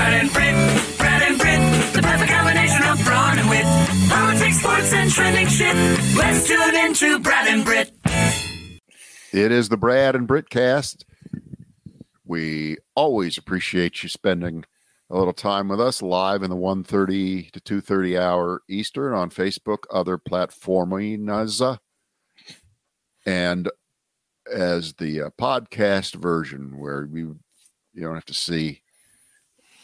Brad 0.00 0.22
and 0.22 0.32
Brit, 0.32 0.96
Brad 0.96 1.22
and 1.22 1.38
Brit, 1.38 1.92
the 1.92 2.00
perfect 2.00 2.32
combination 2.32 2.82
of 2.84 3.04
brawn 3.04 3.38
and 3.38 3.50
wit. 3.50 3.66
Politics, 4.08 4.58
sports, 4.58 4.92
and 4.94 5.10
trending 5.10 5.46
shit. 5.46 5.76
Let's 6.16 6.48
tune 6.48 6.74
into 6.74 7.18
Brad 7.18 7.48
and 7.48 7.62
Brit. 7.62 7.92
It 9.30 9.52
is 9.52 9.68
the 9.68 9.76
Brad 9.76 10.16
and 10.16 10.26
Brit 10.26 10.48
cast. 10.48 11.04
We 12.24 12.78
always 12.94 13.36
appreciate 13.36 14.02
you 14.02 14.08
spending 14.08 14.64
a 15.10 15.18
little 15.18 15.34
time 15.34 15.68
with 15.68 15.82
us 15.82 16.00
live 16.00 16.42
in 16.42 16.48
the 16.48 16.56
1.30 16.56 17.50
to 17.50 17.60
2.30 17.60 18.18
hour 18.18 18.62
Eastern 18.70 19.12
on 19.12 19.28
Facebook, 19.28 19.80
other 19.90 20.16
platforms, 20.16 21.60
and 23.26 23.70
as 24.50 24.94
the 24.94 25.20
uh, 25.20 25.30
podcast 25.38 26.14
version 26.14 26.78
where 26.78 27.06
you 27.12 27.38
you 27.92 28.00
don't 28.00 28.14
have 28.14 28.24
to 28.24 28.32
see 28.32 28.79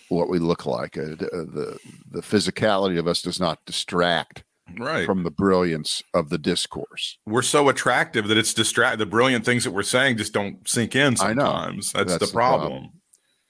what 0.09 0.29
we 0.29 0.39
look 0.39 0.67
like. 0.67 0.97
Uh, 0.97 1.11
the, 1.17 1.49
the 1.53 1.79
the 2.11 2.21
physicality 2.23 2.99
of 2.99 3.07
us 3.07 3.23
does 3.23 3.41
not 3.41 3.65
distract 3.67 4.45
Right. 4.79 5.07
from 5.07 5.23
the 5.23 5.31
brilliance 5.31 6.03
of 6.13 6.29
the 6.29 6.39
discourse. 6.39 7.19
we're 7.25 7.43
so 7.43 7.69
attractive 7.69 8.27
that 8.27 8.37
it's 8.37 8.53
distract. 8.53 8.99
The 8.99 9.07
brilliant 9.07 9.45
things 9.45 9.63
that 9.63 9.71
we're 9.71 9.85
saying 9.85 10.17
just 10.17 10.33
don't 10.33 10.69
sink 10.69 10.97
in 10.97 11.15
I 11.21 11.35
know. 11.35 11.45
sometimes. 11.45 11.93
That's, 11.93 12.11
That's 12.11 12.19
the 12.21 12.27
the 12.27 12.33
problem. 12.33 12.91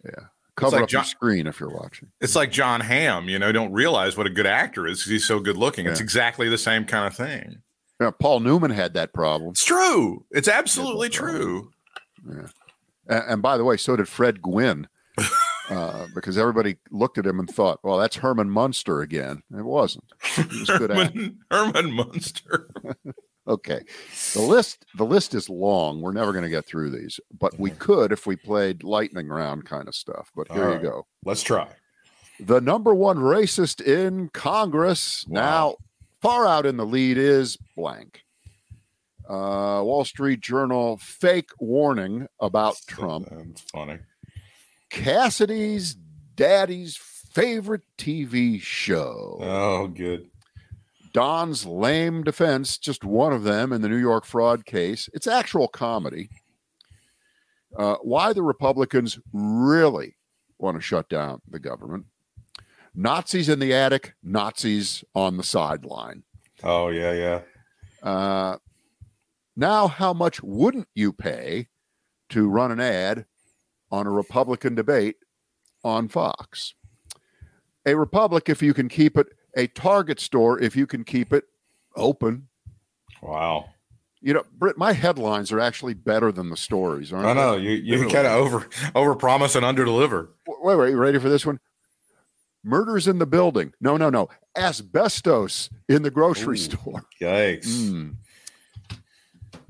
problem. 0.02 0.30
Cover 0.56 0.76
like 0.76 0.84
up 0.84 0.92
your 0.92 1.04
screen 1.04 1.46
if 1.46 1.60
you're 1.60 1.68
watching. 1.70 2.08
It's 2.20 2.34
like 2.34 2.50
Jon 2.50 2.80
Hamm, 2.80 3.28
you 3.28 3.38
know, 3.38 3.52
don't 3.52 3.73
realize 3.73 4.16
what 4.16 4.26
a 4.26 4.30
good 4.30 4.46
actor 4.46 4.86
is 4.86 4.98
because 5.00 5.10
he's 5.10 5.26
so 5.26 5.38
good 5.38 5.56
looking. 5.59 5.86
It's 5.86 6.00
exactly 6.00 6.48
the 6.48 6.56
same 6.59 6.86
kind 6.86 7.06
of 7.06 7.14
thing. 7.14 7.62
Yeah, 8.00 8.10
Paul 8.18 8.40
Newman 8.40 8.70
had 8.70 8.95
that 8.95 9.12
problem. 9.12 9.50
It's 9.50 9.64
true. 9.64 10.24
It's 10.30 10.48
absolutely 10.48 11.09
Yeah, 11.09 11.12
true. 11.14 11.70
Yeah. 12.26 12.46
And, 13.09 13.24
and 13.32 13.42
by 13.42 13.59
the 13.59 13.64
way, 13.64 13.76
so 13.76 13.96
did 13.96 14.09
Fred 14.09 14.40
Gwynne, 14.40 14.88
uh, 15.70 16.06
because 16.14 16.36
everybody 16.38 16.76
looked 16.90 17.18
at 17.18 17.26
him 17.26 17.38
and 17.40 17.48
thought, 17.48 17.80
"Well, 17.82 17.98
that's 17.98 18.16
Herman 18.16 18.50
Munster 18.50 19.00
again." 19.00 19.42
It 19.56 19.64
wasn't. 19.64 20.04
Was 20.36 20.70
good. 20.78 20.90
Herman, 20.96 21.38
Herman 21.50 21.92
Munster. 21.92 22.68
Okay, 23.48 23.80
the 24.34 24.40
list 24.42 24.84
the 24.96 25.04
list 25.06 25.32
is 25.32 25.48
long. 25.48 26.00
We're 26.00 26.10
never 26.10 26.32
going 26.32 26.42
to 26.42 26.50
get 26.50 26.66
through 26.66 26.90
these, 26.90 27.20
but 27.38 27.56
we 27.60 27.70
could 27.70 28.10
if 28.10 28.26
we 28.26 28.34
played 28.34 28.82
lightning 28.82 29.28
round 29.28 29.66
kind 29.66 29.86
of 29.86 29.95
stuff. 29.95 30.32
But 30.34 30.50
here 30.50 30.73
you 30.73 30.80
go. 30.80 31.06
Let's 31.24 31.45
try. 31.45 31.68
The 32.40 32.60
number 32.60 32.92
one 32.92 33.18
racist 33.18 33.80
in 33.80 34.30
Congress 34.30 35.24
Wow. 35.28 35.40
now 35.40 35.74
far 36.20 36.45
out 36.45 36.66
in 36.66 36.76
the 36.76 36.84
lead 36.84 37.18
is 37.18 37.56
blank. 37.76 38.23
Uh, 39.28 39.78
Wall 39.84 40.04
Street 40.04 40.40
Journal 40.40 40.96
fake 40.96 41.51
warning 41.60 42.26
about 42.40 42.74
Trump. 42.88 43.28
That's 43.30 43.60
funny. 43.70 43.98
Cassidy's 44.90 45.96
daddy's 46.34 46.96
favorite 46.96 47.82
TV 47.98 48.60
show. 48.60 49.38
Oh, 49.40 49.88
good. 49.88 50.30
Don's 51.12 51.65
lame 51.65 52.23
defense, 52.23 52.76
just 52.76 53.04
one 53.04 53.32
of 53.32 53.42
them 53.42 53.73
in 53.73 53.80
the 53.80 53.88
New 53.88 53.96
York 53.96 54.24
fraud 54.24 54.66
case. 54.66 55.09
It's 55.14 55.26
actual 55.26 55.68
comedy. 55.68 56.29
Uh, 57.76 57.96
why 58.02 58.32
the 58.32 58.42
Republicans 58.42 59.18
really 59.32 60.16
want 60.59 60.76
to 60.76 60.80
shut 60.80 61.09
down 61.09 61.40
the 61.48 61.59
government. 61.59 62.07
Nazis 62.95 63.48
in 63.48 63.59
the 63.59 63.74
attic, 63.74 64.14
Nazis 64.22 65.04
on 65.14 65.37
the 65.37 65.42
sideline. 65.42 66.22
Oh, 66.62 66.88
yeah, 66.88 67.12
yeah. 67.12 67.41
Uh, 68.03 68.56
now, 69.56 69.88
how 69.88 70.12
much 70.12 70.42
wouldn't 70.42 70.88
you 70.94 71.12
pay 71.12 71.69
to 72.31 72.48
run 72.48 72.72
an 72.72 72.81
ad 72.81 73.26
on 73.91 74.06
a 74.06 74.10
Republican 74.10 74.75
debate 74.75 75.16
on 75.84 76.09
Fox? 76.09 76.75
A 77.87 77.94
Republic, 77.94 78.48
if 78.48 78.62
you 78.62 78.75
can 78.75 78.88
keep 78.88 79.16
it, 79.16 79.28
a 79.56 79.66
Target 79.69 80.20
store, 80.20 80.60
if 80.60 80.75
you 80.76 80.87
can 80.87 81.04
keep 81.04 81.32
it 81.32 81.44
open. 81.97 82.48
Wow. 83.22 83.66
You 84.20 84.34
know, 84.34 84.42
Britt, 84.52 84.76
my 84.76 84.92
headlines 84.92 85.52
are 85.52 85.60
actually 85.60 85.94
better 85.94 86.32
than 86.32 86.50
the 86.50 86.56
stories, 86.56 87.12
aren't 87.12 87.26
I 87.26 87.34
they? 87.34 87.41
know 87.41 87.56
you 87.56 87.70
you 87.70 87.92
Literally. 87.98 88.12
kind 88.12 88.26
of 88.26 88.32
over 88.32 88.66
over 88.94 89.14
promise 89.14 89.54
and 89.54 89.64
under 89.64 89.84
deliver. 89.84 90.30
Wait, 90.47 90.76
wait, 90.76 90.91
you 90.91 90.97
ready 90.97 91.18
for 91.18 91.28
this 91.28 91.47
one? 91.47 91.60
Murders 92.64 93.06
in 93.06 93.18
the 93.20 93.26
building. 93.26 93.72
No, 93.80 93.97
no, 93.97 94.10
no. 94.10 94.28
Asbestos 94.56 95.70
in 95.88 96.03
the 96.03 96.10
grocery 96.10 96.56
Ooh. 96.56 96.60
store. 96.60 97.04
Yikes. 97.20 97.66
Mm. 97.68 98.16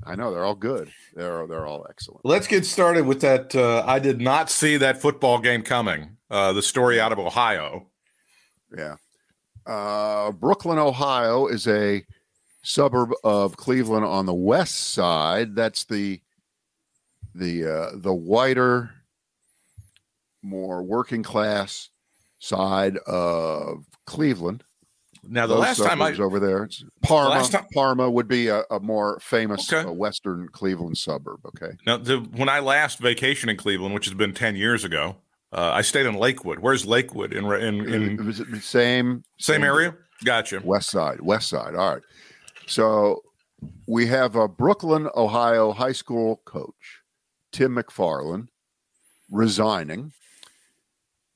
I 0.07 0.15
know 0.15 0.31
they're 0.31 0.45
all 0.45 0.55
good. 0.55 0.89
They're 1.15 1.45
they're 1.47 1.67
all 1.67 1.85
excellent. 1.89 2.25
Let's 2.25 2.47
get 2.47 2.65
started 2.65 3.05
with 3.05 3.21
that. 3.21 3.53
Uh, 3.53 3.83
I 3.85 3.99
did 3.99 4.21
not 4.21 4.49
see 4.49 4.77
that 4.77 5.01
football 5.01 5.39
game 5.39 5.63
coming. 5.63 6.17
Uh, 6.29 6.53
the 6.53 6.61
story 6.61 6.99
out 6.99 7.11
of 7.11 7.19
Ohio. 7.19 7.87
Yeah. 8.75 8.95
Uh, 9.65 10.31
Brooklyn, 10.31 10.79
Ohio 10.79 11.47
is 11.47 11.67
a 11.67 12.05
suburb 12.63 13.11
of 13.23 13.57
Cleveland 13.57 14.05
on 14.05 14.25
the 14.25 14.33
west 14.33 14.93
side. 14.93 15.55
That's 15.55 15.83
the 15.83 16.21
the 17.35 17.65
uh, 17.65 17.89
the 17.95 18.13
whiter, 18.13 18.91
more 20.41 20.83
working 20.83 21.21
class 21.21 21.89
side 22.39 22.95
of 23.07 23.83
Cleveland. 24.05 24.63
Now, 25.29 25.45
the 25.47 25.55
Those 25.55 25.61
last 25.61 25.83
time 25.83 26.01
I 26.01 26.11
was 26.11 26.19
over 26.19 26.39
there, 26.39 26.63
it's 26.63 26.83
Parma. 27.01 27.29
last 27.31 27.51
time- 27.51 27.65
Parma 27.73 28.09
would 28.09 28.27
be 28.27 28.47
a, 28.47 28.63
a 28.71 28.79
more 28.79 29.19
famous 29.19 29.71
Okay. 29.71 29.87
uh, 29.87 29.91
western 29.91 30.47
Cleveland 30.49 30.97
suburb. 30.97 31.39
Okay. 31.45 31.71
now 31.85 31.97
the, 31.97 32.17
when 32.17 32.49
I 32.49 32.59
last 32.59 33.01
vacationed 33.01 33.49
in 33.49 33.57
Cleveland, 33.57 33.93
which 33.93 34.05
has 34.05 34.13
been 34.13 34.33
ten 34.33 34.55
years 34.55 34.83
ago, 34.83 35.17
uh, 35.53 35.71
I 35.73 35.81
stayed 35.81 36.05
in 36.05 36.15
Lakewood. 36.15 36.59
Where's 36.59 36.85
Lakewood 36.85 37.33
in 37.33 37.45
in, 37.45 37.93
in 37.93 38.25
Was 38.25 38.39
it 38.39 38.49
the 38.51 38.61
same 38.61 39.23
same 39.37 39.63
area? 39.63 39.95
Gotcha. 40.23 40.61
West 40.63 40.89
Side, 40.89 41.21
West 41.21 41.49
Side. 41.49 41.75
All 41.75 41.93
right. 41.95 42.03
So 42.65 43.21
we 43.87 44.07
have 44.07 44.35
a 44.35 44.47
Brooklyn, 44.47 45.07
Ohio 45.15 45.71
high 45.71 45.91
school 45.93 46.41
coach, 46.45 47.01
Tim 47.51 47.75
McFarland, 47.75 48.47
resigning. 49.29 50.11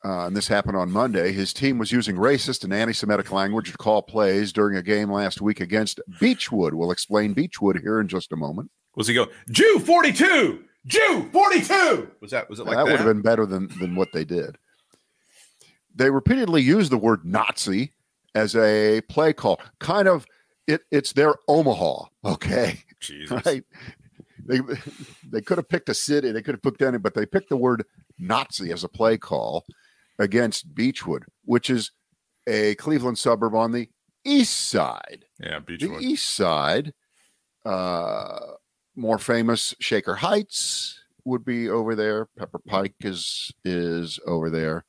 Uh, 0.03 0.25
and 0.25 0.35
this 0.35 0.47
happened 0.47 0.75
on 0.75 0.91
Monday. 0.91 1.31
His 1.31 1.53
team 1.53 1.78
was 1.78 1.91
using 1.91 2.16
racist 2.16 2.63
and 2.63 2.73
anti 2.73 2.94
Semitic 2.94 3.31
language 3.31 3.72
to 3.72 3.78
call 3.78 4.01
plays 4.01 4.51
during 4.51 4.75
a 4.75 4.81
game 4.81 5.12
last 5.12 5.41
week 5.41 5.59
against 5.59 6.00
Beachwood. 6.19 6.73
We'll 6.73 6.91
explain 6.91 7.35
Beachwood 7.35 7.79
here 7.81 8.00
in 8.00 8.07
just 8.07 8.31
a 8.31 8.35
moment. 8.35 8.72
Was 8.95 9.07
he 9.07 9.13
go 9.13 9.28
Jew 9.50 9.79
forty 9.79 10.12
two? 10.12 10.63
Jew 10.88 11.29
forty 11.31 11.62
two? 11.62 12.09
Was 12.19 12.31
that 12.31 12.50
was 12.50 12.59
it 12.59 12.66
like 12.66 12.78
that 12.78 12.85
that? 12.85 12.91
would 12.91 13.00
have 13.00 13.07
been 13.07 13.22
better 13.22 13.45
than, 13.45 13.69
than 13.79 13.95
what 13.95 14.09
they 14.12 14.25
did. 14.25 14.57
They 15.94 16.09
repeatedly 16.09 16.63
used 16.63 16.91
the 16.91 16.97
word 16.97 17.23
Nazi 17.23 17.94
as 18.33 18.56
a 18.56 19.01
play 19.01 19.33
call. 19.33 19.59
Kind 19.79 20.07
of, 20.07 20.25
it, 20.66 20.81
it's 20.89 21.13
their 21.13 21.35
Omaha, 21.47 22.06
okay? 22.25 22.79
Jesus. 23.01 23.41
right? 23.45 23.63
They 24.45 24.62
they 25.29 25.41
could 25.41 25.59
have 25.59 25.69
picked 25.69 25.89
a 25.89 25.94
city, 25.94 26.31
they 26.31 26.41
could 26.41 26.56
have 26.56 26.63
picked 26.63 26.81
any, 26.81 26.97
but 26.97 27.13
they 27.13 27.28
picked 27.28 27.50
the 27.50 27.57
word 27.57 27.85
Nazi 28.18 28.72
as 28.72 28.83
a 28.83 28.89
play 28.89 29.18
call 29.18 29.66
against 30.22 30.74
Beachwood, 30.76 31.24
which 31.46 31.70
is 31.70 31.92
a 32.48 32.76
Cleveland 32.76 33.18
suburb 33.18 33.56
on 33.56 33.72
the 33.72 33.90
east 34.24 34.70
side. 34.70 35.26
Yeah, 35.40 35.59
The 35.66 35.78
Beachwood. 35.78 36.02
east 36.02 36.30
side, 36.36 36.94
uh, 37.66 38.40
more 38.96 39.18
famous 39.18 39.74
Shaker 39.80 40.16
Heights 40.16 41.00
would 41.26 41.44
be 41.46 41.70
over 41.70 41.96
there. 41.96 42.28
Pepper 42.38 42.60
Pike 42.60 42.96
is 43.02 43.52
is 43.66 44.20
over 44.28 44.50
there. 44.50 44.86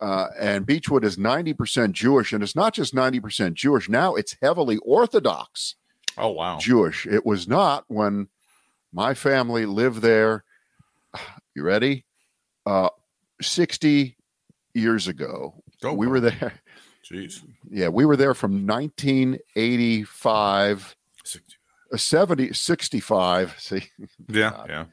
Uh, 0.00 0.28
and 0.38 0.64
Beachwood 0.66 1.02
is 1.02 1.16
90% 1.16 1.90
Jewish, 1.92 2.32
and 2.32 2.40
it's 2.42 2.54
not 2.54 2.72
just 2.72 2.94
90% 2.94 3.54
Jewish. 3.54 3.88
Now 3.88 4.14
it's 4.14 4.36
heavily 4.40 4.76
Orthodox. 4.78 5.74
Oh 6.16 6.28
wow. 6.30 6.58
Jewish. 6.58 7.06
It 7.06 7.24
was 7.26 7.48
not 7.48 7.84
when 7.88 8.28
my 8.92 9.14
family 9.14 9.64
lived 9.66 10.02
there. 10.02 10.44
You 11.54 11.64
ready? 11.64 12.04
Uh, 12.64 12.90
60 13.42 14.16
years 14.74 15.08
ago. 15.08 15.54
Oh, 15.84 15.92
we 15.94 16.06
were 16.06 16.20
there. 16.20 16.52
Jeez. 17.10 17.42
Yeah, 17.70 17.88
we 17.88 18.04
were 18.04 18.16
there 18.16 18.34
from 18.34 18.66
1985, 18.66 20.96
uh, 21.92 21.96
70, 21.96 22.52
65. 22.52 23.54
See, 23.58 23.84
Yeah, 24.28 24.50
God. 24.50 24.66
yeah. 24.68 24.84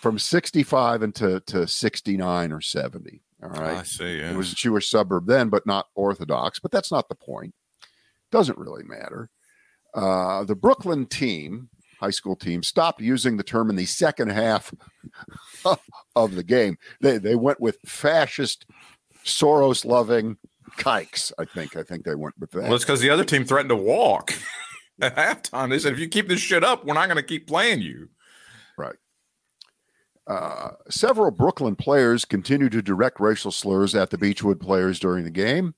from 0.00 0.18
65 0.18 1.02
into 1.02 1.40
to 1.40 1.66
69 1.66 2.52
or 2.52 2.60
70. 2.60 3.22
All 3.42 3.50
right. 3.50 3.78
I 3.78 3.82
see. 3.84 4.18
Yeah. 4.18 4.32
It 4.32 4.36
was 4.36 4.52
a 4.52 4.56
Jewish 4.56 4.90
suburb 4.90 5.26
then, 5.26 5.48
but 5.48 5.64
not 5.66 5.86
Orthodox. 5.94 6.58
But 6.58 6.72
that's 6.72 6.90
not 6.90 7.08
the 7.08 7.14
point. 7.14 7.54
Doesn't 8.32 8.58
really 8.58 8.82
matter. 8.82 9.30
Uh, 9.94 10.42
the 10.44 10.56
Brooklyn 10.56 11.06
team, 11.06 11.68
high 12.00 12.10
school 12.10 12.34
team, 12.34 12.64
stopped 12.64 13.00
using 13.00 13.36
the 13.36 13.44
term 13.44 13.70
in 13.70 13.76
the 13.76 13.86
second 13.86 14.30
half 14.30 14.74
of 16.16 16.34
the 16.34 16.42
game. 16.42 16.78
They 17.00 17.18
they 17.18 17.36
went 17.36 17.60
with 17.60 17.78
fascist, 17.86 18.66
Soros 19.28 19.84
loving 19.84 20.36
kikes. 20.76 21.32
I 21.38 21.44
think. 21.44 21.76
I 21.76 21.82
think 21.82 22.04
they 22.04 22.14
went 22.14 22.34
with 22.38 22.50
that. 22.52 22.64
Well, 22.64 22.74
it's 22.74 22.84
because 22.84 23.00
the 23.00 23.10
other 23.10 23.24
team 23.24 23.44
threatened 23.44 23.70
to 23.70 23.76
walk 23.76 24.32
at 25.00 25.16
halftime. 25.16 25.70
They 25.70 25.78
said, 25.78 25.92
if 25.92 25.98
you 25.98 26.08
keep 26.08 26.28
this 26.28 26.40
shit 26.40 26.64
up, 26.64 26.84
we're 26.84 26.94
not 26.94 27.06
going 27.06 27.16
to 27.16 27.22
keep 27.22 27.46
playing 27.46 27.80
you. 27.80 28.08
Right. 28.76 28.96
Uh, 30.26 30.70
several 30.90 31.30
Brooklyn 31.30 31.74
players 31.74 32.24
continued 32.24 32.72
to 32.72 32.82
direct 32.82 33.18
racial 33.18 33.50
slurs 33.50 33.94
at 33.94 34.10
the 34.10 34.18
Beachwood 34.18 34.60
players 34.60 34.98
during 34.98 35.24
the 35.24 35.30
game. 35.30 35.74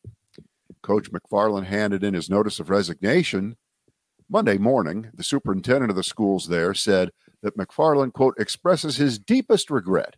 Coach 0.82 1.10
McFarland 1.12 1.66
handed 1.66 2.02
in 2.02 2.14
his 2.14 2.30
notice 2.30 2.58
of 2.58 2.70
resignation 2.70 3.56
Monday 4.28 4.58
morning. 4.58 5.10
The 5.14 5.22
superintendent 5.22 5.90
of 5.90 5.96
the 5.96 6.02
schools 6.02 6.48
there 6.48 6.74
said 6.74 7.10
that 7.42 7.56
McFarland, 7.56 8.12
quote, 8.12 8.34
expresses 8.38 8.96
his 8.96 9.18
deepest 9.18 9.70
regret 9.70 10.16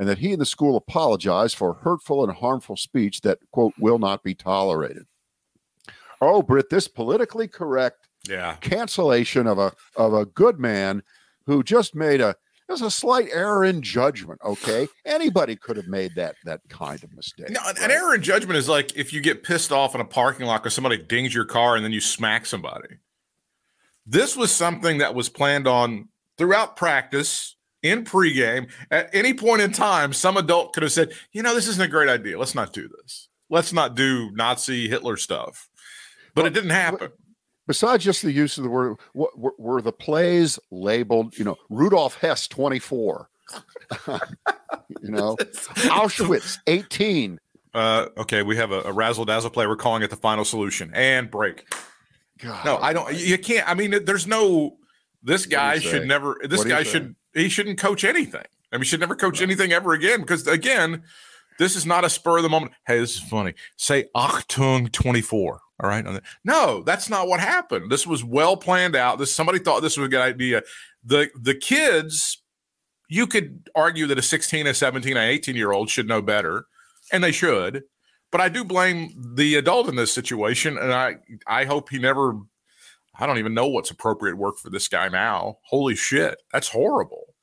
and 0.00 0.08
that 0.08 0.18
he 0.18 0.32
and 0.32 0.40
the 0.40 0.46
school 0.46 0.76
apologize 0.78 1.52
for 1.52 1.74
hurtful 1.74 2.24
and 2.24 2.32
harmful 2.38 2.74
speech 2.74 3.20
that, 3.20 3.38
quote, 3.52 3.74
will 3.78 3.98
not 3.98 4.24
be 4.24 4.34
tolerated. 4.34 5.04
Oh, 6.22 6.40
Britt, 6.42 6.70
this 6.70 6.88
politically 6.88 7.46
correct 7.46 8.08
Yeah. 8.26 8.56
cancellation 8.62 9.46
of 9.46 9.58
a 9.58 9.72
of 9.96 10.14
a 10.14 10.24
good 10.24 10.58
man 10.58 11.02
who 11.46 11.62
just 11.62 11.94
made 11.94 12.20
a 12.22 12.34
there's 12.66 12.82
a 12.82 12.90
slight 12.90 13.28
error 13.32 13.64
in 13.64 13.82
judgment. 13.82 14.40
Okay, 14.44 14.88
anybody 15.04 15.54
could 15.56 15.76
have 15.76 15.88
made 15.88 16.14
that 16.14 16.36
that 16.44 16.60
kind 16.70 17.02
of 17.04 17.12
mistake. 17.14 17.50
No, 17.50 17.60
an, 17.66 17.76
an 17.82 17.90
error 17.90 18.14
in 18.14 18.22
judgment 18.22 18.56
is 18.56 18.68
like 18.70 18.96
if 18.96 19.12
you 19.12 19.20
get 19.20 19.42
pissed 19.42 19.70
off 19.72 19.94
in 19.94 20.00
a 20.00 20.04
parking 20.06 20.46
lot 20.46 20.62
because 20.62 20.72
somebody 20.74 20.96
dings 20.96 21.34
your 21.34 21.44
car 21.44 21.76
and 21.76 21.84
then 21.84 21.92
you 21.92 22.00
smack 22.00 22.46
somebody. 22.46 22.88
This 24.06 24.34
was 24.36 24.50
something 24.50 24.98
that 24.98 25.14
was 25.14 25.28
planned 25.28 25.66
on 25.68 26.08
throughout 26.38 26.76
practice, 26.76 27.56
in 27.82 28.04
pregame. 28.04 28.70
At 28.90 29.10
any 29.14 29.34
point 29.34 29.62
in 29.62 29.72
time, 29.72 30.12
some 30.12 30.36
adult 30.36 30.72
could 30.72 30.82
have 30.82 30.92
said, 30.92 31.12
you 31.32 31.42
know, 31.42 31.54
this 31.54 31.68
isn't 31.68 31.82
a 31.82 31.88
great 31.88 32.08
idea. 32.08 32.38
Let's 32.38 32.54
not 32.54 32.72
do 32.72 32.88
this. 32.88 33.28
Let's 33.48 33.72
not 33.72 33.96
do 33.96 34.30
Nazi 34.32 34.88
Hitler 34.88 35.16
stuff. 35.16 35.68
But 36.34 36.46
it 36.46 36.54
didn't 36.54 36.70
happen. 36.70 37.10
Besides 37.66 38.04
just 38.04 38.22
the 38.22 38.32
use 38.32 38.58
of 38.58 38.64
the 38.64 38.70
word, 38.70 38.96
what, 39.12 39.38
were, 39.38 39.54
were 39.58 39.82
the 39.82 39.92
plays 39.92 40.58
labeled? 40.70 41.38
You 41.38 41.44
know, 41.44 41.56
Rudolf 41.68 42.16
Hess 42.16 42.48
twenty 42.48 42.78
four. 42.78 43.28
you 44.08 45.10
know, 45.10 45.36
Auschwitz 45.86 46.58
eighteen. 46.66 47.38
Uh, 47.72 48.06
okay, 48.16 48.42
we 48.42 48.56
have 48.56 48.72
a, 48.72 48.80
a 48.82 48.92
razzle 48.92 49.24
dazzle 49.24 49.50
play. 49.50 49.66
We're 49.66 49.76
calling 49.76 50.02
it 50.02 50.10
the 50.10 50.16
final 50.16 50.44
solution 50.44 50.90
and 50.94 51.30
break. 51.30 51.72
God, 52.38 52.64
No, 52.64 52.78
I 52.78 52.92
don't. 52.92 53.14
You 53.14 53.38
can't. 53.38 53.68
I 53.68 53.74
mean, 53.74 54.04
there's 54.04 54.26
no. 54.26 54.76
This 55.22 55.46
guy 55.46 55.78
should 55.78 56.08
never. 56.08 56.40
This 56.42 56.64
guy 56.64 56.82
should. 56.82 57.14
He 57.34 57.48
shouldn't 57.48 57.78
coach 57.78 58.04
anything. 58.04 58.44
I 58.72 58.76
mean, 58.76 58.82
he 58.82 58.86
should 58.86 59.00
never 59.00 59.16
coach 59.16 59.40
anything 59.40 59.72
ever 59.72 59.92
again. 59.92 60.20
Because 60.20 60.46
again, 60.46 61.02
this 61.58 61.76
is 61.76 61.86
not 61.86 62.04
a 62.04 62.10
spur 62.10 62.38
of 62.38 62.42
the 62.42 62.48
moment. 62.48 62.72
Hey, 62.86 62.98
this 62.98 63.14
is 63.16 63.20
funny. 63.20 63.54
Say 63.76 64.06
Achtung 64.16 64.90
twenty 64.92 65.20
four. 65.20 65.60
All 65.82 65.88
right. 65.88 66.04
No, 66.44 66.82
that's 66.82 67.08
not 67.08 67.26
what 67.26 67.40
happened. 67.40 67.90
This 67.90 68.06
was 68.06 68.22
well 68.22 68.56
planned 68.56 68.96
out. 68.96 69.18
This 69.18 69.34
somebody 69.34 69.58
thought 69.58 69.80
this 69.80 69.96
was 69.96 70.06
a 70.06 70.10
good 70.10 70.20
idea. 70.20 70.62
The 71.04 71.30
the 71.40 71.54
kids, 71.54 72.42
you 73.08 73.26
could 73.26 73.68
argue 73.74 74.06
that 74.06 74.18
a 74.18 74.22
sixteen, 74.22 74.66
a 74.66 74.74
seventeen, 74.74 75.16
a 75.16 75.20
eighteen 75.20 75.56
year 75.56 75.72
old 75.72 75.88
should 75.88 76.08
know 76.08 76.20
better, 76.22 76.66
and 77.12 77.24
they 77.24 77.32
should. 77.32 77.84
But 78.30 78.40
I 78.40 78.48
do 78.48 78.62
blame 78.62 79.12
the 79.34 79.56
adult 79.56 79.88
in 79.88 79.96
this 79.96 80.12
situation, 80.12 80.76
and 80.76 80.92
I 80.92 81.16
I 81.46 81.64
hope 81.64 81.88
he 81.88 81.98
never 81.98 82.34
I 83.20 83.26
don't 83.26 83.38
even 83.38 83.54
know 83.54 83.68
what's 83.68 83.90
appropriate 83.90 84.36
work 84.36 84.58
for 84.58 84.70
this 84.70 84.88
guy 84.88 85.08
now. 85.08 85.58
Holy 85.64 85.94
shit, 85.94 86.40
that's 86.52 86.68
horrible. 86.68 87.34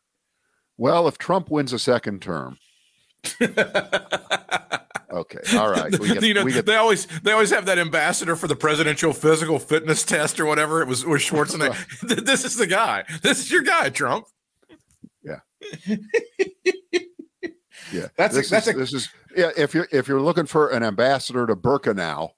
Well, 0.78 1.08
if 1.08 1.18
Trump 1.18 1.50
wins 1.50 1.72
a 1.74 1.80
second 1.80 2.22
term, 2.22 2.58
okay, 3.42 5.40
all 5.58 5.70
right. 5.70 5.98
We 6.00 6.08
get, 6.14 6.24
you 6.24 6.34
know, 6.34 6.46
get 6.46 6.66
they 6.66 6.76
always 6.76 7.06
they 7.22 7.32
always 7.32 7.50
have 7.52 7.66
that 7.66 7.78
ambassador 7.80 8.36
for 8.36 8.48
the 8.48 8.56
presidential 8.56 9.14
physical 9.14 9.60
fitness 9.60 10.04
test 10.04 10.40
or 10.40 10.46
whatever. 10.46 10.82
It 10.82 10.88
was 10.88 11.06
was 11.06 11.22
Schwarzenegger. 11.22 11.78
this 12.26 12.46
is 12.46 12.56
the 12.58 12.68
guy. 12.68 13.04
This 13.22 13.40
is 13.40 13.52
your 13.52 13.64
guy, 13.64 13.90
Trump. 13.90 14.26
yeah. 15.24 15.40
yeah. 17.92 18.08
That's 18.18 18.36
a- 18.38 18.50
that's 18.50 18.68
is, 18.68 18.68
a- 18.68 18.78
this 18.78 18.94
is 18.94 19.10
yeah. 19.36 19.50
If 19.58 19.74
you're 19.74 19.88
if 19.92 20.08
you're 20.08 20.22
looking 20.22 20.46
for 20.46 20.70
an 20.70 20.84
ambassador 20.84 21.46
to 21.48 21.56
Birkenau, 21.56 22.32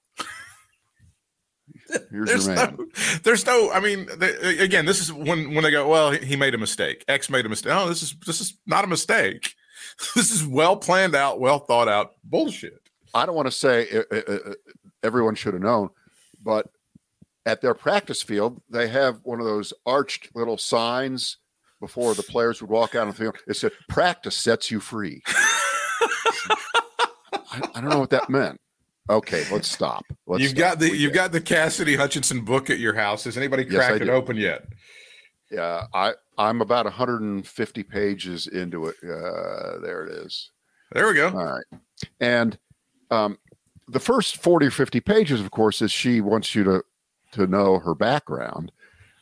here's 2.10 2.28
There's 2.28 2.46
your 2.46 2.56
man. 2.56 2.76
no, 2.78 2.86
there's 3.22 3.46
no. 3.46 3.70
I 3.72 3.80
mean, 3.80 4.08
they, 4.18 4.58
again, 4.58 4.86
this 4.86 5.00
is 5.00 5.12
when 5.12 5.54
when 5.54 5.64
they 5.64 5.70
go. 5.70 5.88
Well, 5.88 6.10
he 6.12 6.36
made 6.36 6.54
a 6.54 6.58
mistake. 6.58 7.04
X 7.08 7.30
made 7.30 7.46
a 7.46 7.48
mistake. 7.48 7.72
No, 7.72 7.88
this 7.88 8.02
is 8.02 8.14
this 8.26 8.40
is 8.40 8.56
not 8.66 8.84
a 8.84 8.88
mistake. 8.88 9.54
This 10.14 10.30
is 10.30 10.46
well 10.46 10.76
planned 10.76 11.14
out, 11.14 11.40
well 11.40 11.58
thought 11.58 11.88
out 11.88 12.14
bullshit. 12.24 12.80
I 13.12 13.26
don't 13.26 13.34
want 13.34 13.46
to 13.48 13.52
say 13.52 13.86
uh, 13.90 14.02
uh, 14.10 14.32
uh, 14.32 14.54
everyone 15.02 15.34
should 15.34 15.52
have 15.54 15.62
known, 15.62 15.90
but 16.42 16.68
at 17.44 17.60
their 17.60 17.74
practice 17.74 18.22
field, 18.22 18.62
they 18.70 18.88
have 18.88 19.20
one 19.24 19.40
of 19.40 19.46
those 19.46 19.72
arched 19.84 20.34
little 20.34 20.56
signs 20.58 21.38
before 21.80 22.14
the 22.14 22.22
players 22.22 22.60
would 22.60 22.70
walk 22.70 22.94
out 22.94 23.02
on 23.02 23.08
the 23.08 23.14
field. 23.14 23.36
It 23.46 23.56
said, 23.56 23.72
"Practice 23.88 24.36
sets 24.36 24.70
you 24.70 24.80
free." 24.80 25.22
I, 27.32 27.68
I 27.74 27.80
don't 27.80 27.90
know 27.90 27.98
what 27.98 28.10
that 28.10 28.30
meant. 28.30 28.60
Okay, 29.10 29.44
let's 29.50 29.68
stop. 29.68 30.04
Let's 30.26 30.40
you've 30.42 30.50
stop. 30.52 30.60
got 30.60 30.78
the 30.78 30.90
We 30.90 30.98
you've 30.98 31.12
got 31.12 31.32
the 31.32 31.40
Cassidy 31.40 31.96
Hutchinson 31.96 32.44
book 32.44 32.70
at 32.70 32.78
your 32.78 32.94
house. 32.94 33.24
Has 33.24 33.36
anybody 33.36 33.64
Yes, 33.64 33.74
cracked 33.86 34.02
it 34.02 34.04
do. 34.06 34.12
open 34.12 34.36
yet? 34.36 34.66
Yeah, 35.50 35.86
I 35.92 36.14
I'm 36.38 36.60
about 36.62 36.84
150 36.84 37.82
pages 37.82 38.46
into 38.46 38.86
it. 38.86 38.94
Uh, 39.02 39.80
there 39.80 40.06
it 40.06 40.12
is. 40.12 40.50
There 40.92 41.08
we 41.08 41.14
go. 41.14 41.28
All 41.28 41.44
right. 41.44 41.80
And 42.20 42.56
um, 43.10 43.36
the 43.88 44.00
first 44.00 44.36
40 44.38 44.66
or 44.66 44.70
50 44.70 45.00
pages, 45.00 45.40
of 45.40 45.50
course, 45.50 45.82
is 45.82 45.90
she 45.90 46.20
wants 46.20 46.54
you 46.54 46.62
to 46.64 46.84
to 47.32 47.46
know 47.48 47.78
her 47.80 47.94
background 47.94 48.70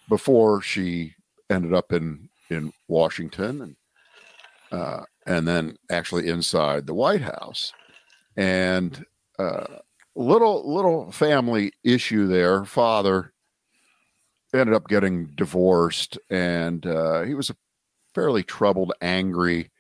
before 0.09 0.61
she 0.61 1.15
ended 1.49 1.73
up 1.73 1.93
in 1.93 2.29
in 2.51 2.73
Washington 2.89 3.63
and 3.63 3.77
uh, 4.71 5.03
and 5.27 5.49
then 5.49 5.79
actually 5.91 6.29
inside 6.29 6.87
the 6.87 6.95
White 6.95 7.23
House. 7.23 7.73
And 8.37 9.05
uh, 9.39 9.79
little 10.15 10.73
little 10.75 11.11
family 11.13 11.73
issue 11.85 12.27
there. 12.27 12.65
Father 12.65 13.33
ended 14.55 14.75
up 14.75 14.89
getting 14.89 15.27
divorced, 15.35 16.19
and 16.31 16.87
uh, 16.87 17.23
he 17.23 17.35
was 17.35 17.51
a 17.51 17.57
fairly 18.15 18.43
troubled, 18.43 18.93
angry, 19.01 19.71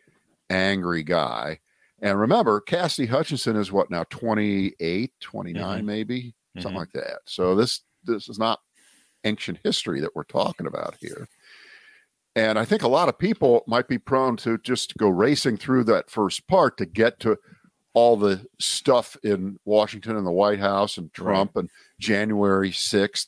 angry 0.50 1.02
guy. 1.02 1.58
And 2.00 2.20
remember, 2.20 2.60
Cassidy 2.60 3.08
Hutchinson 3.08 3.56
is 3.56 3.72
what 3.72 3.90
now 3.90 4.04
28, 4.10 5.12
29, 5.20 5.82
Mhm. 5.82 5.86
maybe 5.86 6.34
something 6.58 6.72
Mhm. 6.72 6.76
like 6.76 6.92
that. 6.92 7.20
So 7.26 7.54
this 7.54 7.82
this 8.04 8.28
is 8.28 8.38
not 8.38 8.60
ancient 9.24 9.58
history 9.64 10.00
that 10.00 10.14
we're 10.14 10.22
talking 10.22 10.66
about 10.66 10.94
here. 11.00 11.28
And 12.36 12.58
I 12.58 12.64
think 12.64 12.82
a 12.82 12.88
lot 12.88 13.08
of 13.08 13.18
people 13.18 13.64
might 13.66 13.88
be 13.88 13.98
prone 13.98 14.36
to 14.38 14.58
just 14.58 14.96
go 14.96 15.08
racing 15.08 15.56
through 15.56 15.84
that 15.84 16.08
first 16.08 16.46
part 16.46 16.76
to 16.78 16.86
get 16.86 17.18
to 17.20 17.36
all 17.98 18.16
the 18.16 18.46
stuff 18.60 19.16
in 19.24 19.58
Washington 19.64 20.16
and 20.16 20.24
the 20.24 20.30
White 20.30 20.60
House 20.60 20.98
and 20.98 21.12
Trump 21.12 21.56
and 21.56 21.68
January 21.98 22.70
6th 22.70 23.26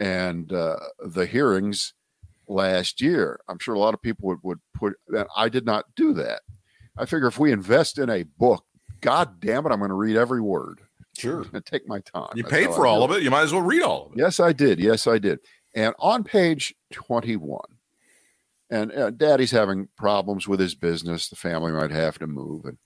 and 0.00 0.50
uh, 0.54 0.76
the 1.04 1.26
hearings 1.26 1.92
last 2.48 3.02
year. 3.02 3.38
I'm 3.46 3.58
sure 3.58 3.74
a 3.74 3.78
lot 3.78 3.92
of 3.92 4.00
people 4.00 4.28
would, 4.28 4.38
would 4.42 4.58
put, 4.74 4.94
and 5.08 5.26
I 5.36 5.50
did 5.50 5.66
not 5.66 5.84
do 5.96 6.14
that. 6.14 6.40
I 6.96 7.04
figure 7.04 7.28
if 7.28 7.38
we 7.38 7.52
invest 7.52 7.98
in 7.98 8.08
a 8.08 8.22
book, 8.22 8.64
God 9.02 9.38
damn 9.38 9.66
it, 9.66 9.70
I'm 9.70 9.80
going 9.80 9.90
to 9.90 9.94
read 9.94 10.16
every 10.16 10.40
word 10.40 10.80
Sure. 11.18 11.44
and 11.52 11.64
take 11.66 11.86
my 11.86 12.00
time. 12.00 12.30
You 12.34 12.42
That's 12.42 12.54
paid 12.54 12.70
for 12.74 12.86
all 12.86 13.02
of 13.04 13.10
it. 13.10 13.22
You 13.22 13.30
might 13.30 13.42
as 13.42 13.52
well 13.52 13.60
read 13.60 13.82
all 13.82 14.06
of 14.06 14.12
it. 14.12 14.18
Yes, 14.18 14.40
I 14.40 14.54
did. 14.54 14.80
Yes, 14.80 15.06
I 15.06 15.18
did. 15.18 15.40
And 15.74 15.94
on 15.98 16.24
page 16.24 16.74
21, 16.92 17.60
and 18.70 18.92
uh, 18.92 19.10
daddy's 19.10 19.50
having 19.50 19.88
problems 19.98 20.48
with 20.48 20.58
his 20.58 20.74
business. 20.74 21.28
The 21.28 21.36
family 21.36 21.72
might 21.72 21.90
have 21.90 22.18
to 22.20 22.26
move. 22.26 22.64
And 22.64 22.78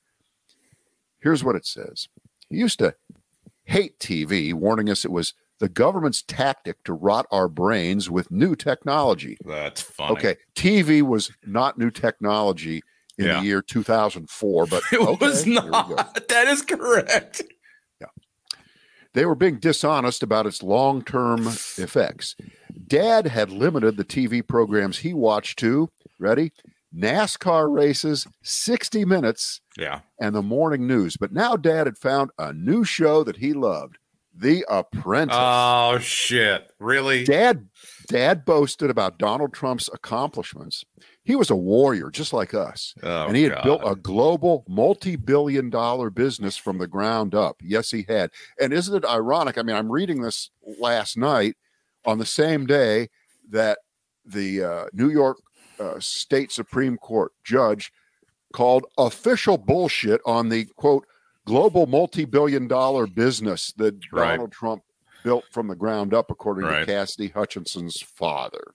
here's 1.24 1.42
what 1.42 1.56
it 1.56 1.66
says 1.66 2.06
He 2.48 2.58
used 2.58 2.78
to 2.78 2.94
hate 3.64 3.98
TV, 3.98 4.54
warning 4.54 4.88
us 4.88 5.04
it 5.04 5.10
was 5.10 5.34
the 5.58 5.68
government's 5.68 6.22
tactic 6.22 6.82
to 6.84 6.92
rot 6.92 7.26
our 7.32 7.48
brains 7.48 8.10
with 8.10 8.30
new 8.30 8.54
technology. 8.54 9.38
That's 9.44 9.80
funny. 9.80 10.12
Okay, 10.12 10.36
TV 10.54 11.00
was 11.02 11.32
not 11.46 11.78
new 11.78 11.90
technology 11.90 12.82
in 13.18 13.26
Yeah. 13.26 13.40
the 13.40 13.46
year 13.46 13.62
2004, 13.62 14.66
but 14.66 14.82
It 14.92 15.00
okay, 15.00 15.26
was 15.26 15.44
here 15.44 15.54
we 15.54 15.60
go. 15.60 15.70
not. 15.70 16.28
That 16.28 16.46
is 16.48 16.62
correct. 16.62 17.42
Yeah. 18.00 18.08
They 19.14 19.24
were 19.24 19.36
being 19.36 19.58
dishonest 19.60 20.22
about 20.24 20.46
its 20.46 20.62
long 20.62 21.02
term 21.02 21.46
effects. 21.46 22.34
Dad 22.88 23.28
had 23.28 23.50
limited 23.50 23.96
the 23.96 24.04
TV 24.04 24.46
programs 24.46 24.98
he 24.98 25.14
watched 25.14 25.58
to, 25.60 25.88
ready? 26.18 26.52
NASCAR 26.96 27.72
races, 27.74 28.26
60 28.42 29.04
minutes, 29.04 29.60
Yeah. 29.76 30.00
and 30.20 30.34
the 30.34 30.42
morning 30.42 30.86
news. 30.86 31.16
But 31.16 31.32
now 31.32 31.56
dad 31.56 31.86
had 31.86 31.98
found 31.98 32.30
a 32.38 32.52
new 32.52 32.84
show 32.84 33.24
that 33.24 33.36
he 33.38 33.52
loved 33.52 33.98
The 34.36 34.64
Apprentice. 34.68 35.36
Oh 35.38 35.98
shit! 35.98 36.70
Really? 36.80 37.24
Dad, 37.24 37.68
Dad 38.08 38.44
boasted 38.44 38.90
about 38.90 39.18
Donald 39.18 39.52
Trump's 39.54 39.88
accomplishments. 39.92 40.84
He 41.22 41.36
was 41.36 41.50
a 41.50 41.56
warrior, 41.56 42.10
just 42.10 42.32
like 42.32 42.52
us, 42.52 42.94
Oh, 43.02 43.26
and 43.28 43.36
he 43.36 43.44
had 43.44 43.52
God. 43.54 43.62
built 43.64 43.82
a 43.84 43.94
global, 43.94 44.64
multi-billion-dollar 44.68 46.10
business 46.10 46.56
from 46.56 46.78
the 46.78 46.86
ground 46.86 47.34
up. 47.34 47.56
Yes, 47.62 47.90
he 47.90 48.04
had. 48.08 48.30
And 48.60 48.72
isn't 48.72 48.94
it 48.94 49.08
ironic? 49.08 49.56
I 49.56 49.62
mean, 49.62 49.76
I'm 49.76 49.90
reading 49.90 50.20
this 50.20 50.50
last 50.80 51.16
night 51.16 51.56
on 52.04 52.18
the 52.18 52.26
same 52.26 52.66
day 52.66 53.08
that 53.50 53.78
the 54.26 54.62
uh, 54.64 54.84
New 54.92 55.08
York 55.10 55.38
uh, 55.78 55.98
state 56.00 56.52
Supreme 56.52 56.96
Court 56.96 57.32
judge 57.44 57.92
called 58.52 58.86
official 58.98 59.58
bullshit 59.58 60.20
on 60.24 60.48
the 60.48 60.64
quote 60.76 61.06
global 61.46 61.86
multi 61.86 62.24
billion 62.24 62.68
dollar 62.68 63.06
business 63.06 63.72
that 63.76 63.94
Right. 64.12 64.30
Donald 64.32 64.52
Trump 64.52 64.82
built 65.24 65.44
from 65.50 65.68
the 65.68 65.74
ground 65.74 66.14
up, 66.14 66.30
according 66.30 66.64
Right. 66.66 66.80
to 66.80 66.86
Cassidy 66.86 67.28
Hutchinson's 67.28 68.00
father. 68.00 68.74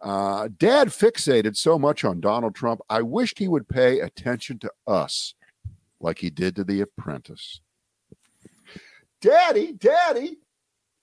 Uh, 0.00 0.48
Dad 0.58 0.88
fixated 0.88 1.56
so 1.56 1.78
much 1.78 2.04
on 2.04 2.20
Donald 2.20 2.54
Trump, 2.54 2.80
I 2.90 3.00
wished 3.02 3.38
he 3.38 3.48
would 3.48 3.66
pay 3.68 4.00
attention 4.00 4.58
to 4.58 4.70
us 4.86 5.34
like 6.00 6.18
he 6.18 6.28
did 6.30 6.54
to 6.56 6.64
the 6.64 6.82
apprentice. 6.82 7.60
Daddy, 9.22 9.72
Daddy, 9.72 10.36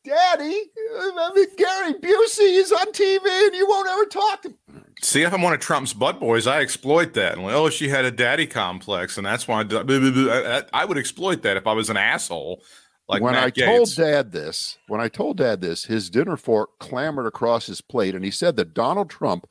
Daddy, 0.03 0.61
I 0.95 1.31
mean, 1.33 1.47
Gary 1.55 1.93
Busey 1.93 2.59
is 2.59 2.71
on 2.71 2.91
TV 2.91 3.45
and 3.45 3.55
you 3.55 3.67
won't 3.67 3.87
ever 3.87 4.05
talk 4.05 4.41
to 4.41 4.53
See, 5.03 5.23
if 5.23 5.33
I'm 5.33 5.41
one 5.41 5.53
of 5.53 5.59
Trump's 5.59 5.93
butt 5.93 6.19
boys, 6.19 6.47
I 6.47 6.61
exploit 6.61 7.13
that. 7.13 7.37
And 7.37 7.45
oh, 7.47 7.69
she 7.69 7.89
had 7.89 8.05
a 8.05 8.11
daddy 8.11 8.47
complex, 8.47 9.17
and 9.17 9.25
that's 9.25 9.47
why 9.47 9.61
I. 9.61 10.63
I, 10.71 10.85
would 10.85 10.97
exploit 10.97 11.41
that 11.41 11.57
if 11.57 11.67
I 11.67 11.73
was 11.73 11.89
an 11.89 11.97
asshole. 11.97 12.63
Like 13.09 13.21
when 13.21 13.33
Matt 13.33 13.43
I 13.43 13.49
told 13.49 13.93
Dad 13.95 14.31
this, 14.31 14.77
when 14.87 15.01
I 15.01 15.09
told 15.09 15.37
Dad 15.37 15.59
this, 15.59 15.83
his 15.83 16.09
dinner 16.09 16.37
fork 16.37 16.79
clambered 16.79 17.25
across 17.25 17.65
his 17.65 17.81
plate, 17.81 18.15
and 18.15 18.23
he 18.23 18.31
said 18.31 18.55
that 18.55 18.73
Donald 18.73 19.09
Trump 19.09 19.45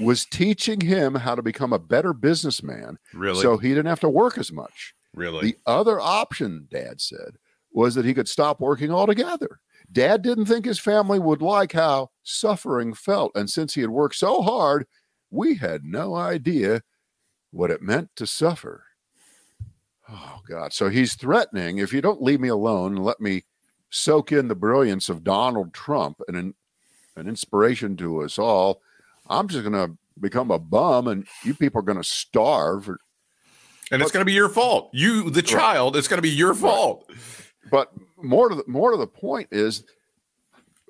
was 0.00 0.26
teaching 0.26 0.80
him 0.80 1.14
how 1.14 1.36
to 1.36 1.42
become 1.42 1.72
a 1.72 1.78
better 1.78 2.12
businessman, 2.12 2.98
really, 3.14 3.40
so 3.40 3.56
he 3.56 3.68
didn't 3.68 3.86
have 3.86 4.00
to 4.00 4.08
work 4.08 4.36
as 4.36 4.50
much. 4.50 4.94
really, 5.14 5.52
The 5.52 5.56
other 5.64 6.00
option, 6.00 6.66
Dad 6.70 7.00
said, 7.00 7.38
was 7.72 7.94
that 7.94 8.04
he 8.04 8.14
could 8.14 8.28
stop 8.28 8.60
working 8.60 8.90
altogether. 8.90 9.60
Dad 9.90 10.22
didn't 10.22 10.46
think 10.46 10.64
his 10.64 10.78
family 10.78 11.18
would 11.18 11.42
like 11.42 11.72
how 11.72 12.10
suffering 12.22 12.92
felt, 12.94 13.32
and 13.34 13.48
since 13.48 13.74
he 13.74 13.80
had 13.80 13.90
worked 13.90 14.16
so 14.16 14.42
hard, 14.42 14.86
we 15.30 15.54
had 15.54 15.84
no 15.84 16.14
idea 16.14 16.82
what 17.50 17.70
it 17.70 17.82
meant 17.82 18.10
to 18.16 18.26
suffer. 18.26 18.84
Oh 20.10 20.40
God! 20.48 20.72
So 20.72 20.88
he's 20.88 21.14
threatening 21.14 21.78
if 21.78 21.92
you 21.92 22.00
don't 22.00 22.22
leave 22.22 22.40
me 22.40 22.48
alone 22.48 22.96
and 22.96 23.04
let 23.04 23.20
me 23.20 23.44
soak 23.90 24.32
in 24.32 24.48
the 24.48 24.54
brilliance 24.54 25.08
of 25.08 25.24
Donald 25.24 25.72
Trump 25.72 26.20
and 26.28 26.36
an, 26.36 26.54
an 27.16 27.28
inspiration 27.28 27.96
to 27.96 28.22
us 28.22 28.38
all, 28.38 28.82
I'm 29.28 29.48
just 29.48 29.68
going 29.68 29.72
to 29.72 29.96
become 30.20 30.50
a 30.50 30.58
bum, 30.58 31.08
and 31.08 31.26
you 31.44 31.54
people 31.54 31.80
are 31.80 31.84
going 31.84 31.98
to 31.98 32.04
starve. 32.04 32.88
And 33.90 34.02
it's 34.02 34.12
going 34.12 34.20
to 34.20 34.26
be 34.26 34.34
your 34.34 34.50
fault. 34.50 34.90
You, 34.92 35.30
the 35.30 35.42
child, 35.42 35.96
it's 35.96 36.08
going 36.08 36.18
to 36.18 36.22
be 36.22 36.30
your 36.30 36.54
fault. 36.54 37.10
but 37.70 37.92
more 38.22 38.48
to 38.48 38.54
the 38.54 38.64
more 38.66 38.92
to 38.92 38.96
the 38.96 39.06
point 39.06 39.48
is, 39.50 39.84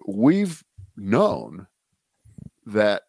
we've 0.07 0.65
known 0.97 1.67
that 2.67 3.03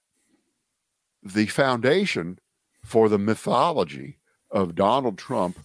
the 1.24 1.48
foundation 1.48 2.40
for 2.84 3.10
the 3.10 3.18
mythology 3.18 4.18
of 4.52 4.76
Donald 4.76 5.18
Trump, 5.18 5.60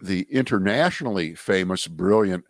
the 0.00 0.26
internationally 0.30 1.34
famous, 1.34 1.86
brilliant 1.86 2.44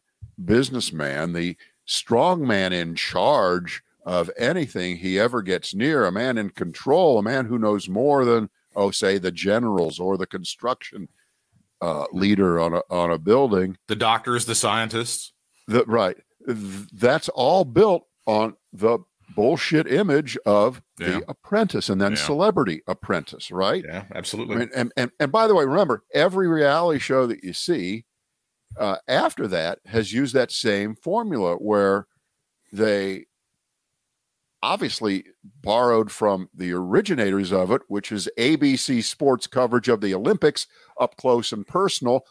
businessman, 0.45 1.33
the 1.33 1.57
strong 1.85 2.47
man 2.47 2.73
in 2.73 2.95
charge 2.95 3.83
of 4.05 4.31
anything 4.37 4.97
he 4.97 5.19
ever 5.19 5.43
gets 5.43 5.75
near, 5.75 6.05
a 6.05 6.13
man 6.13 6.39
in 6.39 6.51
control, 6.51 7.19
a 7.19 7.23
man 7.23 7.47
who 7.47 7.59
knows 7.59 7.89
more 7.89 8.25
than, 8.25 8.49
oh, 8.75 8.91
say, 8.91 9.19
the 9.19 9.33
generals 9.33 9.99
or 9.99 10.17
the 10.17 10.27
construction 10.27 11.09
uh, 11.81 12.07
leader 12.13 12.59
on 12.59 12.75
a 12.75 12.83
on 12.91 13.11
a 13.11 13.19
building. 13.19 13.77
The 13.89 13.97
doctors, 13.97 14.47
the 14.47 14.55
scientists. 14.55 15.33
The, 15.69 15.85
right. 15.85 16.17
That's 16.47 17.29
all 17.31 17.65
built 17.65 18.07
on 18.27 18.55
the 18.73 19.01
bullshit 19.35 19.87
image 19.91 20.39
of 20.47 20.81
Yeah. 20.99 21.07
the 21.19 21.25
apprentice 21.29 21.89
and 21.89 22.01
then 22.01 22.13
Yeah. 22.13 22.19
celebrity 22.19 22.83
apprentice, 22.87 23.51
right? 23.51 23.85
Yeah, 23.87 24.05
I 24.13 24.19
absolutely. 24.19 24.57
mean, 24.57 24.71
and, 24.75 24.93
and, 24.97 25.11
and 25.19 25.33
by 25.33 25.47
the 25.49 25.55
way, 25.55 25.65
remember, 25.65 26.05
every 26.15 26.47
reality 26.49 27.01
show 27.01 27.27
that 27.27 27.43
you 27.43 27.53
see 27.53 28.05
uh, 28.79 28.97
after 29.09 29.49
that 29.49 29.81
has 29.87 30.13
used 30.13 30.35
that 30.35 30.53
same 30.53 30.95
formula 30.95 31.57
where 31.57 32.07
they 32.73 33.27
obviously 34.63 35.25
borrowed 35.63 36.11
from 36.11 36.49
the 36.55 36.73
originators 36.73 37.53
of 37.53 37.71
it, 37.71 37.83
which 37.89 38.11
is 38.11 38.29
ABC 38.39 39.03
Sports 39.03 39.47
coverage 39.47 39.89
of 39.89 40.01
the 40.01 40.15
Olympics 40.15 40.67
up 41.01 41.17
close 41.17 41.53
and 41.53 41.67
personal 41.67 42.25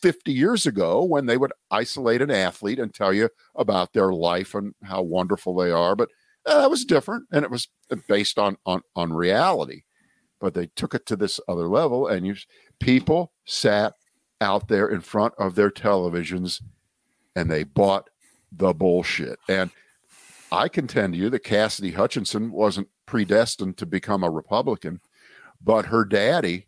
50 0.00 0.32
years 0.32 0.66
ago 0.66 1.04
when 1.04 1.26
they 1.26 1.36
would 1.36 1.52
isolate 1.70 2.22
an 2.22 2.30
athlete 2.30 2.78
and 2.78 2.92
tell 2.92 3.12
you 3.12 3.28
about 3.54 3.92
their 3.92 4.12
life 4.12 4.54
and 4.54 4.74
how 4.82 5.02
wonderful 5.02 5.54
they 5.54 5.70
are. 5.70 5.94
But 5.94 6.08
uh, 6.46 6.60
that 6.62 6.70
was 6.70 6.84
different 6.84 7.26
and 7.32 7.44
it 7.44 7.50
was 7.50 7.68
based 8.08 8.38
on, 8.38 8.56
on, 8.66 8.82
on 8.96 9.12
reality. 9.12 9.82
But 10.40 10.54
they 10.54 10.70
took 10.74 10.94
it 10.94 11.04
to 11.06 11.16
this 11.16 11.38
other 11.48 11.68
level, 11.68 12.06
and 12.06 12.26
you 12.26 12.34
people 12.78 13.32
sat 13.44 13.92
out 14.40 14.68
there 14.68 14.88
in 14.88 15.02
front 15.02 15.34
of 15.38 15.54
their 15.54 15.70
televisions 15.70 16.62
and 17.36 17.50
they 17.50 17.62
bought 17.62 18.08
the 18.50 18.72
bullshit. 18.72 19.38
And 19.48 19.70
I 20.52 20.68
contend 20.68 21.12
to 21.12 21.18
you 21.18 21.30
that 21.30 21.44
Cassidy 21.44 21.92
Hutchinson 21.92 22.50
wasn't 22.50 22.88
predestined 23.06 23.76
to 23.78 23.86
become 23.86 24.24
a 24.24 24.30
Republican, 24.30 25.00
but 25.62 25.86
her 25.86 26.04
daddy 26.04 26.66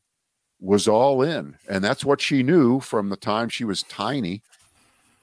was 0.60 0.86
all 0.86 1.22
in. 1.22 1.56
And 1.68 1.82
that's 1.82 2.04
what 2.04 2.20
she 2.20 2.42
knew 2.42 2.80
from 2.80 3.08
the 3.08 3.16
time 3.16 3.48
she 3.48 3.64
was 3.64 3.82
tiny 3.84 4.42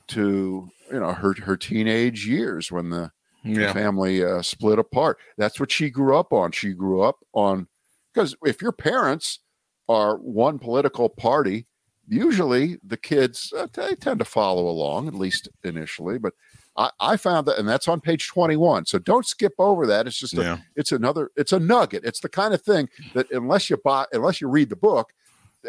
to, 0.08 0.70
you 0.92 1.00
know, 1.00 1.14
her, 1.14 1.34
her 1.44 1.56
teenage 1.56 2.28
years 2.28 2.72
when 2.72 2.90
the, 2.90 3.12
the 3.46 3.62
yeah. 3.62 3.74
family 3.74 4.24
uh, 4.24 4.42
split 4.42 4.80
apart. 4.80 5.18
That's 5.38 5.60
what 5.60 5.72
she 5.72 5.90
grew 5.90 6.18
up 6.18 6.34
on. 6.34 6.52
She 6.52 6.74
grew 6.74 7.02
up 7.02 7.20
on, 7.34 7.68
because 8.14 8.36
if 8.44 8.62
your 8.62 8.74
parents 8.74 9.40
are 9.88 10.18
one 10.18 10.60
political 10.60 11.08
party, 11.08 11.68
usually 12.08 12.78
the 12.84 12.98
kids 12.98 13.54
uh, 13.56 13.68
they 13.72 13.96
tend 13.96 14.20
to 14.20 14.26
follow 14.26 14.68
along, 14.68 15.08
at 15.08 15.14
least 15.14 15.48
initially. 15.64 16.18
But 16.18 16.34
I, 16.80 16.90
I 17.00 17.18
found 17.18 17.46
that, 17.48 17.60
and 17.60 17.68
that's 17.68 17.88
on 17.90 18.00
page 18.00 18.28
21. 18.30 18.86
So 18.86 18.98
don't 19.00 19.26
skip 19.26 19.54
over 19.60 19.86
that. 19.88 20.08
It's 20.08 20.18
just 20.18 20.34
a, 20.38 20.42
Yeah. 20.42 20.58
it's 20.76 20.92
another, 20.94 21.30
it's 21.36 21.52
a 21.52 21.60
nugget. 21.60 22.06
It's 22.06 22.22
the 22.22 22.30
kind 22.30 22.54
of 22.54 22.62
thing 22.62 22.88
that 23.14 23.30
unless 23.32 23.70
you 23.70 23.78
buy, 23.78 24.06
unless 24.14 24.40
you 24.40 24.48
read 24.48 24.70
the 24.70 24.76
book, 24.78 25.12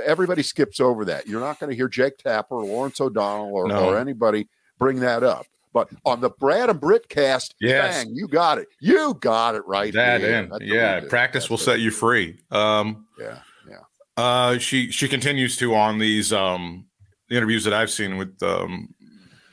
everybody 0.04 0.42
skips 0.42 0.78
over 0.80 1.04
that. 1.06 1.26
You're 1.26 1.40
not 1.40 1.58
going 1.58 1.70
to 1.70 1.76
hear 1.76 1.88
Jake 1.88 2.18
Tapper 2.18 2.54
or 2.54 2.64
Lawrence 2.64 3.00
O'Donnell 3.00 3.52
or, 3.52 3.66
No. 3.66 3.88
or 3.90 3.98
anybody 3.98 4.48
bring 4.78 5.00
that 5.00 5.22
up. 5.24 5.46
But 5.72 5.88
on 6.04 6.20
the 6.20 6.30
Brad 6.30 6.70
and 6.70 6.80
Britt 6.80 7.08
cast, 7.08 7.54
Yes. 7.60 8.04
bang, 8.04 8.14
you 8.14 8.26
got 8.28 8.58
it. 8.58 8.68
You 8.80 9.14
got 9.20 9.54
it 9.56 9.66
right 9.66 9.92
That 9.92 10.20
in. 10.22 10.50
Yeah. 10.62 11.00
Practice 11.08 11.44
That's 11.44 11.50
will 11.50 11.58
it. 11.58 11.60
set 11.62 11.80
you 11.80 11.90
free. 11.90 12.38
Um, 12.52 13.06
Yeah, 13.20 13.38
yeah. 13.68 13.76
Uh, 14.16 14.58
she 14.58 14.90
she 14.90 15.06
continues 15.08 15.56
to 15.58 15.74
on 15.74 15.98
these 15.98 16.32
um 16.32 16.86
interviews 17.30 17.62
that 17.64 17.72
I've 17.74 17.90
seen 17.90 18.16
with 18.16 18.40
um 18.42 18.94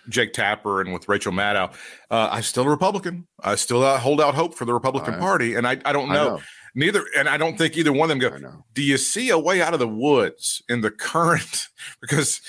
Jake 0.10 0.34
Tapper 0.34 0.82
and 0.82 0.94
with 0.94 1.08
Rachel 1.10 1.32
Maddow. 1.32 1.74
Uh, 2.10 2.30
I'm 2.32 2.44
still 2.44 2.64
a 2.64 2.70
Republican. 2.70 3.28
I 3.44 3.56
still 3.56 3.84
uh, 3.84 3.98
hold 4.00 4.22
out 4.22 4.36
hope 4.36 4.56
for 4.56 4.66
the 4.66 4.74
Republican 4.74 5.16
I- 5.16 5.20
Party, 5.20 5.56
and 5.56 5.68
I 5.68 5.80
I 5.86 5.94
don't 5.94 6.10
I 6.12 6.14
know, 6.16 6.30
know. 6.38 6.42
neither, 6.76 7.04
and 7.18 7.28
I 7.30 7.38
don't 7.38 7.58
think 7.58 7.78
either 7.78 7.92
one 7.94 8.10
of 8.12 8.20
them 8.20 8.42
go. 8.42 8.64
Do 8.74 8.82
you 8.84 8.98
see 8.98 9.30
a 9.30 9.38
way 9.40 9.62
out 9.62 9.74
of 9.74 9.80
the 9.80 9.88
woods 9.88 10.62
in 10.70 10.82
the 10.82 10.92
current? 10.92 11.68
Because 12.02 12.42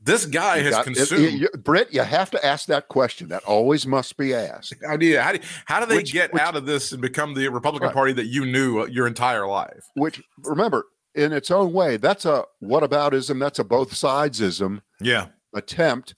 this 0.00 0.26
guy 0.26 0.56
You 0.58 0.64
has 0.64 0.74
got- 0.74 0.86
it- 0.88 0.94
consumed. 0.96 1.22
you- 1.32 1.38
you- 1.52 1.58
Britt, 1.58 1.92
you 1.94 2.02
have 2.02 2.30
to 2.32 2.44
ask 2.44 2.66
that 2.66 2.88
question. 2.88 3.28
That 3.28 3.42
always 3.44 3.86
must 3.86 4.16
be 4.16 4.34
asked. 4.34 4.74
idea. 4.88 5.22
How 5.22 5.32
do, 5.32 5.38
how 5.66 5.80
do 5.80 5.86
they 5.86 5.96
Which- 5.96 6.12
get 6.12 6.32
which- 6.32 6.42
out 6.42 6.56
of 6.56 6.66
this 6.66 6.92
and 6.92 7.00
become 7.00 7.34
the 7.34 7.48
Republican 7.48 7.86
Right. 7.88 7.94
Party 7.94 8.12
that 8.14 8.26
you 8.26 8.44
knew 8.44 8.80
uh, 8.82 8.86
your 8.86 9.06
entire 9.06 9.46
life? 9.46 9.84
Which, 9.94 10.22
remember, 10.42 10.86
in 11.14 11.32
its 11.32 11.50
own 11.50 11.72
way, 11.72 11.96
that's 11.96 12.24
a 12.26 12.44
whataboutism. 12.62 13.38
That's 13.40 13.58
a 13.60 13.64
both 13.64 13.92
sidesism 13.92 14.82
Yeah, 15.00 15.26
attempt 15.54 16.14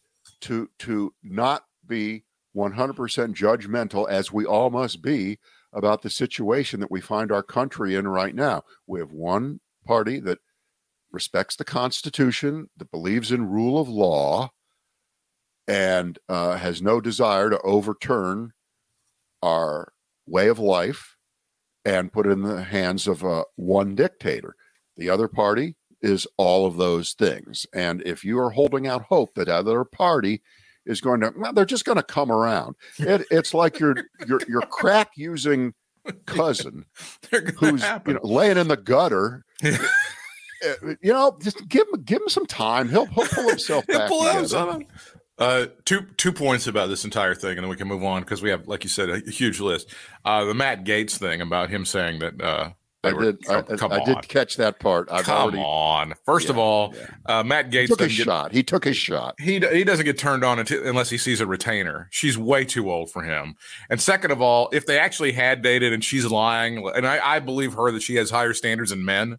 to 0.46 0.70
to 0.78 1.12
not 1.22 1.64
be 1.86 2.24
100% 2.56 2.94
judgmental, 3.34 4.08
as 4.08 4.32
we 4.32 4.44
all 4.44 4.70
must 4.70 5.02
be 5.02 5.38
about 5.72 6.02
the 6.02 6.10
situation 6.10 6.80
that 6.80 6.90
we 6.90 7.00
find 7.00 7.30
our 7.30 7.42
country 7.42 7.94
in 7.94 8.08
right 8.08 8.34
now. 8.34 8.62
We 8.86 9.00
have 9.00 9.12
one 9.12 9.60
party 9.84 10.20
that 10.20 10.38
respects 11.12 11.56
the 11.56 11.64
Constitution, 11.64 12.70
that 12.76 12.90
believes 12.90 13.30
in 13.30 13.50
rule 13.50 13.78
of 13.78 13.88
law, 13.88 14.50
and 15.68 16.18
uh, 16.28 16.56
has 16.56 16.80
no 16.80 17.00
desire 17.00 17.50
to 17.50 17.60
overturn 17.60 18.52
our 19.42 19.92
way 20.26 20.48
of 20.48 20.58
life 20.58 21.16
and 21.84 22.12
put 22.12 22.26
it 22.26 22.30
in 22.30 22.42
the 22.42 22.62
hands 22.62 23.06
of 23.06 23.24
uh, 23.24 23.44
one 23.56 23.94
dictator. 23.94 24.54
The 24.96 25.10
other 25.10 25.28
party 25.28 25.76
is 26.06 26.26
all 26.36 26.66
of 26.66 26.76
those 26.76 27.12
things. 27.12 27.66
And 27.74 28.00
if 28.06 28.24
you 28.24 28.38
are 28.38 28.50
holding 28.50 28.86
out 28.86 29.02
hope 29.02 29.34
that 29.34 29.48
other 29.48 29.84
party 29.84 30.40
is 30.86 31.00
going 31.00 31.20
to, 31.20 31.32
well, 31.36 31.52
they're 31.52 31.64
just 31.64 31.84
going 31.84 31.96
to 31.96 32.02
come 32.02 32.30
around. 32.30 32.76
It, 32.98 33.26
it's 33.30 33.52
like 33.52 33.80
your 33.80 33.96
your 34.26 34.40
your 34.48 34.60
crack 34.70 35.10
using 35.16 35.74
cousin 36.24 36.84
who's 37.58 37.82
happen. 37.82 38.14
you 38.14 38.20
know 38.20 38.28
laying 38.34 38.56
in 38.56 38.68
the 38.68 38.76
gutter. 38.76 39.44
Uh, 39.64 40.94
you 41.02 41.12
know, 41.12 41.36
just 41.42 41.68
give 41.68 41.86
him 41.92 42.02
give 42.02 42.22
him 42.22 42.28
some 42.28 42.46
time. 42.46 42.88
He'll 42.88 43.06
he'll 43.06 43.26
pull 43.26 43.48
himself 43.48 43.86
back. 43.88 44.08
pull 44.08 44.22
Uh, 45.38 45.66
two 45.84 46.06
two 46.16 46.32
points 46.32 46.66
about 46.66 46.88
this 46.88 47.04
entire 47.04 47.34
thing, 47.34 47.58
and 47.58 47.64
then 47.64 47.68
we 47.68 47.76
can 47.76 47.88
move 47.88 48.04
on 48.04 48.22
because 48.22 48.40
we 48.40 48.48
have, 48.48 48.66
like 48.66 48.84
you 48.84 48.88
said, 48.88 49.10
a 49.10 49.18
huge 49.30 49.60
list. 49.60 49.92
Uh, 50.24 50.44
the 50.44 50.54
Matt 50.54 50.84
Gaetz 50.84 51.18
thing 51.18 51.42
about 51.42 51.68
him 51.68 51.84
saying 51.84 52.20
that 52.20 52.40
uh, 52.40 52.70
they 53.06 53.10
I 53.10 53.12
were- 53.14 53.32
did. 53.32 53.48
I, 53.48 53.62
come, 53.62 53.76
come 53.78 53.92
I 53.92 54.04
did 54.04 54.28
catch 54.28 54.56
that 54.56 54.78
part. 54.80 55.08
I've 55.10 55.24
come 55.24 55.36
already 55.36 55.58
on. 55.58 56.14
First 56.24 56.50
of 56.50 56.58
all, 56.58 56.94
yeah. 56.94 57.40
uh, 57.40 57.42
Matt 57.44 57.72
he 57.72 57.78
Gaetz 57.78 57.88
took 57.88 58.00
his 58.00 58.16
get, 58.16 58.24
shot. 58.24 58.52
He 58.52 58.62
took 58.62 58.84
his 58.84 58.96
shot. 58.96 59.34
he 59.40 59.60
he 59.72 59.84
doesn't 59.84 60.04
get 60.04 60.18
turned 60.18 60.44
on 60.44 60.58
until, 60.58 60.86
unless 60.86 61.10
he 61.10 61.18
sees 61.18 61.40
a 61.40 61.46
retainer. 61.46 62.08
She's 62.10 62.36
way 62.36 62.64
too 62.64 62.90
old 62.90 63.10
for 63.10 63.22
him. 63.22 63.54
And 63.90 64.00
second 64.00 64.30
of 64.30 64.40
all, 64.42 64.68
if 64.72 64.86
they 64.86 64.98
actually 64.98 65.32
had 65.32 65.62
dated 65.62 65.92
and 65.92 66.04
she's 66.04 66.26
lying, 66.26 66.86
and 66.94 67.06
I, 67.06 67.36
I 67.36 67.38
believe 67.40 67.74
her 67.74 67.90
that 67.92 68.02
she 68.02 68.16
has 68.16 68.30
higher 68.30 68.52
standards 68.52 68.90
than 68.90 69.04
men, 69.04 69.38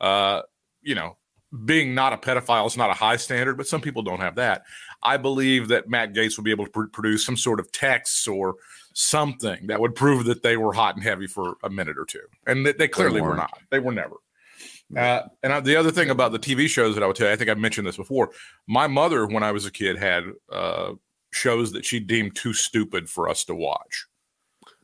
uh, 0.00 0.42
you 0.82 0.94
know, 0.94 1.16
being 1.64 1.94
not 1.94 2.12
a 2.12 2.16
pedophile 2.16 2.66
is 2.66 2.76
not 2.76 2.90
a 2.90 2.94
high 2.94 3.16
standard, 3.16 3.56
but 3.56 3.66
some 3.66 3.80
people 3.80 4.02
don't 4.02 4.20
have 4.20 4.34
that. 4.36 4.62
I 5.02 5.16
believe 5.16 5.68
that 5.68 5.88
Matt 5.88 6.12
Gaetz 6.12 6.36
would 6.36 6.44
be 6.44 6.50
able 6.50 6.64
to 6.66 6.70
pr- 6.70 6.86
produce 6.92 7.24
some 7.24 7.36
sort 7.36 7.60
of 7.60 7.70
texts 7.70 8.26
or 8.26 8.56
something 8.98 9.66
that 9.66 9.78
would 9.78 9.94
prove 9.94 10.24
that 10.24 10.42
they 10.42 10.56
were 10.56 10.72
hot 10.72 10.94
and 10.94 11.04
heavy 11.04 11.26
for 11.26 11.56
a 11.62 11.68
minute 11.68 11.98
or 11.98 12.06
two, 12.06 12.22
and 12.46 12.64
that 12.64 12.78
they 12.78 12.88
clearly 12.88 13.20
were 13.20 13.30
weren't. 13.36 13.50
They 13.70 13.78
were 13.78 13.92
never. 13.92 14.16
Uh, 14.96 15.22
and 15.42 15.52
I, 15.52 15.60
the 15.60 15.76
other 15.76 15.90
thing 15.90 16.08
about 16.10 16.32
the 16.32 16.38
TV 16.38 16.66
shows 16.68 16.94
that 16.94 17.02
I 17.04 17.06
would 17.06 17.16
tell 17.16 17.26
you, 17.26 17.32
I 17.32 17.36
think 17.36 17.50
I've 17.50 17.58
mentioned 17.58 17.86
this 17.86 17.96
before. 17.96 18.30
My 18.66 18.86
mother, 18.86 19.26
when 19.26 19.42
I 19.42 19.52
was 19.52 19.66
a 19.66 19.70
kid, 19.70 19.98
had 19.98 20.24
uh, 20.50 20.92
shows 21.30 21.72
that 21.72 21.84
she 21.84 22.00
deemed 22.00 22.36
too 22.36 22.54
stupid 22.54 23.10
for 23.10 23.28
us 23.28 23.44
to 23.44 23.54
watch, 23.54 24.06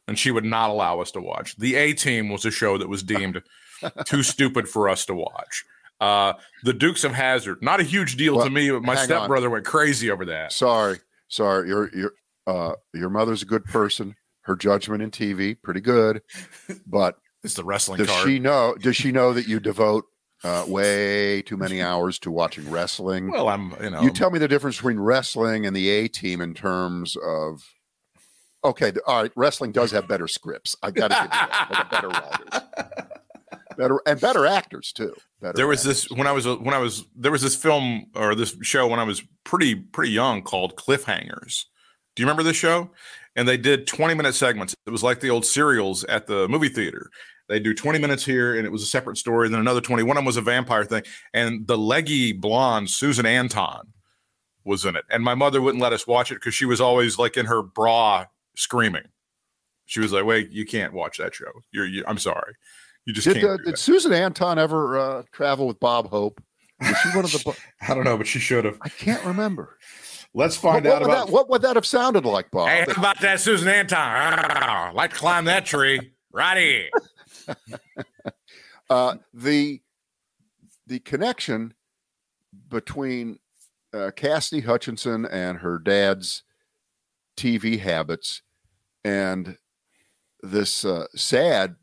and 0.07 0.19
she 0.19 0.31
would 0.31 0.45
not 0.45 0.69
allow 0.69 1.01
us 1.01 1.11
to 1.13 1.21
watch. 1.21 1.57
The 1.57 1.77
A 1.77 1.95
Team 1.95 2.29
was 2.29 2.45
a 2.45 2.51
show 2.51 2.77
that 2.79 2.89
was 2.89 3.03
deemed 3.03 3.41
too 4.05 4.23
stupid 4.23 4.69
for 4.69 4.89
us 4.91 5.07
to 5.07 5.15
watch. 5.15 5.65
Uh, 6.01 6.35
the 6.65 6.75
Dukes 6.75 7.05
of 7.05 7.13
Hazzard, 7.13 7.63
not 7.63 7.81
a 7.81 7.85
huge 7.85 8.17
deal 8.17 8.37
Well, 8.37 8.45
to 8.45 8.51
me, 8.51 8.71
but 8.71 8.83
my 8.83 8.95
hang 8.97 9.03
on. 9.03 9.05
stepbrother 9.07 9.49
went 9.49 9.65
crazy 9.65 10.11
over 10.11 10.25
that. 10.27 10.53
Sorry, 10.53 10.99
sorry. 11.29 11.69
Your 11.69 11.97
your 11.97 12.13
uh 12.47 12.73
your 12.95 13.11
mother's 13.11 13.43
a 13.43 13.47
good 13.47 13.65
person. 13.65 14.15
Her 14.43 14.57
judgment 14.57 15.03
in 15.03 15.11
TV 15.13 15.57
pretty 15.63 15.81
good, 15.81 16.21
but 16.87 17.17
It's 17.45 17.55
the 17.55 17.63
wrestling 17.65 17.99
does 17.99 18.09
card. 18.09 18.27
she 18.29 18.39
know? 18.41 18.75
Does 18.81 18.97
she 18.97 19.13
know 19.13 19.33
that 19.33 19.47
you 19.47 19.61
devote 19.61 20.05
uh, 20.43 20.65
way 20.67 21.43
too 21.43 21.57
many 21.57 21.81
hours 21.81 22.19
to 22.21 22.31
watching 22.33 22.69
wrestling? 22.69 23.31
well, 23.31 23.49
I'm, 23.49 23.73
you 23.81 23.91
know, 23.91 24.03
you 24.03 24.11
tell 24.11 24.33
me 24.33 24.41
the 24.41 24.49
difference 24.49 24.77
between 24.77 24.99
wrestling 24.99 25.65
and 25.67 25.77
the 25.77 25.89
A 25.89 26.09
team 26.09 26.41
in 26.41 26.55
terms 26.55 27.17
of. 27.25 27.63
Okay, 28.65 28.93
all 29.07 29.23
right. 29.23 29.33
Wrestling 29.37 29.71
does 29.73 29.91
have 29.93 30.09
better 30.09 30.27
scripts. 30.29 30.75
I 30.83 30.91
got 30.91 31.09
to 31.09 31.15
give 31.15 31.23
you 31.69 31.75
that. 31.77 31.89
Better 31.91 32.09
writers, 32.09 33.77
better 33.77 34.01
and 34.07 34.21
better 34.21 34.47
actors 34.47 34.93
too. 34.93 35.15
Better 35.41 35.53
there 35.57 35.67
was 35.69 35.81
actors. 35.87 36.09
this 36.09 36.17
when 36.19 36.27
I 36.27 36.33
was 36.33 36.47
when 36.47 36.75
I 36.75 36.79
was 36.79 37.05
there 37.17 37.33
was 37.33 37.43
this 37.43 37.55
film 37.57 38.07
or 38.15 38.35
this 38.35 38.57
show 38.63 38.87
when 38.89 38.99
I 39.01 39.05
was 39.05 39.23
pretty 39.45 39.75
pretty 39.77 40.13
young 40.13 40.43
called 40.43 40.75
Cliffhangers. 40.77 41.65
Do 42.15 42.23
you 42.23 42.27
remember 42.27 42.43
this 42.43 42.57
show? 42.57 42.91
And 43.37 43.49
they 43.49 43.57
did 43.57 43.87
20 43.87 44.15
minute 44.15 44.35
segments. 44.35 44.75
It 44.87 44.91
was 44.91 45.03
like 45.03 45.21
the 45.21 45.31
old 45.31 45.47
serials 45.47 46.05
at 46.05 46.27
the 46.27 46.49
movie 46.49 46.69
theater. 46.69 47.11
They 47.49 47.59
do 47.59 47.75
20 47.75 47.99
minutes 47.99 48.25
here 48.25 48.57
and 48.57 48.67
it 48.67 48.71
was 48.71 48.83
a 48.83 48.87
separate 48.87 49.19
story, 49.19 49.47
and 49.47 49.55
then 49.55 49.61
another 49.61 49.81
20. 49.81 50.03
One 50.03 50.17
of 50.17 50.21
them 50.21 50.27
was 50.27 50.37
a 50.37 50.43
vampire 50.43 50.85
thing. 50.85 51.03
And 51.35 51.67
the 51.67 51.79
leggy 51.79 52.33
blonde 52.33 52.91
Susan 52.91 53.27
Anton 53.27 53.89
was 54.65 54.85
in 54.85 54.97
it. 54.97 55.05
And 55.11 55.25
my 55.25 55.35
mother 55.35 55.61
wouldn't 55.61 55.83
let 55.83 55.93
us 55.93 56.07
watch 56.07 56.31
it 56.31 56.37
because 56.37 56.55
she 56.55 56.67
was 56.67 56.81
always 56.81 57.19
like 57.19 57.37
in 57.37 57.47
her 57.47 57.63
bra 57.63 58.27
screaming. 58.57 59.09
She 59.87 60.01
was 60.01 60.13
like, 60.13 60.25
wait, 60.25 60.51
you 60.51 60.65
can't 60.65 60.93
watch 60.93 61.19
that 61.19 61.35
show. 61.35 61.51
You're 61.73 61.87
you, 61.87 62.05
I'm 62.07 62.19
sorry. 62.19 62.55
You 63.05 63.13
just 63.13 63.27
Did, 63.27 63.39
can't. 63.39 63.47
uh, 63.49 63.57
did 63.59 63.67
that." 63.67 63.79
Susan 63.79 64.13
Anton 64.13 64.59
ever 64.59 64.99
uh, 64.99 65.23
travel 65.33 65.67
with 65.67 65.81
Bob 65.81 66.09
Hope? 66.09 66.41
Was 66.81 66.97
she 66.99 67.09
one 67.11 67.25
of 67.25 67.33
the? 67.33 67.57
I 67.89 67.95
don't 67.95 68.05
know, 68.05 68.17
but 68.17 68.27
she 68.27 68.39
should 68.39 68.65
have. 68.65 68.79
I 68.83 68.89
can't 68.89 69.25
remember. 69.25 69.79
Let's 70.35 70.57
find 70.57 70.85
what 70.85 70.95
out 70.95 71.01
would 71.03 71.11
about 71.11 71.27
that, 71.27 71.33
what 71.33 71.51
would 71.51 71.63
that 71.63 71.77
have 71.77 71.87
sounded 71.87 72.25
like, 72.25 72.51
Bob? 72.51 72.69
Hey, 72.69 72.85
how 72.89 73.01
about 73.01 73.21
that 73.21 73.41
Susan 73.41 73.69
Anton? 73.69 74.95
Like 74.95 75.11
to 75.11 75.17
climb 75.17 75.45
that 75.45 75.67
tree. 75.67 76.13
Righty. 76.33 76.89
Uh, 78.91 79.17
the 79.33 79.81
the 80.87 80.99
connection 80.99 81.73
between 82.69 83.39
uh, 83.95 84.11
Cassidy 84.15 84.61
Hutchinson 84.61 85.25
and 85.25 85.61
her 85.61 85.79
dad's 85.79 86.43
TV 87.39 87.79
habits 87.79 88.43
and 89.03 89.57
this 90.43 90.85
uh, 90.85 91.07
sad 91.15 91.77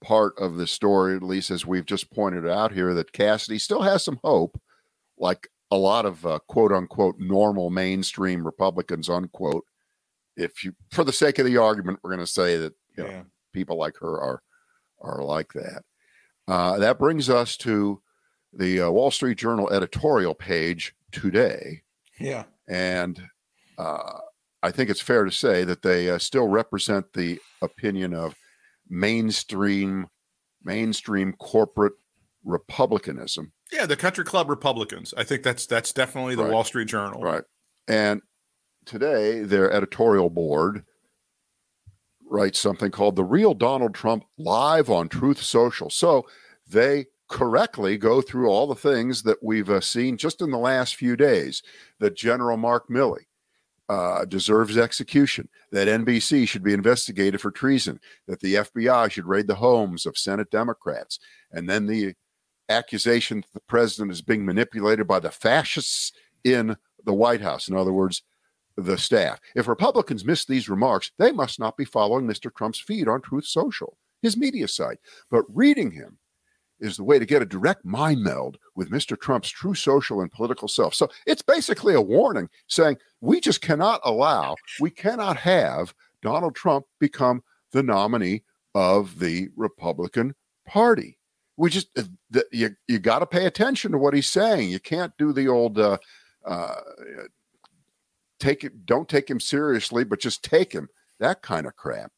part 0.00 0.32
of 0.38 0.56
the 0.56 0.66
story, 0.66 1.16
at 1.16 1.22
least 1.22 1.50
as 1.50 1.66
we've 1.66 1.86
just 1.86 2.10
pointed 2.10 2.48
out 2.48 2.72
here, 2.72 2.94
that 2.94 3.12
Cassidy 3.12 3.58
still 3.58 3.82
has 3.82 4.04
some 4.04 4.20
hope, 4.24 4.58
like 5.18 5.48
a 5.74 5.76
lot 5.76 6.06
of 6.06 6.24
uh, 6.24 6.38
quote 6.48 6.72
unquote 6.72 7.16
normal 7.18 7.70
mainstream 7.70 8.44
Republicans, 8.44 9.08
unquote. 9.08 9.64
If 10.36 10.64
you, 10.64 10.72
for 10.90 11.04
the 11.04 11.12
sake 11.12 11.38
of 11.38 11.46
the 11.46 11.56
argument, 11.58 12.00
we're 12.02 12.10
going 12.14 12.26
to 12.26 12.26
say 12.26 12.56
that 12.58 12.72
you 12.96 13.04
know, 13.04 13.24
people 13.52 13.76
like 13.76 13.96
her 13.98 14.20
are 14.20 14.42
are 15.00 15.22
like 15.22 15.52
that. 15.52 15.82
Uh, 16.48 16.78
that 16.78 16.98
brings 16.98 17.28
us 17.30 17.56
to 17.58 18.00
the 18.52 18.82
uh, 18.82 18.90
Wall 18.90 19.10
Street 19.10 19.38
Journal 19.38 19.70
editorial 19.72 20.34
page 20.34 20.94
today, 21.12 21.82
Yeah. 22.20 22.44
and 22.68 23.20
uh, 23.78 24.18
I 24.62 24.70
think 24.70 24.90
it's 24.90 25.00
fair 25.00 25.24
to 25.24 25.32
say 25.32 25.64
that 25.64 25.82
they 25.82 26.10
uh, 26.10 26.18
still 26.18 26.48
represent 26.48 27.12
the 27.12 27.38
opinion 27.62 28.14
of 28.14 28.34
mainstream 28.88 30.06
mainstream 30.62 31.32
corporate 31.34 31.92
republicanism, 32.44 33.52
Yeah, 33.72 33.86
the 33.86 33.96
country 33.96 34.24
club 34.24 34.48
Republicans. 34.50 35.14
I 35.16 35.24
think 35.24 35.42
that's 35.42 35.66
that's 35.66 35.92
definitely 35.92 36.34
the 36.36 36.44
Right. 36.44 36.52
Wall 36.52 36.64
Street 36.64 36.88
Journal. 36.88 37.20
right? 37.22 37.42
And 37.88 38.22
today, 38.86 39.40
their 39.40 39.70
editorial 39.72 40.30
board 40.30 40.84
writes 42.26 42.58
something 42.58 42.90
called 42.90 43.16
"The 43.16 43.24
Real 43.24 43.54
Donald 43.54 43.94
Trump" 43.94 44.24
live 44.38 44.90
on 44.90 45.08
Truth 45.08 45.42
Social. 45.42 45.90
So 45.90 46.26
they 46.68 47.06
correctly 47.30 47.96
go 47.96 48.20
through 48.20 48.48
all 48.48 48.66
the 48.66 48.74
things 48.74 49.22
that 49.22 49.42
we've 49.42 49.70
uh, 49.70 49.80
seen 49.80 50.16
just 50.16 50.40
in 50.42 50.50
the 50.50 50.58
last 50.58 50.96
few 50.96 51.16
days. 51.16 51.62
That 52.00 52.16
General 52.16 52.56
Mark 52.56 52.88
Milley 52.88 53.24
uh, 53.88 54.24
deserves 54.24 54.76
execution. 54.78 55.48
That 55.72 55.88
NBC 55.88 56.48
should 56.48 56.62
be 56.62 56.72
investigated 56.74 57.40
for 57.40 57.50
treason. 57.50 58.00
That 58.26 58.40
the 58.40 58.54
FBI 58.54 59.10
should 59.10 59.26
raid 59.26 59.46
the 59.46 59.54
homes 59.56 60.06
of 60.06 60.16
Senate 60.18 60.50
Democrats, 60.50 61.18
and 61.52 61.68
then 61.68 61.86
the 61.86 62.14
accusation 62.68 63.40
that 63.40 63.52
the 63.52 63.60
president 63.60 64.10
is 64.12 64.22
being 64.22 64.44
manipulated 64.44 65.06
by 65.06 65.20
the 65.20 65.30
fascists 65.30 66.12
in 66.44 66.76
the 67.04 67.12
White 67.12 67.40
House. 67.40 67.68
In 67.68 67.76
other 67.76 67.92
words, 67.92 68.22
the 68.76 68.98
staff. 68.98 69.40
If 69.54 69.68
Republicans 69.68 70.24
miss 70.24 70.44
these 70.44 70.68
remarks, 70.68 71.12
they 71.18 71.32
must 71.32 71.60
not 71.60 71.76
be 71.76 71.84
following 71.84 72.26
Mr. 72.26 72.52
Trump's 72.54 72.80
feed 72.80 73.08
on 73.08 73.20
Truth 73.20 73.46
Social, 73.46 73.96
his 74.22 74.36
media 74.36 74.66
site. 74.66 74.98
But 75.30 75.44
reading 75.48 75.90
him 75.90 76.18
is 76.80 76.96
the 76.96 77.04
way 77.04 77.18
to 77.18 77.26
get 77.26 77.42
a 77.42 77.46
direct 77.46 77.84
mind 77.84 78.22
meld 78.22 78.58
with 78.74 78.90
Mr. 78.90 79.18
Trump's 79.18 79.48
true 79.48 79.74
social 79.74 80.20
and 80.20 80.32
political 80.32 80.68
self. 80.68 80.94
So 80.94 81.08
it's 81.26 81.42
basically 81.42 81.94
a 81.94 82.00
warning 82.00 82.48
saying 82.66 82.98
we 83.20 83.40
just 83.40 83.60
cannot 83.60 84.00
allow, 84.04 84.56
we 84.80 84.90
cannot 84.90 85.36
have 85.36 85.94
Donald 86.20 86.54
Trump 86.54 86.84
become 86.98 87.42
the 87.72 87.82
nominee 87.82 88.42
of 88.74 89.18
the 89.18 89.48
Republican 89.56 90.34
Party. 90.66 91.16
We 91.56 91.70
just 91.70 91.88
uh, 91.96 92.02
the, 92.30 92.44
you 92.52 92.70
you 92.88 92.98
got 92.98 93.20
to 93.20 93.26
pay 93.26 93.46
attention 93.46 93.92
to 93.92 93.98
what 93.98 94.14
he's 94.14 94.28
saying. 94.28 94.70
You 94.70 94.80
can't 94.80 95.12
do 95.18 95.32
the 95.32 95.48
old 95.48 95.78
uh, 95.78 95.98
uh, 96.44 96.74
take 98.40 98.64
it, 98.64 98.86
don't 98.86 99.08
take 99.08 99.30
him 99.30 99.40
seriously, 99.40 100.04
but 100.04 100.20
just 100.20 100.42
take 100.42 100.72
him. 100.72 100.88
That 101.20 101.42
kind 101.42 101.66
of 101.66 101.76
crap. 101.76 102.12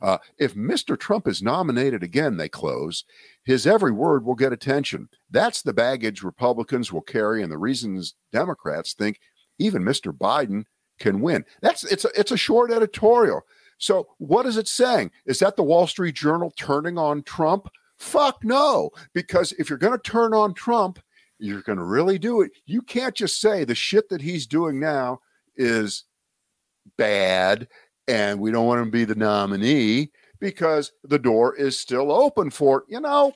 Uh, 0.00 0.18
if 0.38 0.54
Mr. 0.54 0.98
Trump 0.98 1.26
is 1.26 1.42
nominated 1.42 2.02
again, 2.02 2.36
they 2.36 2.48
close, 2.48 3.04
his 3.44 3.66
every 3.66 3.90
word 3.90 4.24
will 4.24 4.36
get 4.36 4.52
attention. 4.52 5.08
That's 5.30 5.62
the 5.62 5.72
baggage 5.72 6.22
Republicans 6.22 6.92
will 6.92 7.02
carry, 7.02 7.42
and 7.42 7.50
the 7.50 7.58
reasons 7.58 8.14
Democrats 8.32 8.94
think 8.94 9.18
even 9.58 9.82
Mr. 9.82 10.16
Biden 10.16 10.64
can 11.00 11.20
win. 11.20 11.44
That's 11.62 11.84
it's 11.84 12.04
a, 12.04 12.10
it's 12.18 12.30
a 12.30 12.36
short 12.36 12.70
editorial. 12.70 13.42
So 13.78 14.08
what 14.18 14.46
is 14.46 14.56
it 14.56 14.68
saying? 14.68 15.10
Is 15.26 15.38
that 15.40 15.56
the 15.56 15.62
Wall 15.62 15.86
Street 15.86 16.14
Journal 16.14 16.52
turning 16.56 16.98
on 16.98 17.22
Trump? 17.22 17.68
Fuck 17.98 18.44
no, 18.44 18.90
because 19.12 19.52
if 19.52 19.68
you're 19.68 19.78
going 19.78 19.98
to 19.98 20.10
turn 20.10 20.32
on 20.32 20.54
Trump, 20.54 21.00
you're 21.38 21.62
going 21.62 21.78
to 21.78 21.84
really 21.84 22.18
do 22.18 22.42
it. 22.42 22.52
You 22.66 22.82
can't 22.82 23.14
just 23.14 23.40
say 23.40 23.64
the 23.64 23.74
shit 23.74 24.08
that 24.08 24.20
he's 24.20 24.46
doing 24.46 24.80
now 24.80 25.20
is 25.56 26.04
bad 26.96 27.68
and 28.06 28.40
we 28.40 28.50
don't 28.50 28.66
want 28.66 28.80
him 28.80 28.86
to 28.86 28.90
be 28.90 29.04
the 29.04 29.14
nominee 29.14 30.10
because 30.40 30.92
the 31.04 31.18
door 31.18 31.54
is 31.56 31.78
still 31.78 32.10
open 32.10 32.50
for, 32.50 32.84
you 32.88 33.00
know, 33.00 33.34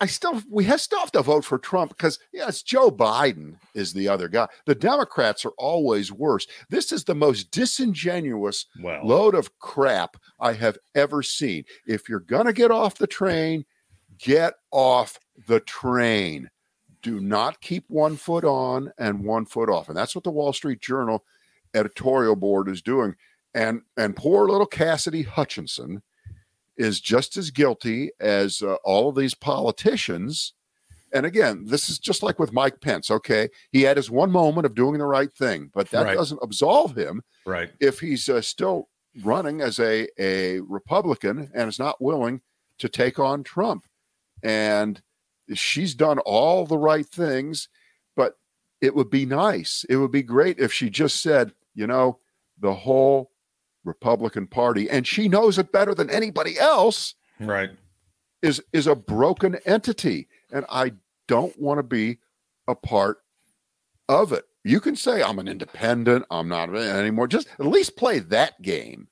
I 0.00 0.06
still 0.06 0.42
we 0.50 0.64
have 0.64 0.80
still 0.80 0.98
have 0.98 1.12
to 1.12 1.22
vote 1.22 1.44
for 1.44 1.56
Trump 1.56 1.96
because 1.96 2.18
yeah, 2.32 2.48
it's 2.48 2.62
Joe 2.62 2.90
Biden 2.90 3.56
is 3.74 3.92
the 3.92 4.08
other 4.08 4.28
guy. 4.28 4.48
The 4.66 4.74
Democrats 4.74 5.44
are 5.44 5.52
always 5.56 6.10
worse. 6.10 6.46
This 6.68 6.90
is 6.90 7.04
the 7.04 7.14
most 7.14 7.52
disingenuous 7.52 8.66
Well, 8.82 9.06
load 9.06 9.34
of 9.34 9.56
crap 9.60 10.16
I 10.40 10.52
have 10.54 10.76
ever 10.96 11.22
seen. 11.22 11.64
If 11.86 12.08
you're 12.08 12.20
gonna 12.20 12.52
get 12.52 12.72
off 12.72 12.98
the 12.98 13.06
train, 13.06 13.64
get 14.18 14.54
off 14.70 15.18
the 15.46 15.60
train. 15.60 16.50
do 17.02 17.20
not 17.20 17.60
keep 17.60 17.84
one 17.88 18.16
foot 18.16 18.44
on 18.44 18.90
and 18.98 19.22
one 19.24 19.44
foot 19.44 19.68
off. 19.68 19.88
And 19.88 19.96
that's 19.96 20.14
what 20.14 20.24
the 20.24 20.30
Wall 20.30 20.54
Street 20.54 20.80
Journal 20.80 21.22
editorial 21.74 22.34
board 22.34 22.66
is 22.68 22.80
doing. 22.80 23.14
And 23.54 23.82
and 23.98 24.16
poor 24.16 24.48
little 24.48 24.66
Cassidy 24.66 25.22
Hutchinson 25.22 26.02
is 26.78 27.00
just 27.00 27.36
as 27.36 27.50
guilty 27.50 28.10
as 28.20 28.62
uh, 28.62 28.76
all 28.84 29.10
of 29.10 29.16
these 29.16 29.34
politicians. 29.34 30.54
And 31.12 31.26
again, 31.26 31.64
this 31.66 31.88
is 31.90 31.98
just 31.98 32.22
like 32.22 32.38
with 32.38 32.52
Mike 32.54 32.80
Pence. 32.80 33.10
Okay, 33.10 33.48
he 33.70 33.82
had 33.82 33.96
his 33.98 34.10
one 34.10 34.30
moment 34.32 34.64
of 34.64 34.74
doing 34.74 34.98
the 34.98 35.04
right 35.06 35.32
thing, 35.32 35.70
but 35.74 35.90
that 35.90 36.06
Right. 36.06 36.16
doesn't 36.16 36.40
absolve 36.42 36.96
him 36.96 37.22
Right. 37.44 37.70
if 37.80 38.00
he's 38.00 38.28
uh, 38.28 38.40
still 38.40 38.88
running 39.22 39.60
as 39.60 39.78
a 39.78 40.08
a 40.18 40.60
Republican 40.60 41.50
and 41.54 41.68
is 41.68 41.78
not 41.78 42.00
willing 42.02 42.40
to 42.78 42.88
take 42.88 43.18
on 43.18 43.44
Trump. 43.44 43.84
And 44.44 45.00
she's 45.54 45.94
done 45.94 46.18
all 46.20 46.66
the 46.66 46.78
right 46.78 47.06
things, 47.06 47.68
but 48.14 48.38
it 48.80 48.94
would 48.94 49.10
be 49.10 49.26
nice. 49.26 49.84
It 49.88 49.96
would 49.96 50.12
be 50.12 50.22
great 50.22 50.58
if 50.60 50.72
she 50.72 50.90
just 50.90 51.20
said, 51.22 51.52
you 51.74 51.86
know, 51.86 52.18
the 52.60 52.74
whole 52.74 53.32
Republican 53.84 54.46
Party, 54.46 54.88
and 54.88 55.06
she 55.06 55.28
knows 55.28 55.58
it 55.58 55.72
better 55.72 55.94
than 55.94 56.08
anybody 56.10 56.58
else, 56.58 57.14
Right. 57.40 57.70
is 58.42 58.62
is 58.72 58.86
a 58.86 58.94
broken 58.94 59.56
entity, 59.66 60.28
and 60.52 60.64
I 60.70 60.92
don't 61.26 61.58
want 61.60 61.78
to 61.78 61.82
be 61.82 62.18
a 62.68 62.74
part 62.74 63.18
of 64.08 64.32
it. 64.32 64.44
You 64.62 64.80
can 64.80 64.96
say 64.96 65.22
I'm 65.22 65.38
an 65.38 65.48
independent, 65.48 66.24
I'm 66.30 66.48
not 66.48 66.74
anymore. 66.74 67.26
Just 67.26 67.48
at 67.58 67.66
least 67.66 67.96
play 67.96 68.20
that 68.20 68.62
game, 68.62 69.08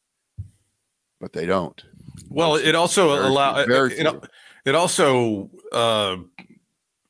but 1.21 1.33
they 1.35 1.45
don't. 1.45 1.83
Well, 2.31 2.55
it 2.57 2.75
also 2.75 3.15
Very 3.15 3.27
allow 3.27 3.55
few, 3.57 3.67
very 3.67 3.91
it, 4.65 4.71
it, 4.71 4.73
few. 4.73 4.73
it 4.73 4.75
also 4.77 5.51
uh, 5.73 6.17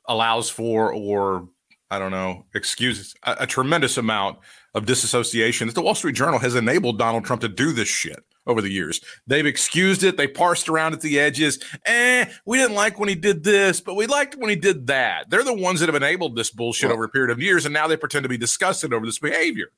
allows 0.07 0.51
for 0.51 0.93
or 0.93 1.49
I 1.91 1.99
don't 1.99 2.11
know 2.11 2.47
excuses 2.55 3.15
a, 3.23 3.37
a 3.41 3.47
tremendous 3.47 3.97
amount 3.99 4.39
of 4.75 4.87
disassociation 4.87 5.67
that 5.69 5.75
the 5.75 5.83
Wall 5.83 5.95
Street 5.95 6.15
Journal 6.15 6.39
has 6.39 6.55
enabled 6.55 6.99
Donald 6.99 7.25
Trump 7.25 7.43
to 7.43 7.49
do 7.49 7.73
this 7.73 7.89
shit 7.89 8.25
over 8.47 8.61
the 8.63 8.71
years. 8.71 9.01
They've 9.27 9.47
excused 9.47 10.03
it. 10.03 10.17
They 10.17 10.27
parsed 10.27 10.69
around 10.69 10.95
at 10.95 11.01
the 11.01 11.21
edges. 11.21 11.63
Eh, 11.85 12.25
we 12.45 12.59
didn't 12.59 12.75
like 12.75 12.99
when 12.99 13.09
he 13.09 13.15
did 13.15 13.45
this, 13.45 13.81
but 13.81 13.95
we 13.95 14.07
liked 14.07 14.37
when 14.37 14.51
he 14.51 14.57
did 14.57 14.87
that. 14.89 15.31
They're 15.31 15.45
the 15.45 15.53
ones 15.55 15.81
that 15.81 15.89
have 15.89 15.95
enabled 15.95 16.35
this 16.37 16.51
bullshit 16.51 16.89
Well- 16.89 16.95
over 16.95 17.05
a 17.05 17.09
period 17.09 17.31
of 17.31 17.41
years, 17.41 17.67
and 17.67 17.73
now 17.73 17.87
they 17.87 17.97
pretend 17.97 18.23
to 18.25 18.29
be 18.29 18.39
disgusted 18.39 18.93
over 18.93 19.07
this 19.07 19.19
behavior. 19.19 19.69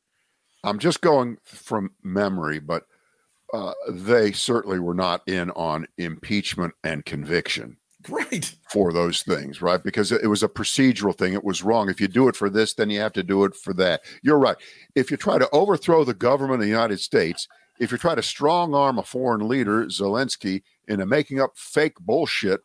I'm 0.62 0.78
just 0.78 1.02
going 1.02 1.36
from 1.44 1.90
memory, 2.02 2.58
but 2.58 2.86
uh, 3.54 3.72
they 3.90 4.32
certainly 4.32 4.78
were 4.80 4.94
not 4.94 5.22
in 5.28 5.50
on 5.52 5.86
impeachment 5.98 6.74
and 6.82 7.04
conviction 7.04 7.76
Right. 8.08 8.54
for 8.70 8.92
those 8.92 9.22
things, 9.22 9.62
right? 9.62 9.82
Because 9.82 10.12
it 10.12 10.26
was 10.28 10.42
a 10.42 10.48
procedural 10.48 11.16
thing. 11.16 11.32
It 11.32 11.44
was 11.44 11.62
wrong. 11.62 11.88
If 11.88 12.00
you 12.00 12.08
do 12.08 12.28
it 12.28 12.36
for 12.36 12.50
this, 12.50 12.74
then 12.74 12.90
you 12.90 13.00
have 13.00 13.12
to 13.14 13.22
do 13.22 13.44
it 13.44 13.54
for 13.54 13.72
that. 13.74 14.02
You're 14.22 14.38
right. 14.38 14.56
If 14.94 15.10
you 15.10 15.16
try 15.16 15.38
to 15.38 15.48
overthrow 15.52 16.04
the 16.04 16.12
government 16.12 16.54
of 16.60 16.66
the 16.66 16.66
United 16.80 17.00
States, 17.00 17.48
if 17.80 17.90
you 17.92 17.98
try 17.98 18.14
to 18.14 18.22
strong 18.22 18.74
arm 18.74 18.98
a 18.98 19.02
foreign 19.02 19.48
leader, 19.48 19.86
Zelensky, 19.86 20.62
into 20.86 21.06
making 21.06 21.40
up 21.40 21.52
fake 21.56 21.96
bullshit 22.00 22.60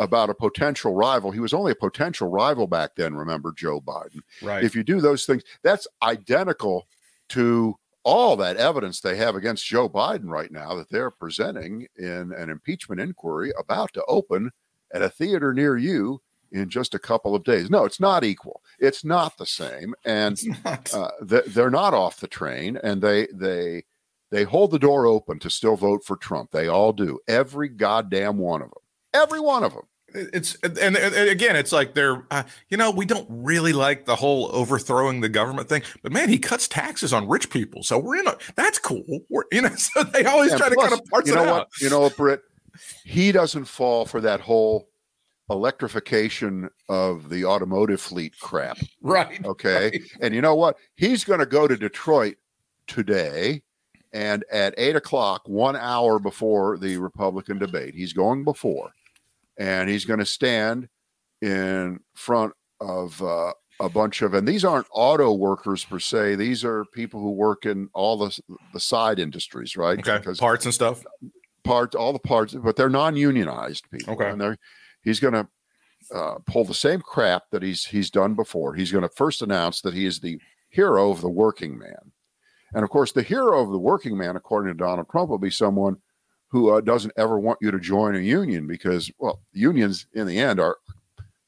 about 0.00 0.30
a 0.30 0.34
potential 0.34 0.94
rival, 0.94 1.32
he 1.32 1.40
was 1.40 1.52
only 1.52 1.72
a 1.72 1.76
potential 1.76 2.28
rival 2.28 2.66
back 2.66 2.92
then, 2.96 3.14
remember, 3.14 3.52
Joe 3.52 3.80
Biden 3.80 4.20
Right. 4.42 4.64
if 4.64 4.74
you 4.74 4.82
do 4.84 5.00
those 5.00 5.26
things, 5.26 5.42
that's 5.62 5.86
identical 6.02 6.86
to 7.30 7.76
all 8.08 8.36
that 8.36 8.56
evidence 8.56 9.00
they 9.00 9.16
have 9.16 9.34
against 9.36 9.66
Joe 9.66 9.88
Biden 9.88 10.28
right 10.30 10.50
now 10.50 10.74
that 10.76 10.88
they're 10.90 11.10
presenting 11.10 11.86
in 11.98 12.32
an 12.32 12.48
impeachment 12.48 13.00
inquiry 13.00 13.52
about 13.58 13.92
to 13.92 14.04
open 14.08 14.50
at 14.94 15.02
a 15.02 15.10
theater 15.10 15.52
near 15.52 15.76
you 15.76 16.20
in 16.52 16.70
just 16.70 16.94
a 16.94 16.98
couple 16.98 17.34
of 17.34 17.44
days. 17.44 17.68
No, 17.68 17.84
it's 17.84 18.00
not 18.00 18.24
equal. 18.24 18.62
It's 18.78 19.04
not 19.04 19.36
the 19.36 19.44
same, 19.46 19.94
and 20.06 20.40
uh, 20.64 21.10
they- 21.20 21.42
they're 21.48 21.70
not 21.70 21.92
off 21.92 22.20
the 22.20 22.26
train, 22.28 22.78
and 22.82 23.02
they 23.02 23.26
they 23.34 23.84
they 24.30 24.44
hold 24.44 24.70
the 24.70 24.78
door 24.78 25.04
open 25.06 25.38
to 25.40 25.50
still 25.50 25.76
vote 25.76 26.02
for 26.04 26.16
Trump. 26.16 26.50
They 26.50 26.68
all 26.68 26.92
do. 26.94 27.18
Every 27.28 27.68
goddamn 27.68 28.38
one 28.38 28.62
of 28.62 28.70
them. 28.70 28.82
Every 29.12 29.40
one 29.40 29.64
of 29.64 29.72
them. 29.74 29.84
It's 30.14 30.56
and, 30.62 30.78
and, 30.78 30.96
and 30.96 31.28
again 31.28 31.54
it's 31.54 31.72
like 31.72 31.94
they're 31.94 32.24
uh, 32.30 32.42
you 32.68 32.76
know 32.76 32.90
we 32.90 33.04
don't 33.04 33.26
really 33.28 33.72
like 33.72 34.06
the 34.06 34.16
whole 34.16 34.50
overthrowing 34.52 35.20
the 35.20 35.28
government 35.28 35.68
thing 35.68 35.82
but 36.02 36.12
man 36.12 36.28
he 36.28 36.38
cuts 36.38 36.66
taxes 36.66 37.12
on 37.12 37.28
rich 37.28 37.50
people 37.50 37.82
so 37.82 37.98
we're 37.98 38.16
in 38.16 38.26
a 38.26 38.36
that's 38.54 38.78
cool 38.78 39.04
we're 39.28 39.44
you 39.52 39.60
know 39.60 39.68
so 39.76 40.02
they 40.04 40.24
always 40.24 40.52
And 40.52 40.60
try 40.60 40.70
plus, 40.70 40.84
to 40.84 40.90
kind 40.90 41.00
of 41.00 41.06
parse 41.08 41.26
you 41.26 41.34
it 41.34 41.36
know 41.36 41.44
out 41.44 41.58
what? 41.58 41.68
You 41.80 41.90
know 41.90 42.00
what, 42.00 42.16
Britt? 42.16 42.42
He 43.04 43.32
doesn't 43.32 43.64
fall 43.64 44.04
for 44.06 44.20
that 44.20 44.40
whole 44.40 44.88
electrification 45.50 46.68
of 46.88 47.28
the 47.28 47.44
automotive 47.44 48.00
fleet 48.00 48.38
crap. 48.40 48.78
right 49.02 49.44
Okay. 49.44 49.90
Right. 49.90 50.02
And 50.20 50.34
you 50.34 50.40
know 50.40 50.54
what? 50.54 50.76
He's 50.96 51.24
going 51.24 51.40
to 51.40 51.46
go 51.46 51.66
to 51.66 51.76
Detroit 51.76 52.36
today. 52.86 53.62
And 54.12 54.44
at 54.50 54.74
eight 54.78 54.96
o'clock, 54.96 55.42
one 55.46 55.76
hour 55.76 56.18
before 56.18 56.78
the 56.78 56.96
Republican 56.96 57.58
debate, 57.58 57.94
he's 57.94 58.14
going 58.14 58.42
before, 58.42 58.92
and 59.58 59.88
he's 59.88 60.04
going 60.04 60.20
to 60.20 60.26
stand 60.26 60.88
in 61.42 62.00
front 62.14 62.52
of 62.80 63.20
uh, 63.22 63.52
a 63.80 63.88
bunch 63.88 64.22
of, 64.22 64.34
and 64.34 64.46
these 64.46 64.64
aren't 64.64 64.86
auto 64.92 65.32
workers 65.32 65.84
per 65.84 65.98
se. 65.98 66.36
These 66.36 66.64
are 66.64 66.84
people 66.94 67.20
who 67.20 67.32
work 67.32 67.66
in 67.66 67.88
all 67.94 68.16
the 68.16 68.38
the 68.72 68.80
side 68.80 69.18
industries, 69.18 69.76
right? 69.76 69.98
okay 69.98 70.18
Because 70.18 70.38
parts 70.38 70.64
and 70.64 70.74
stuff 70.74 71.04
parts, 71.64 71.94
all 71.94 72.12
the 72.12 72.18
parts, 72.18 72.54
but 72.54 72.76
they're 72.76 72.88
non-unionized 72.88 73.84
people. 73.90 74.14
Okay. 74.14 74.30
and 74.30 74.40
they're 74.40 74.58
he's 75.02 75.20
going 75.20 75.34
to 75.34 75.48
uh, 76.14 76.38
pull 76.46 76.64
the 76.64 76.74
same 76.74 77.00
crap 77.00 77.44
that 77.52 77.62
he's 77.62 77.84
he's 77.84 78.10
done 78.10 78.34
before. 78.34 78.74
He's 78.74 78.90
going 78.90 79.02
to 79.02 79.14
first 79.16 79.42
announce 79.42 79.80
that 79.82 79.94
he 79.94 80.06
is 80.06 80.20
the 80.20 80.40
hero 80.70 81.10
of 81.10 81.20
the 81.20 81.28
working 81.28 81.78
man, 81.78 82.12
and 82.74 82.82
of 82.82 82.90
course, 82.90 83.12
the 83.12 83.22
hero 83.22 83.62
of 83.62 83.70
the 83.70 83.78
working 83.78 84.16
man, 84.16 84.36
according 84.36 84.72
to 84.72 84.78
Donald 84.78 85.08
Trump, 85.10 85.30
will 85.30 85.38
be 85.38 85.50
someone 85.50 85.96
who 86.48 86.70
uh, 86.70 86.80
doesn't 86.80 87.12
ever 87.16 87.38
want 87.38 87.58
you 87.60 87.70
to 87.70 87.78
join 87.78 88.16
a 88.16 88.20
union 88.20 88.66
because, 88.66 89.10
well, 89.18 89.40
unions 89.52 90.06
in 90.14 90.26
the 90.26 90.38
end 90.38 90.58
are 90.60 90.78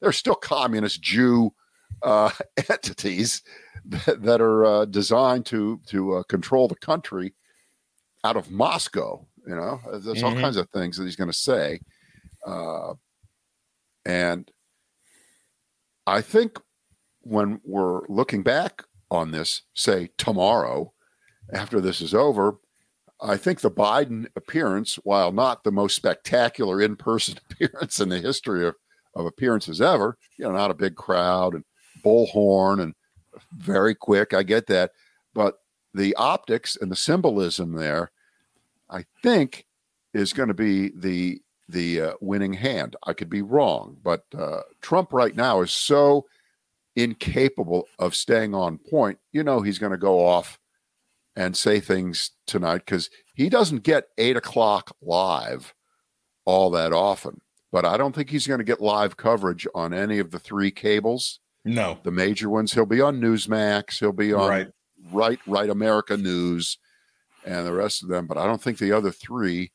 they're 0.00 0.12
still 0.12 0.34
communist 0.34 1.02
Jew 1.02 1.52
uh, 2.02 2.30
entities 2.70 3.42
that, 3.86 4.22
that 4.22 4.40
are 4.40 4.64
uh, 4.64 4.84
designed 4.86 5.46
to 5.46 5.80
to 5.86 6.14
uh, 6.14 6.22
control 6.24 6.68
the 6.68 6.76
country 6.76 7.34
out 8.24 8.36
of 8.36 8.50
Moscow. 8.50 9.26
You 9.46 9.54
know, 9.56 9.80
there's 10.04 10.22
all 10.22 10.34
Mhm. 10.34 10.40
kinds 10.42 10.56
of 10.56 10.68
things 10.70 10.96
that 10.96 11.04
he's 11.04 11.16
going 11.16 11.30
to 11.30 11.36
say, 11.36 11.80
uh, 12.46 12.94
and 14.04 14.50
I 16.06 16.20
think 16.20 16.58
when 17.22 17.60
we're 17.64 18.06
looking 18.08 18.42
back 18.42 18.82
on 19.10 19.30
this, 19.30 19.62
say 19.74 20.10
tomorrow, 20.18 20.92
after 21.52 21.80
this 21.80 22.00
is 22.00 22.14
over, 22.14 22.58
I 23.22 23.36
think 23.36 23.60
the 23.60 23.70
Biden 23.70 24.26
appearance, 24.36 24.96
while 24.96 25.32
not 25.32 25.62
the 25.62 25.72
most 25.72 25.96
spectacular 25.96 26.80
in-person 26.80 27.38
appearance 27.50 28.00
in 28.00 28.08
the 28.08 28.18
history 28.18 28.66
of, 28.66 28.74
of 29.14 29.26
appearances 29.26 29.80
ever, 29.80 30.16
you 30.38 30.44
know, 30.44 30.52
not 30.52 30.70
a 30.70 30.74
big 30.74 30.96
crowd 30.96 31.54
and 31.54 31.64
bullhorn 32.04 32.80
and 32.80 32.94
very 33.56 33.94
quick, 33.94 34.34
I 34.34 34.42
get 34.42 34.66
that, 34.68 34.92
but 35.34 35.58
the 35.94 36.14
optics 36.16 36.76
and 36.80 36.90
the 36.90 36.96
symbolism 36.96 37.72
there, 37.72 38.10
I 38.88 39.04
think, 39.22 39.66
is 40.14 40.32
going 40.32 40.48
to 40.48 40.54
be 40.54 40.90
the 40.90 41.40
the 41.68 42.00
uh, 42.00 42.12
winning 42.20 42.52
hand. 42.52 42.96
I 43.04 43.12
could 43.12 43.30
be 43.30 43.42
wrong, 43.42 43.96
but 44.02 44.24
uh, 44.36 44.62
Trump 44.82 45.12
right 45.12 45.34
now 45.34 45.60
is 45.60 45.70
so 45.70 46.26
incapable 46.96 47.86
of 48.00 48.16
staying 48.16 48.54
on 48.56 48.78
point. 48.78 49.18
You 49.32 49.44
know, 49.44 49.60
he's 49.60 49.78
going 49.78 49.92
to 49.92 49.98
go 49.98 50.26
off 50.26 50.58
and 51.40 51.56
say 51.56 51.80
things 51.80 52.32
tonight 52.46 52.82
because 52.84 53.08
he 53.34 53.48
doesn't 53.48 53.82
get 53.82 54.08
eight 54.18 54.36
o'clock 54.36 54.94
live 55.00 55.72
all 56.44 56.70
that 56.70 56.92
often. 56.92 57.40
But 57.72 57.86
I 57.86 57.96
don't 57.96 58.14
think 58.14 58.28
he's 58.28 58.46
going 58.46 58.58
to 58.58 58.64
get 58.64 58.82
live 58.82 59.16
coverage 59.16 59.66
on 59.74 59.94
any 59.94 60.18
of 60.18 60.32
the 60.32 60.38
three 60.38 60.70
cables, 60.70 61.40
no 61.64 61.98
the 62.02 62.10
major 62.10 62.50
ones. 62.50 62.74
He'll 62.74 62.84
be 62.84 63.00
on 63.00 63.20
Newsmax. 63.22 64.00
He'll 64.00 64.12
be 64.12 64.34
on 64.34 64.50
right 64.50 64.68
right 65.10 65.38
right 65.46 65.70
america 65.70 66.14
news 66.14 66.76
and 67.46 67.66
the 67.66 67.72
rest 67.72 68.02
of 68.02 68.10
them 68.10 68.26
but 68.26 68.36
i 68.36 68.46
don't 68.46 68.62
think 68.62 68.76
the 68.76 68.92
other 68.92 69.10
three 69.10 69.72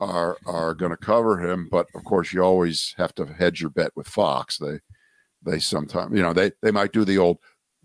are 0.00 0.36
are 0.44 0.74
going 0.74 0.90
to 0.90 0.98
cover 0.98 1.40
him 1.40 1.66
but 1.70 1.86
of 1.94 2.04
course 2.04 2.32
you 2.32 2.42
always 2.42 2.94
have 2.98 3.14
to 3.14 3.24
hedge 3.24 3.62
your 3.62 3.70
bet 3.70 3.90
with 3.96 4.06
fox 4.06 4.58
they 4.58 4.78
they 5.42 5.58
sometimes 5.58 6.14
you 6.14 6.22
know 6.22 6.34
they 6.34 6.52
they 6.62 6.70
might 6.70 6.92
do 6.92 7.06
the 7.06 7.16
old 7.16 7.38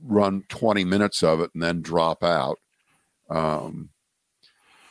run 0.04 0.44
20 0.50 0.84
minutes 0.84 1.24
of 1.24 1.40
it 1.40 1.50
and 1.54 1.64
then 1.64 1.82
drop 1.82 2.24
out 2.24 2.60
um 3.30 3.90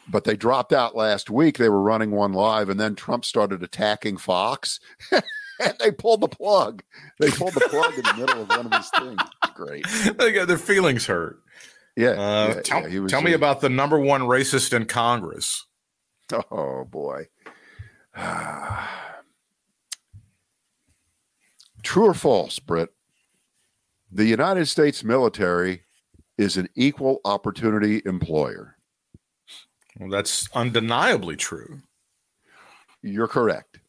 but 0.06 0.24
they 0.24 0.36
dropped 0.36 0.74
out 0.74 0.94
last 0.94 1.30
week. 1.30 1.56
They 1.56 1.70
were 1.70 1.80
running 1.80 2.10
one 2.10 2.34
live 2.34 2.68
and 2.68 2.78
then 2.78 2.94
trump 2.94 3.24
started 3.24 3.62
attacking 3.62 4.18
fox 4.18 4.80
and 5.12 5.74
they 5.80 5.90
pulled 5.90 6.20
the 6.20 6.28
plug. 6.28 6.82
They 7.18 7.30
pulled 7.30 7.54
the 7.54 7.66
plug 7.70 7.94
in 7.94 8.02
the 8.02 8.14
middle 8.14 8.42
of 8.42 8.48
one 8.48 8.66
of 8.66 8.74
his 8.74 8.90
things. 8.90 9.20
Great. 9.54 9.86
They 10.18 10.32
got 10.32 10.48
their 10.48 10.58
feelings 10.58 11.06
hurt. 11.06 11.38
Yeah, 11.96 12.10
uh, 12.10 12.54
yeah, 12.56 12.60
tell, 12.62 12.82
yeah, 12.82 12.88
he 12.88 12.98
was 12.98 13.10
tell 13.10 13.22
me 13.22 13.32
uh, 13.32 13.36
about 13.36 13.60
the 13.60 13.68
number 13.68 13.98
one 13.98 14.22
racist 14.22 14.72
in 14.72 14.86
congress. 14.86 15.64
Oh 16.50 16.84
boy. 16.84 17.28
True 21.82 22.06
or 22.06 22.14
false, 22.14 22.58
Britt? 22.58 22.90
The 24.10 24.24
United 24.24 24.66
States 24.66 25.04
military 25.04 25.83
is 26.38 26.56
an 26.56 26.68
equal 26.74 27.20
opportunity 27.24 28.02
employer. 28.04 28.76
Well, 29.98 30.10
that's 30.10 30.48
undeniably 30.54 31.36
true. 31.36 31.80
You're 33.02 33.28
correct. 33.28 33.80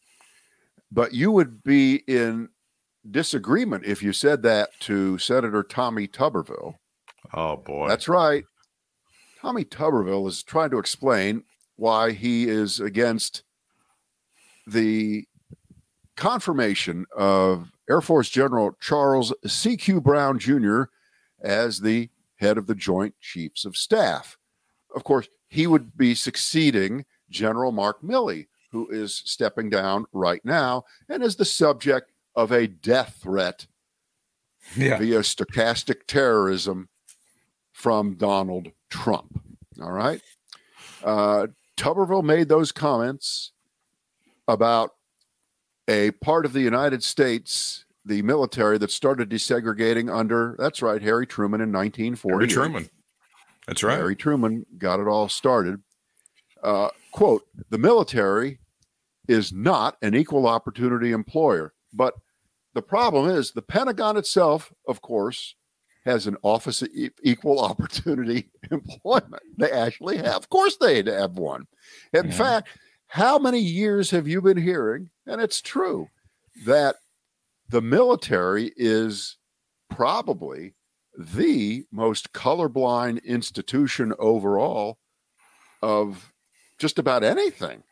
But 0.92 1.14
you 1.14 1.32
would 1.32 1.64
be 1.64 2.04
in 2.08 2.50
disagreement 3.10 3.86
if 3.86 4.04
you 4.04 4.14
said 4.14 4.44
that 4.44 4.70
to 4.82 5.18
Senator 5.18 5.64
Tommy 5.64 6.08
Tuberville. 6.08 6.76
Oh 7.34 7.58
boy. 7.58 7.88
That's 7.88 8.08
right. 8.08 8.46
Tommy 9.42 9.66
Tuberville 9.66 10.28
is 10.28 10.44
trying 10.44 10.70
to 10.72 10.80
explain 10.80 11.44
why 11.76 12.12
he 12.12 12.48
is 12.48 12.80
against 12.80 13.44
the 14.68 15.26
confirmation 16.16 17.06
of 17.16 17.72
Air 17.90 18.02
Force 18.02 18.30
General 18.30 18.76
Charles 18.80 19.34
C.Q. 19.46 20.02
Brown 20.02 20.40
Jr. 20.40 20.84
as 21.44 21.80
the 21.80 22.10
head 22.38 22.58
of 22.58 22.68
the 22.68 22.76
Joint 22.76 23.16
Chiefs 23.20 23.66
of 23.66 23.78
Staff. 23.78 24.38
Of 24.96 25.04
course, 25.04 25.28
he 25.48 25.68
would 25.68 25.98
be 25.98 26.16
succeeding 26.16 27.06
General 27.30 27.72
Mark 27.72 28.02
Milley, 28.02 28.48
who 28.72 28.90
is 28.90 29.22
stepping 29.26 29.70
down 29.70 30.06
right 30.12 30.44
now 30.44 30.84
and 31.10 31.24
is 31.24 31.36
the 31.36 31.46
subject 31.46 32.12
of 32.36 32.52
a 32.52 32.68
death 32.68 33.20
threat 33.22 33.68
yeah. 34.76 34.98
via 34.98 35.20
stochastic 35.20 36.06
terrorism 36.08 36.90
from 37.72 38.16
Donald 38.16 38.72
Trump. 38.90 39.42
All 39.82 39.92
right. 39.92 40.22
Uh, 41.04 41.48
Tuberville 41.78 42.24
made 42.24 42.50
those 42.50 42.72
comments 42.72 43.52
about 44.48 44.92
a 45.88 46.12
part 46.12 46.46
of 46.46 46.54
the 46.54 46.62
United 46.62 47.04
States, 47.04 47.85
the 48.06 48.22
military 48.22 48.78
that 48.78 48.92
started 48.92 49.30
desegregating 49.30 50.14
under, 50.16 50.56
that's 50.60 50.82
right, 50.82 51.02
Harry 51.02 51.26
Truman 51.26 51.62
in 51.62 51.72
1940. 51.72 52.46
Harry 52.46 52.54
Truman. 52.54 52.90
That's 53.68 53.84
right. 53.84 53.98
Harry 53.98 54.16
Truman 54.16 54.66
got 54.78 55.00
it 55.00 55.08
all 55.08 55.28
started. 55.28 55.82
Uh, 56.64 56.90
quote, 57.12 57.44
the 57.70 57.78
military 57.78 58.60
is 59.28 59.52
not 59.52 59.98
an 60.02 60.14
equal 60.16 60.48
opportunity 60.48 61.12
employer. 61.12 61.74
But 61.94 62.14
the 62.76 62.82
problem 62.82 63.30
is 63.30 63.52
the 63.52 63.62
Pentagon 63.62 64.18
itself, 64.18 64.72
of 64.88 65.02
course, 65.02 65.56
has 66.06 66.28
an 66.28 66.38
office 66.44 66.84
of 66.84 66.90
equal 67.24 67.60
opportunity 67.60 68.50
employment. 68.72 69.42
They 69.58 69.72
actually 69.72 70.18
have. 70.18 70.36
Of 70.36 70.50
course, 70.50 70.78
they 70.78 71.02
have 71.04 71.38
one. 71.40 71.66
In 72.14 72.26
Yeah. 72.28 72.32
fact, 72.38 72.68
how 73.08 73.40
many 73.40 73.60
years 73.60 74.12
have 74.12 74.28
you 74.28 74.42
been 74.42 74.58
hearing, 74.58 75.10
and 75.26 75.42
it's 75.42 75.62
true, 75.62 76.10
that 76.66 76.98
the 77.70 77.82
military 77.82 78.72
is 78.76 79.38
probably 79.90 80.76
the 81.18 81.86
most 81.92 82.34
colorblind 82.34 83.24
institution 83.24 84.14
overall 84.20 84.98
of 85.82 86.34
just 86.78 87.00
about 87.00 87.24
anything 87.24 87.84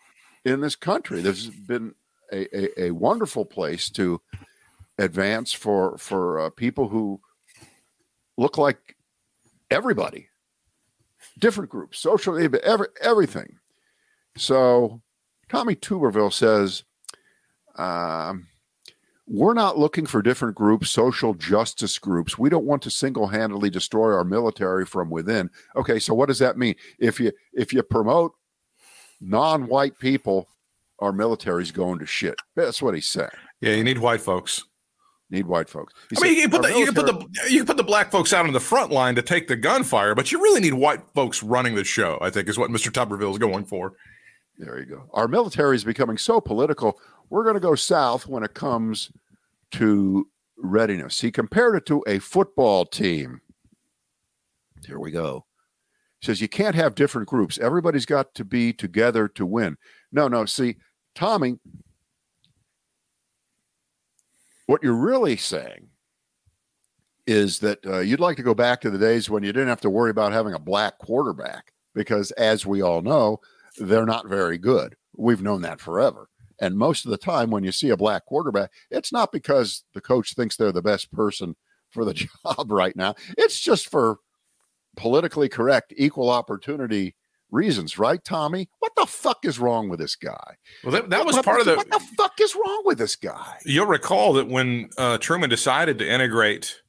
in 0.45 0.61
this 0.61 0.75
country. 0.75 1.21
There's 1.21 1.49
been 1.49 1.95
a, 2.31 2.47
a, 2.55 2.87
a 2.87 2.91
wonderful 2.91 3.45
place 3.45 3.89
to 3.91 4.21
advance 4.97 5.53
for 5.53 5.97
for 5.97 6.39
uh, 6.39 6.49
people 6.49 6.87
who 6.89 7.19
look 8.37 8.57
like 8.57 8.95
everybody, 9.71 10.29
different 11.39 11.69
groups, 11.69 11.99
social, 11.99 12.37
every, 12.37 12.87
everything. 13.01 13.57
So 14.37 15.01
Tommy 15.49 15.75
Tuberville 15.75 16.33
says, 16.33 16.83
um, 17.75 18.47
we're 19.33 19.55
not 19.55 19.79
looking 19.79 20.05
for 20.05 20.21
different 20.21 20.55
groups, 20.55 20.91
social 20.91 21.33
justice 21.33 21.97
groups. 21.97 22.37
We 22.37 22.51
don't 22.51 22.65
want 22.65 22.83
to 22.83 22.91
single-handedly 22.91 23.71
destroy 23.71 24.13
our 24.13 24.23
military 24.23 24.85
from 24.85 25.09
within. 25.09 25.49
Okay, 25.75 25.97
so 25.97 26.13
what 26.13 26.27
does 26.27 26.37
that 26.37 26.55
mean? 26.55 26.75
If 26.99 27.19
you 27.19 27.31
if 27.51 27.73
you 27.73 27.81
promote 27.81 28.33
non-white 29.19 29.97
people, 29.97 30.49
our 30.99 31.11
military's 31.11 31.71
going 31.71 31.97
to 31.97 32.05
shit. 32.05 32.35
That's 32.55 32.79
what 32.79 32.93
he 32.93 33.01
said. 33.01 33.31
Yeah, 33.59 33.73
you 33.73 33.83
need 33.83 33.97
white 33.97 34.21
folks. 34.21 34.65
Need 35.31 35.47
white 35.47 35.67
folks. 35.67 35.95
He 36.11 36.17
I 36.17 36.21
mean, 36.21 36.35
you 36.35 36.41
can, 36.43 36.51
put 36.51 36.65
"Our 36.65 36.71
the, 36.71 36.77
you 36.77 36.85
can 36.85 36.93
put 36.93 37.05
the 37.07 37.49
you 37.49 37.57
can 37.57 37.65
put 37.65 37.77
the 37.77 37.83
black 37.83 38.11
folks 38.11 38.33
out 38.33 38.45
on 38.45 38.53
the 38.53 38.59
front 38.59 38.91
line 38.91 39.15
to 39.15 39.23
take 39.23 39.47
the 39.47 39.55
gunfire, 39.55 40.13
but 40.13 40.31
you 40.31 40.39
really 40.43 40.61
need 40.61 40.75
white 40.75 41.01
folks 41.15 41.41
running 41.41 41.73
the 41.73 41.83
show. 41.83 42.19
I 42.21 42.29
think 42.29 42.47
is 42.47 42.59
what 42.59 42.69
Mr. 42.69 42.91
Tuberville 42.91 43.31
is 43.31 43.39
going 43.39 43.65
for. 43.65 43.93
There 44.59 44.79
you 44.79 44.85
go. 44.85 45.09
Our 45.11 45.27
military 45.27 45.75
is 45.75 45.83
becoming 45.83 46.19
so 46.19 46.39
political. 46.39 46.99
We're 47.31 47.43
going 47.43 47.55
to 47.55 47.59
go 47.59 47.73
south 47.73 48.27
when 48.27 48.43
it 48.43 48.53
comes 48.53 49.11
to 49.73 50.27
readiness. 50.57 51.19
He 51.21 51.31
compared 51.31 51.75
it 51.75 51.85
to 51.87 52.03
a 52.07 52.19
football 52.19 52.85
team. 52.85 53.41
Here 54.85 54.99
we 54.99 55.11
go. 55.11 55.45
He 56.19 56.25
says 56.25 56.41
you 56.41 56.47
can't 56.47 56.75
have 56.75 56.95
different 56.95 57.27
groups. 57.27 57.57
Everybody's 57.57 58.05
got 58.05 58.33
to 58.35 58.45
be 58.45 58.73
together 58.73 59.27
to 59.29 59.45
win. 59.45 59.77
No, 60.11 60.27
no. 60.27 60.45
See, 60.45 60.77
Tommy, 61.15 61.59
what 64.67 64.83
you're 64.83 64.93
really 64.93 65.35
saying 65.37 65.89
is 67.25 67.59
that 67.59 67.85
uh, 67.85 67.99
you'd 67.99 68.19
like 68.19 68.37
to 68.37 68.43
go 68.43 68.53
back 68.53 68.81
to 68.81 68.89
the 68.89 68.97
days 68.97 69.29
when 69.29 69.43
you 69.43 69.53
didn't 69.53 69.69
have 69.69 69.81
to 69.81 69.89
worry 69.89 70.11
about 70.11 70.33
having 70.33 70.53
a 70.53 70.59
black 70.59 70.97
quarterback 70.99 71.71
because, 71.93 72.31
as 72.31 72.65
we 72.65 72.81
all 72.81 73.01
know, 73.01 73.39
they're 73.77 74.05
not 74.05 74.27
very 74.27 74.57
good. 74.57 74.95
We've 75.15 75.41
known 75.41 75.61
that 75.61 75.79
forever. 75.79 76.29
And 76.63 76.77
most 76.77 77.03
of 77.05 77.11
the 77.11 77.17
time, 77.17 77.49
when 77.51 77.63
you 77.63 77.71
see 77.73 77.89
a 77.89 77.97
black 77.97 78.25
quarterback, 78.25 78.71
it's 78.89 79.11
not 79.11 79.31
because 79.33 79.83
the 79.93 79.99
coach 80.01 80.33
thinks 80.33 80.55
they're 80.55 80.71
the 80.71 80.81
best 80.81 81.11
person 81.11 81.55
for 81.91 82.05
the 82.05 82.13
job 82.45 82.71
right 82.71 82.95
now. 82.95 83.15
It's 83.37 83.59
just 83.59 83.89
for 83.89 84.17
politically 84.95 85.49
correct, 85.49 85.93
equal 85.97 86.29
opportunity 86.29 87.15
reasons, 87.51 87.99
right, 87.99 88.23
Tommy? 88.23 88.69
What 88.79 88.93
the 88.95 89.05
fuck 89.05 89.39
is 89.43 89.59
wrong 89.59 89.89
with 89.89 89.99
this 89.99 90.15
guy? 90.15 90.55
Well, 90.83 90.91
that, 90.93 91.09
that 91.09 91.25
was 91.25 91.35
What- 91.35 91.45
part 91.45 91.59
of 91.59 91.65
the. 91.65 91.75
What 91.75 91.89
the 91.89 91.99
fuck 92.17 92.39
is 92.39 92.55
wrong 92.55 92.81
with 92.85 92.97
this 92.97 93.15
guy? 93.15 93.57
You'll 93.65 93.85
recall 93.87 94.33
that 94.33 94.47
when 94.47 94.89
uh, 94.97 95.17
Truman 95.17 95.49
decided 95.49 95.99
to 95.99 96.09
integrate 96.09 96.81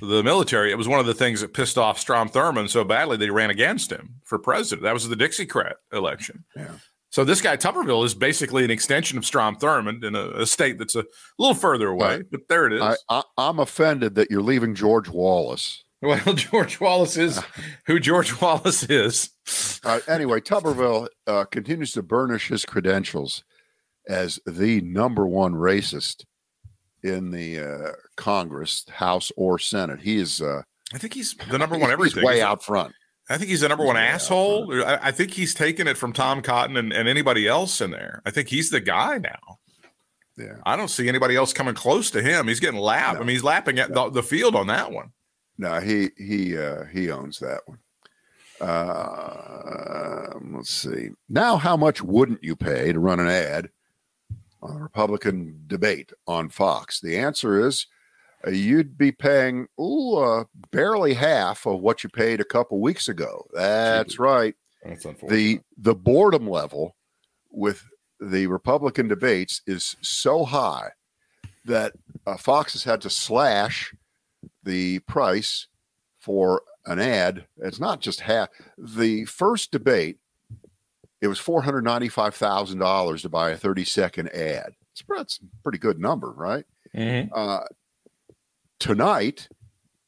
the 0.00 0.22
military, 0.22 0.70
it 0.70 0.76
was 0.78 0.88
one 0.88 1.00
of 1.00 1.06
the 1.06 1.14
things 1.14 1.40
that 1.40 1.54
pissed 1.54 1.78
off 1.78 1.98
Strom 1.98 2.28
Thurmond 2.28 2.68
so 2.68 2.84
badly 2.84 3.16
they 3.16 3.30
ran 3.30 3.50
against 3.50 3.90
him 3.90 4.16
for 4.24 4.38
president. 4.38 4.82
That 4.82 4.92
was 4.94 5.08
the 5.08 5.16
Dixiecrat 5.16 5.74
election. 5.92 6.44
Yeah. 6.56 6.72
So 7.14 7.22
this 7.22 7.40
guy 7.40 7.56
Tuberville 7.56 8.04
is 8.04 8.12
basically 8.12 8.64
an 8.64 8.72
extension 8.72 9.16
of 9.18 9.24
Strom 9.24 9.54
Thurmond 9.54 10.02
in 10.02 10.16
a, 10.16 10.30
a 10.30 10.46
state 10.46 10.78
that's 10.78 10.96
a 10.96 11.04
little 11.38 11.54
further 11.54 11.86
away, 11.90 12.22
but 12.28 12.40
there 12.48 12.66
it 12.66 12.72
is. 12.72 13.04
I, 13.08 13.22
I'm 13.38 13.60
offended 13.60 14.16
that 14.16 14.32
you're 14.32 14.42
leaving 14.42 14.74
George 14.74 15.08
Wallace. 15.08 15.84
well, 16.02 16.18
George 16.34 16.80
Wallace 16.80 17.16
is 17.16 17.40
who 17.86 18.00
George 18.00 18.40
Wallace 18.40 18.82
is. 18.90 19.30
Uh, 19.84 20.00
anyway, 20.08 20.40
Tuberville 20.40 21.06
uh, 21.28 21.44
continues 21.44 21.92
to 21.92 22.02
burnish 22.02 22.48
his 22.48 22.64
credentials 22.64 23.44
as 24.08 24.40
the 24.44 24.80
number 24.80 25.24
one 25.24 25.52
racist 25.54 26.24
in 27.04 27.30
the 27.30 27.60
uh, 27.60 27.92
Congress, 28.16 28.86
House, 28.90 29.30
or 29.36 29.60
Senate. 29.60 30.00
He 30.00 30.16
is 30.16 30.40
uh, 30.42 30.62
I 30.92 30.98
think 30.98 31.14
he's 31.14 31.36
the 31.48 31.58
number 31.58 31.76
one 31.76 31.90
he's 31.90 31.92
everything. 31.92 32.24
way 32.24 32.34
He's- 32.38 32.44
out 32.44 32.64
front. 32.64 32.92
I 33.28 33.38
think 33.38 33.50
he's 33.50 33.62
the 33.62 33.68
number 33.68 33.84
one 33.84 33.96
He's 33.96 34.02
way 34.02 34.08
out 34.08 34.14
asshole. 34.14 34.84
I, 34.84 34.98
I 35.02 35.10
think 35.10 35.32
he's 35.32 35.54
taken 35.54 35.86
it 35.86 35.96
from 35.96 36.12
Tom 36.12 36.42
Cotton 36.42 36.76
and, 36.76 36.92
and 36.92 37.08
anybody 37.08 37.48
else 37.48 37.80
in 37.80 37.90
there. 37.90 38.20
I 38.26 38.30
think 38.30 38.48
he's 38.48 38.70
the 38.70 38.80
guy 38.80 39.18
now. 39.18 39.58
Yeah. 40.36 40.56
I 40.66 40.76
don't 40.76 40.88
see 40.88 41.08
anybody 41.08 41.36
else 41.36 41.52
coming 41.52 41.74
close 41.74 42.10
to 42.10 42.22
him. 42.22 42.48
He's 42.48 42.60
getting 42.60 42.80
lapped. 42.80 43.16
I 43.16 43.20
mean, 43.20 43.28
he's 43.28 43.44
lapping 43.44 43.78
at 43.78 43.94
the, 43.94 44.10
the 44.10 44.22
field 44.22 44.56
on 44.56 44.66
that 44.66 44.90
one. 44.90 45.12
No, 45.56 45.78
he 45.80 46.10
he 46.18 46.58
uh, 46.58 46.84
he 46.86 47.10
owns 47.10 47.38
that 47.38 47.60
one. 47.66 47.78
Uh, 48.60 50.38
let's 50.52 50.70
see. 50.70 51.10
Now, 51.28 51.56
how 51.56 51.76
much 51.76 52.02
wouldn't 52.02 52.42
you 52.42 52.56
pay 52.56 52.92
to 52.92 52.98
run 52.98 53.20
an 53.20 53.28
ad 53.28 53.70
on 54.62 54.76
a 54.76 54.82
Republican 54.82 55.62
debate 55.66 56.12
on 56.26 56.48
Fox? 56.48 57.00
The 57.00 57.16
answer 57.16 57.66
is 57.66 57.86
you'd 58.50 58.96
be 58.98 59.12
paying 59.12 59.66
ooh, 59.80 60.16
uh, 60.16 60.44
barely 60.70 61.14
half 61.14 61.66
of 61.66 61.80
what 61.80 62.02
you 62.04 62.10
paid 62.10 62.40
a 62.40 62.44
couple 62.44 62.80
weeks 62.80 63.08
ago. 63.08 63.46
That's 63.52 64.18
right. 64.18 64.54
That's 64.84 65.04
The 65.28 65.60
the 65.78 65.94
boredom 65.94 66.48
level 66.48 66.96
with 67.50 67.84
the 68.20 68.46
Republican 68.46 69.08
debates 69.08 69.62
is 69.66 69.96
so 70.02 70.44
high 70.44 70.90
that 71.64 71.92
uh, 72.26 72.36
Fox 72.36 72.74
has 72.74 72.84
had 72.84 73.00
to 73.02 73.10
slash 73.10 73.94
the 74.62 74.98
price 75.00 75.66
for 76.20 76.62
an 76.86 76.98
ad. 76.98 77.46
It's 77.58 77.80
not 77.80 78.00
just 78.00 78.20
half. 78.20 78.48
The 78.76 79.24
first 79.24 79.70
debate, 79.70 80.18
it 81.22 81.28
was 81.28 81.38
four 81.38 81.62
hundred 81.62 81.84
ninety-five 81.84 82.34
thousand 82.34 82.78
dollars 82.78 83.22
to 83.22 83.28
buy 83.30 83.50
a 83.50 83.56
thirty-second 83.56 84.28
ad. 84.34 84.74
It's, 84.92 85.02
it's 85.08 85.38
a 85.38 85.62
pretty 85.62 85.78
good 85.78 85.98
number, 85.98 86.30
right? 86.30 86.66
Mhm. 86.94 87.30
Uh, 87.34 87.64
tonight, 88.84 89.48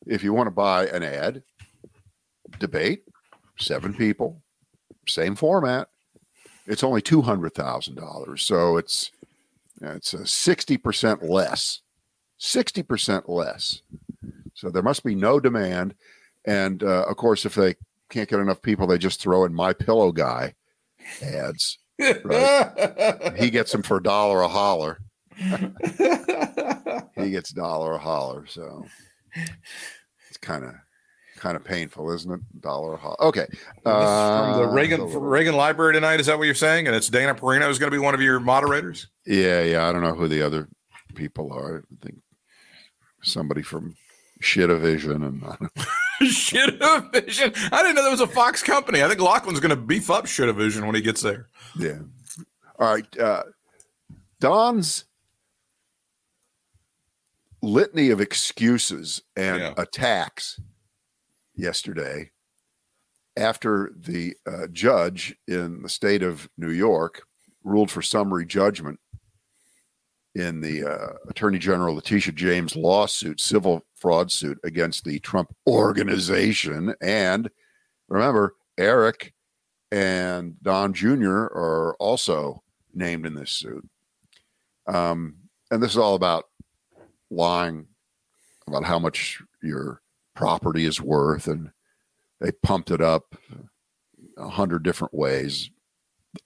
if 0.06 0.22
you 0.22 0.34
want 0.34 0.48
to 0.48 0.50
buy 0.50 0.86
an 0.88 1.02
ad, 1.02 1.42
debate, 2.58 3.04
seven 3.58 3.94
people, 3.94 4.42
same 5.08 5.34
format. 5.34 5.88
It's 6.66 6.84
only 6.84 7.00
two 7.00 7.22
hundred 7.22 7.54
thousand 7.54 7.94
dollars, 7.94 8.44
so 8.44 8.76
it's 8.76 9.12
it's 9.80 10.12
a 10.12 10.26
sixty 10.26 10.76
percent 10.76 11.22
less. 11.22 11.80
Sixty 12.36 12.82
percent 12.82 13.30
less. 13.30 13.80
So 14.52 14.68
there 14.68 14.82
must 14.82 15.04
be 15.04 15.14
no 15.14 15.40
demand. 15.40 15.94
And 16.44 16.82
uh, 16.82 17.04
of 17.08 17.16
course, 17.16 17.46
if 17.46 17.54
they 17.54 17.76
can't 18.10 18.28
get 18.28 18.40
enough 18.40 18.60
people, 18.60 18.86
they 18.86 18.98
just 18.98 19.22
throw 19.22 19.46
in 19.46 19.54
my 19.54 19.72
pillow 19.72 20.12
guy 20.12 20.54
ads. 21.22 21.78
He 23.38 23.48
gets 23.48 23.72
them 23.72 23.82
for 23.82 23.96
a 23.96 24.02
dollar 24.02 24.42
a 24.42 24.48
holler. 24.48 24.98
He 27.16 27.30
gets 27.30 27.50
dollar 27.50 27.94
a 27.94 27.98
holler. 27.98 28.46
So 28.46 28.86
it's 30.28 30.38
kind 30.40 30.64
of 30.64 30.74
kind 31.36 31.56
of 31.56 31.64
painful, 31.64 32.10
isn't 32.12 32.30
it? 32.32 32.40
Dollar 32.60 32.94
a 32.94 32.96
holler. 32.96 33.22
Okay. 33.24 33.46
from 33.82 33.92
the 34.62 34.68
Uh, 34.68 34.70
Reagan 34.72 35.00
little- 35.04 35.20
Reagan 35.20 35.54
Library 35.54 35.92
tonight. 35.94 36.20
Is 36.20 36.26
that 36.26 36.38
what 36.38 36.44
you're 36.44 36.54
saying? 36.54 36.86
And 36.86 36.96
it's 36.96 37.08
Dana 37.08 37.34
Perino 37.34 37.68
is 37.68 37.78
going 37.78 37.90
to 37.90 37.94
be 37.96 38.02
one 38.02 38.14
of 38.14 38.22
your 38.22 38.40
moderators. 38.40 39.08
Yeah, 39.26 39.62
yeah. 39.62 39.88
I 39.88 39.92
don't 39.92 40.02
know 40.02 40.14
who 40.14 40.28
the 40.28 40.42
other 40.42 40.68
people 41.14 41.52
are. 41.52 41.78
I 41.90 42.04
think 42.04 42.20
somebody 43.22 43.62
from 43.62 43.96
Shitavision 44.42 45.26
and 45.26 45.44
I 45.44 45.56
don't 45.60 45.72
Shit 46.30 46.80
Vision. 47.12 47.52
I 47.72 47.82
didn't 47.82 47.96
know 47.96 48.02
there 48.02 48.10
was 48.10 48.20
a 48.20 48.26
Fox 48.26 48.62
company. 48.62 49.02
I 49.02 49.08
think 49.08 49.20
Lachlan's 49.20 49.60
going 49.60 49.70
to 49.70 49.76
beef 49.76 50.10
up 50.10 50.26
Shit 50.26 50.54
Vision 50.54 50.86
when 50.86 50.94
he 50.94 51.02
gets 51.02 51.20
there. 51.20 51.48
Yeah. 51.78 51.98
All 52.78 52.94
right. 52.94 53.18
Uh, 53.18 53.42
Don's 54.40 55.05
litany 57.62 58.10
of 58.10 58.20
excuses 58.20 59.22
and 59.36 59.60
Yeah. 59.60 59.74
attacks 59.76 60.60
yesterday 61.54 62.30
after 63.36 63.92
the 63.96 64.34
uh, 64.46 64.66
judge 64.68 65.36
in 65.48 65.82
the 65.82 65.88
state 65.88 66.22
of 66.22 66.48
New 66.56 66.70
York 66.70 67.22
ruled 67.64 67.90
for 67.90 68.02
summary 68.02 68.46
judgment 68.46 68.98
in 70.34 70.60
the 70.60 70.84
uh, 70.84 71.14
Attorney 71.28 71.58
General 71.58 71.94
Letitia 71.94 72.32
James 72.34 72.76
lawsuit, 72.76 73.40
civil 73.40 73.84
fraud 73.96 74.30
suit 74.30 74.58
against 74.64 75.04
the 75.04 75.18
Trump 75.20 75.50
organization. 75.66 76.94
And 77.00 77.50
remember, 78.08 78.54
Eric 78.78 79.32
and 79.90 80.54
Don 80.62 80.92
Jr. 80.92 81.30
are 81.30 81.96
also 81.98 82.62
named 82.94 83.24
in 83.26 83.34
this 83.34 83.50
suit. 83.50 83.86
Um, 84.86 85.36
and 85.70 85.82
this 85.82 85.92
is 85.92 85.98
all 85.98 86.14
about 86.14 86.44
lying 87.30 87.86
about 88.66 88.84
how 88.84 88.98
much 88.98 89.42
your 89.62 90.00
property 90.34 90.84
is 90.84 91.00
worth. 91.00 91.46
And 91.46 91.70
they 92.40 92.52
pumped 92.62 92.90
it 92.90 93.00
up 93.00 93.34
a 94.36 94.48
hundred 94.48 94.82
different 94.82 95.14
ways, 95.14 95.70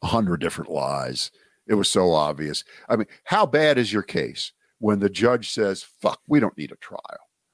a 0.02 0.06
hundred 0.08 0.40
different 0.40 0.70
lies. 0.70 1.30
It 1.66 1.74
was 1.74 1.90
so 1.90 2.12
obvious. 2.12 2.64
I 2.88 2.96
mean, 2.96 3.06
how 3.24 3.46
bad 3.46 3.78
is 3.78 3.92
your 3.92 4.02
case 4.02 4.52
when 4.78 4.98
the 5.00 5.10
judge 5.10 5.50
says, 5.50 5.84
fuck, 6.00 6.20
we 6.26 6.40
don't 6.40 6.56
need 6.58 6.72
a 6.72 6.76
trial? 6.76 7.00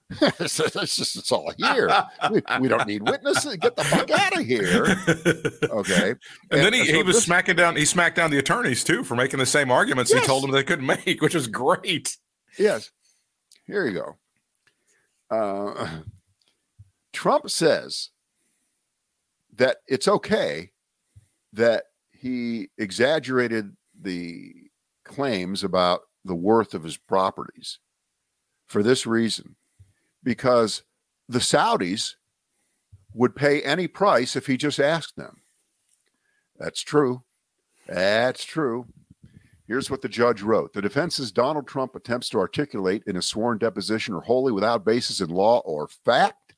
it's, 0.39 0.61
it's 0.61 0.97
just, 0.97 1.17
it's 1.17 1.33
all 1.33 1.53
here. 1.59 1.91
We, 2.31 2.41
we 2.61 2.69
don't 2.69 2.87
need 2.87 3.03
witnesses. 3.09 3.57
Get 3.57 3.75
the 3.75 3.83
fuck 3.83 4.09
out 4.11 4.39
of 4.39 4.47
here. 4.47 4.87
Okay. 5.65 6.15
And, 6.51 6.61
then 6.61 6.73
he, 6.73 6.87
so 6.87 6.93
he 6.93 7.03
was 7.03 7.17
this- 7.17 7.25
smacking 7.25 7.57
down. 7.57 7.75
He 7.77 7.85
smacked 7.85 8.17
down 8.17 8.31
the 8.31 8.39
attorneys 8.39 8.85
too 8.85 9.03
for 9.03 9.17
making 9.17 9.41
the 9.41 9.47
same 9.47 9.71
arguments 9.71 10.13
he 10.13 10.21
told 10.21 10.45
them 10.45 10.53
they 10.53 10.63
couldn't 10.63 10.87
make, 11.07 11.21
which 11.21 11.35
was 11.35 11.49
great. 11.49 12.17
Yes. 12.59 12.91
Here 13.67 13.87
you 13.87 13.93
go. 14.01 14.17
Uh, 15.31 16.01
Trump 17.13 17.51
says 17.51 18.11
that 19.55 19.79
it's 19.87 20.07
okay 20.09 20.71
that 21.53 21.85
he 22.11 22.69
exaggerated 22.79 23.75
the 23.99 24.53
claims 25.05 25.65
about 25.65 26.03
the 26.25 26.35
worth 26.35 26.75
of 26.75 26.83
his 26.83 26.97
properties 26.97 27.79
for 28.67 28.83
this 28.83 29.07
reason 29.07 29.57
because 30.23 30.83
the 31.29 31.39
Saudis 31.39 32.15
would 33.15 33.35
pay 33.35 33.63
any 33.63 33.87
price 33.89 34.37
if 34.37 34.47
he 34.47 34.57
just 34.57 34.79
asked 34.79 35.17
them. 35.17 35.39
That's 36.59 36.83
true. 36.83 37.23
That's 37.87 38.45
true. 38.45 38.87
Here's 39.67 39.91
what 39.91 40.01
the 40.01 40.09
judge 40.09 40.43
wrote. 40.43 40.73
The 40.73 40.83
defense's 40.83 41.33
Donald 41.33 41.67
Trump 41.67 41.97
attempts 41.97 42.29
to 42.31 42.39
articulate 42.39 43.03
in 43.07 43.17
a 43.17 43.23
sworn 43.23 43.59
deposition 43.59 44.15
are 44.15 44.21
wholly 44.21 44.53
without 44.53 44.85
basis 44.85 45.21
in 45.21 45.31
law 45.31 45.59
or 45.61 45.89
fact. 45.89 46.55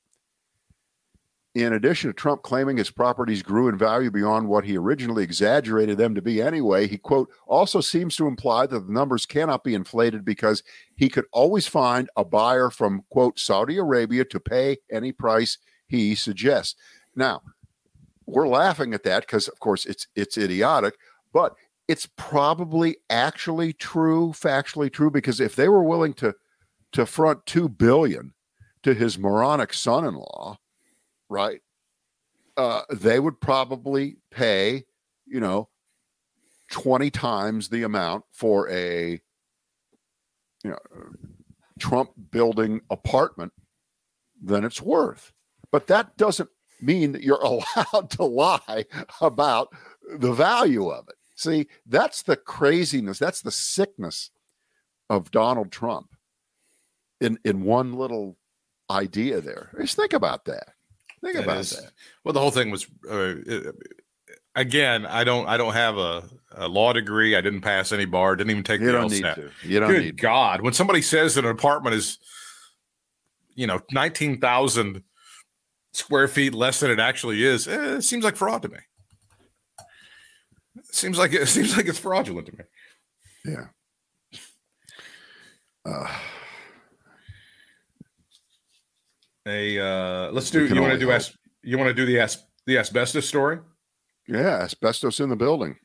In 1.55 1.73
addition 1.73 2.11
to 2.11 2.15
Trump 2.15 2.43
claiming 2.43 2.77
his 2.77 2.91
properties 2.91 3.43
grew 3.43 3.69
in 3.69 3.79
value 3.79 4.11
beyond 4.11 4.49
what 4.49 4.65
he 4.65 4.77
originally 4.77 5.25
exaggerated 5.25 5.97
them 5.97 6.15
to 6.15 6.23
be 6.23 6.43
anyway, 6.43 6.87
he, 6.87 6.99
quote, 6.99 7.31
also 7.47 7.81
seems 7.81 8.15
to 8.17 8.27
imply 8.27 8.67
that 8.67 8.87
the 8.87 8.93
numbers 8.93 9.25
cannot 9.25 9.65
be 9.65 9.75
inflated 9.75 10.25
because 10.25 10.63
he 10.95 11.09
could 11.09 11.25
always 11.33 11.67
find 11.67 12.11
a 12.17 12.25
buyer 12.25 12.69
from, 12.71 13.03
quote, 13.11 13.39
Saudi 13.39 13.79
Arabia 13.79 14.25
to 14.27 14.39
pay 14.39 14.77
any 14.93 15.11
price 15.11 15.59
he 15.89 16.15
suggests. 16.15 16.77
Now, 17.17 17.41
we're 18.27 18.47
laughing 18.47 18.93
at 18.93 19.03
that 19.05 19.23
because, 19.23 19.49
of 19.49 19.59
course, 19.59 19.87
it's 19.87 20.07
it's 20.15 20.37
idiotic, 20.37 20.95
but 21.33 21.55
it's 21.89 22.07
probably 22.17 22.99
actually 23.09 23.73
true, 23.73 24.29
factually 24.29 24.93
true, 24.93 25.11
because 25.11 25.41
if 25.41 25.57
they 25.57 25.69
were 25.69 25.83
willing 25.83 26.15
to 26.15 26.35
to 26.93 27.05
front 27.07 27.45
two 27.47 27.69
billion 27.69 28.33
to 28.83 28.95
his 28.95 29.19
moronic 29.19 29.75
son-in-law, 29.75 30.57
right? 31.29 31.61
Uh, 32.57 32.83
they 32.91 33.21
would 33.21 33.41
probably 33.41 34.17
pay, 34.31 34.85
you 35.27 35.41
know, 35.41 35.69
20 36.71 37.11
times 37.11 37.69
the 37.69 37.83
amount 37.83 38.25
for 38.33 38.69
a 38.71 39.21
you 40.65 40.71
know 40.71 40.79
Trump 41.79 42.11
building 42.31 42.81
apartment 42.91 43.53
than 44.43 44.65
it's 44.65 44.83
worth. 44.83 45.33
But 45.71 45.87
that 45.89 46.17
doesn't 46.17 46.51
mean 46.81 47.13
that 47.13 47.23
you're 47.23 47.41
allowed 47.43 48.11
to 48.11 48.25
lie 48.25 48.85
about 49.21 49.69
the 50.19 50.33
value 50.33 50.89
of 50.91 51.09
it. 51.09 51.18
See, 51.39 51.69
that's 51.87 52.23
the 52.25 52.35
craziness, 52.37 53.21
that's 53.21 53.43
the 53.43 53.53
sickness 53.53 54.31
of 55.09 55.31
Donald 55.31 55.71
Trump 55.71 56.09
in 57.21 57.39
in 57.45 57.63
one 57.63 57.93
little 57.93 58.37
idea 58.91 59.41
there. 59.41 59.71
Just 59.81 59.95
think 59.95 60.13
about 60.15 60.47
that. 60.47 60.71
Think 61.23 61.35
That 61.35 61.45
about 61.45 61.59
is- 61.59 61.71
that. 61.71 61.93
Well, 62.25 62.33
the 62.33 62.41
whole 62.41 62.51
thing 62.51 62.71
was 62.73 62.89
uh, 63.09 63.15
uh, 63.15 63.73
again. 64.57 65.07
I 65.07 65.23
don't. 65.23 65.47
I 65.47 65.57
don't 65.57 65.75
have 65.75 65.97
a, 65.97 66.25
a 66.57 66.67
law 66.67 66.93
degree. 66.93 67.37
I 67.37 67.41
didn't 67.41 67.61
pass 67.61 67.93
any 67.93 68.05
bar. 68.05 68.35
Didn't 68.35 68.51
even 68.51 68.65
take 68.65 68.81
You 68.81 68.87
the 68.87 68.93
don't 68.93 69.11
need 69.13 69.23
to. 69.23 69.51
You 69.63 69.79
don't 69.79 69.91
Good 69.91 70.03
need. 70.05 70.21
God! 70.21 70.61
When 70.63 70.73
somebody 70.73 71.03
says 71.03 71.37
that 71.37 71.45
an 71.45 71.51
apartment 71.53 71.95
is, 71.95 72.19
you 73.55 73.69
know, 73.69 73.81
nineteen 73.93 74.41
thousand 74.41 75.05
square 75.93 76.27
feet 76.27 76.53
less 76.53 76.81
than 76.81 76.91
it 76.91 76.99
actually 77.01 77.45
is, 77.45 77.67
eh, 77.69 77.97
it 77.97 78.03
seems 78.03 78.25
like 78.25 78.35
fraud 78.37 78.63
to 78.63 78.69
me. 78.69 78.79
It 80.89 80.95
seems 80.95 81.19
like 81.19 81.33
it 81.33 81.47
seems 81.49 81.77
like 81.77 81.87
it's 81.87 81.99
fraudulent 81.99 82.47
to 82.49 82.53
me. 82.57 82.65
Yeah. 83.45 83.67
Uh, 85.85 86.07
A 89.47 89.79
uh, 89.79 90.31
let's 90.33 90.51
do. 90.51 90.67
You 90.67 90.81
want 90.81 90.93
to 90.93 90.99
do 90.99 91.11
as 91.11 91.33
you 91.63 91.79
want 91.79 91.89
to 91.89 91.95
do 91.95 92.05
the 92.05 92.21
as 92.21 92.45
the 92.67 92.79
asbestos 92.79 93.27
story? 93.27 93.59
yeah, 94.27 94.61
asbestos 94.63 95.21
in 95.21 95.31
the 95.31 95.37
building. 95.37 95.77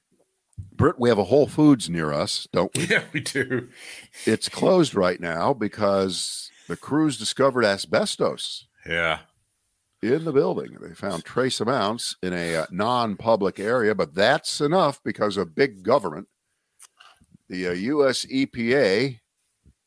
Britt, 0.76 1.00
we 1.00 1.10
have 1.10 1.18
a 1.18 1.24
Whole 1.24 1.48
Foods 1.48 1.90
near 1.90 2.12
us, 2.14 2.48
don't 2.52 2.76
we? 2.78 2.86
Yeah, 2.90 3.04
we 3.14 3.22
do. 3.22 3.70
It's 4.26 4.50
closed 4.50 4.94
right 4.94 5.20
now 5.20 5.54
because 5.54 6.52
the 6.68 6.76
crews 6.78 7.18
discovered 7.18 7.64
asbestos 7.66 8.68
Yeah. 8.86 9.20
In 10.04 10.26
the 10.26 10.34
building. 10.34 10.78
They 10.82 10.94
found 10.94 11.24
trace 11.24 11.62
amounts 11.62 12.18
in 12.22 12.34
a 12.34 12.56
uh, 12.56 12.66
non-public 12.72 13.60
area, 13.60 13.96
but 13.96 14.14
that's 14.14 14.60
enough 14.60 15.02
because 15.04 15.38
of 15.38 15.56
big 15.56 15.82
government. 15.84 16.28
The 17.48 17.70
uh, 17.70 17.72
U.S. 17.72 18.26
EPA 18.26 19.20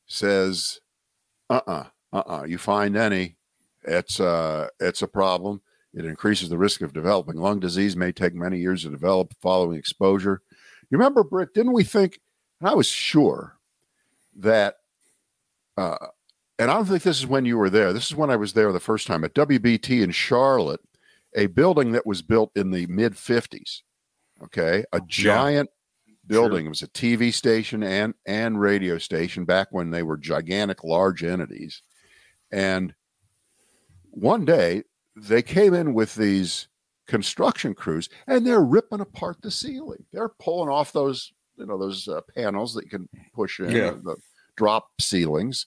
says, 0.07 0.81
"Uh-uh, 1.51 1.85
uh-uh. 2.13 2.45
You 2.45 2.57
find 2.57 2.97
any, 2.97 3.37
it's 3.85 4.19
uh, 4.19 4.69
it's 4.81 5.03
a 5.03 5.09
problem. 5.09 5.61
It 5.93 6.05
increases 6.05 6.49
the 6.49 6.59
risk 6.59 6.81
of 6.81 6.93
developing 6.93 7.37
lung 7.37 7.61
disease. 7.61 7.97
May 7.97 8.13
take 8.13 8.35
many 8.35 8.59
years 8.59 8.83
to 8.83 8.91
develop 8.91 9.35
following 9.41 9.79
exposure." 9.79 10.41
You 10.91 10.99
remember, 10.99 11.25
Britt? 11.25 11.53
Didn't 11.53 11.73
we 11.73 11.85
think? 11.85 12.21
And 12.61 12.69
I 12.71 12.75
was 12.75 12.87
sure 12.87 13.59
that. 14.37 14.77
Uh, 15.77 16.07
and 16.59 16.71
I 16.71 16.75
don't 16.75 16.87
think 16.87 17.03
this 17.03 17.19
is 17.19 17.27
when 17.27 17.45
you 17.45 17.59
were 17.59 17.71
there. 17.71 17.93
This 17.93 18.07
is 18.07 18.15
when 18.15 18.31
I 18.31 18.37
was 18.37 18.53
there 18.53 18.73
the 18.73 18.81
first 18.81 19.07
time 19.07 19.25
at 19.25 19.35
WBT 19.35 20.03
in 20.03 20.11
Charlotte, 20.11 20.81
a 21.35 21.47
building 21.47 21.93
that 21.93 22.07
was 22.07 22.23
built 22.23 22.51
in 22.57 22.71
the 22.71 22.87
mid 22.87 23.15
50s. 23.15 23.83
Okay. 24.43 24.85
A 24.93 25.01
giant 25.07 25.69
building. 26.27 26.67
It 26.67 26.71
was 26.71 26.83
a 26.83 26.89
TV 26.89 27.33
station 27.33 27.83
and, 27.83 28.15
and 28.27 28.61
radio 28.61 28.99
station 28.99 29.45
back 29.45 29.69
when 29.71 29.91
they 29.91 30.03
were 30.03 30.17
gigantic, 30.17 30.83
large 30.85 31.23
entities. 31.25 31.83
And 32.53 32.95
one 34.11 34.45
day 34.45 34.83
they 35.15 35.43
came 35.43 35.75
in 35.75 35.95
with 35.95 36.15
these 36.15 36.69
construction 37.07 37.75
crews 37.75 38.09
and 38.27 38.47
they're 38.47 38.63
ripping 38.65 39.01
apart 39.01 39.37
the 39.43 39.51
ceiling. 39.51 40.05
They're 40.13 40.31
pulling 40.41 40.69
off 40.71 40.93
those, 40.93 41.33
you 41.57 41.67
know, 41.67 41.79
those 41.79 42.09
uh, 42.09 42.21
panels 42.35 42.75
that 42.75 42.85
you 42.85 42.91
can 42.91 43.09
push 43.35 43.61
in, 43.61 43.71
Yeah. 43.71 43.93
the 44.03 44.17
drop 44.57 44.89
ceilings 45.01 45.67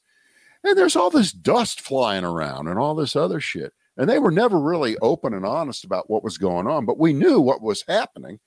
and 0.64 0.78
there's 0.78 0.96
all 0.96 1.10
this 1.10 1.32
dust 1.32 1.82
flying 1.82 2.24
around 2.24 2.68
and 2.68 2.78
all 2.78 2.96
this 2.96 3.16
other 3.16 3.40
shit. 3.40 3.74
And 3.98 4.10
they 4.10 4.20
were 4.20 4.32
never 4.32 4.60
really 4.60 4.98
open 5.00 5.34
and 5.34 5.46
honest 5.46 5.84
about 5.84 6.10
what 6.10 6.24
was 6.24 6.38
going 6.38 6.68
on, 6.68 6.86
but 6.86 6.98
we 6.98 7.14
knew 7.14 7.40
what 7.40 7.62
was 7.62 7.84
happening. 7.88 8.40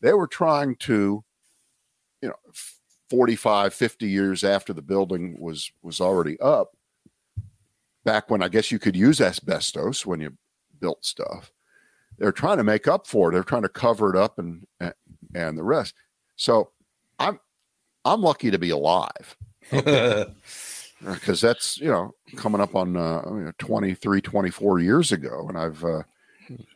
They 0.00 0.12
were 0.12 0.26
trying 0.26 0.76
to, 0.80 1.24
you 2.20 2.28
know, 2.28 2.34
45, 3.08 3.72
50 3.72 4.06
years 4.06 4.44
after 4.44 4.72
the 4.72 4.82
building 4.82 5.36
was 5.40 5.70
was 5.82 6.00
already 6.00 6.38
up, 6.40 6.76
back 8.04 8.30
when 8.30 8.42
I 8.42 8.48
guess 8.48 8.70
you 8.70 8.78
could 8.78 8.96
use 8.96 9.20
asbestos 9.20 10.04
when 10.04 10.20
you 10.20 10.36
built 10.80 11.04
stuff. 11.04 11.52
They're 12.18 12.32
trying 12.32 12.58
to 12.58 12.64
make 12.64 12.88
up 12.88 13.06
for 13.06 13.28
it. 13.28 13.32
They're 13.32 13.44
trying 13.44 13.62
to 13.62 13.68
cover 13.68 14.10
it 14.10 14.16
up 14.16 14.38
and 14.38 14.66
and 15.34 15.56
the 15.56 15.62
rest. 15.62 15.94
So 16.36 16.70
I'm 17.18 17.40
I'm 18.04 18.22
lucky 18.22 18.50
to 18.50 18.58
be 18.58 18.70
alive 18.70 19.36
because 21.14 21.40
that's 21.40 21.78
you 21.78 21.90
know 21.90 22.12
coming 22.36 22.60
up 22.60 22.74
on 22.74 22.96
uh, 22.96 23.22
you 23.26 23.44
know, 23.44 23.52
23 23.58 24.20
24 24.20 24.78
years 24.80 25.12
ago 25.12 25.46
and 25.48 25.58
i've 25.58 25.84
uh, 25.84 26.02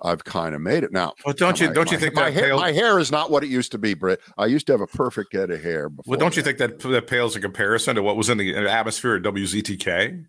i've 0.03 0.25
kind 0.25 0.55
of 0.55 0.61
made 0.61 0.85
it 0.85 0.93
now 0.93 1.13
well 1.25 1.35
don't 1.35 1.61
you 1.61 1.73
don't 1.73 1.91
you 1.91 1.97
my, 1.97 2.01
think 2.01 2.15
my 2.15 2.31
that 2.31 2.33
hair, 2.33 2.57
my 2.57 2.73
hair 2.73 2.99
is 2.99 3.11
not 3.11 3.31
what 3.31 3.43
it 3.43 3.49
used 3.49 3.73
to 3.73 3.79
be 3.79 3.95
Britt. 3.95 4.21
i 4.39 4.47
used 4.47 4.67
to 4.67 4.73
have 4.73 4.81
a 4.81 4.87
perfect 4.87 5.33
head 5.33 5.51
of 5.51 5.63
hair 5.63 5.89
before 5.89 6.13
well 6.13 6.19
don't 6.19 6.37
you 6.37 6.43
think 6.43 6.59
that 6.59 6.79
that 6.81 7.07
pales 7.07 7.37
in 7.37 7.43
comparison 7.43 7.97
to 7.97 8.03
what 8.03 8.17
was 8.17 8.29
in 8.29 8.39
the 8.39 8.57
atmosphere 8.57 9.17
at 9.17 9.23
wztk 9.23 10.25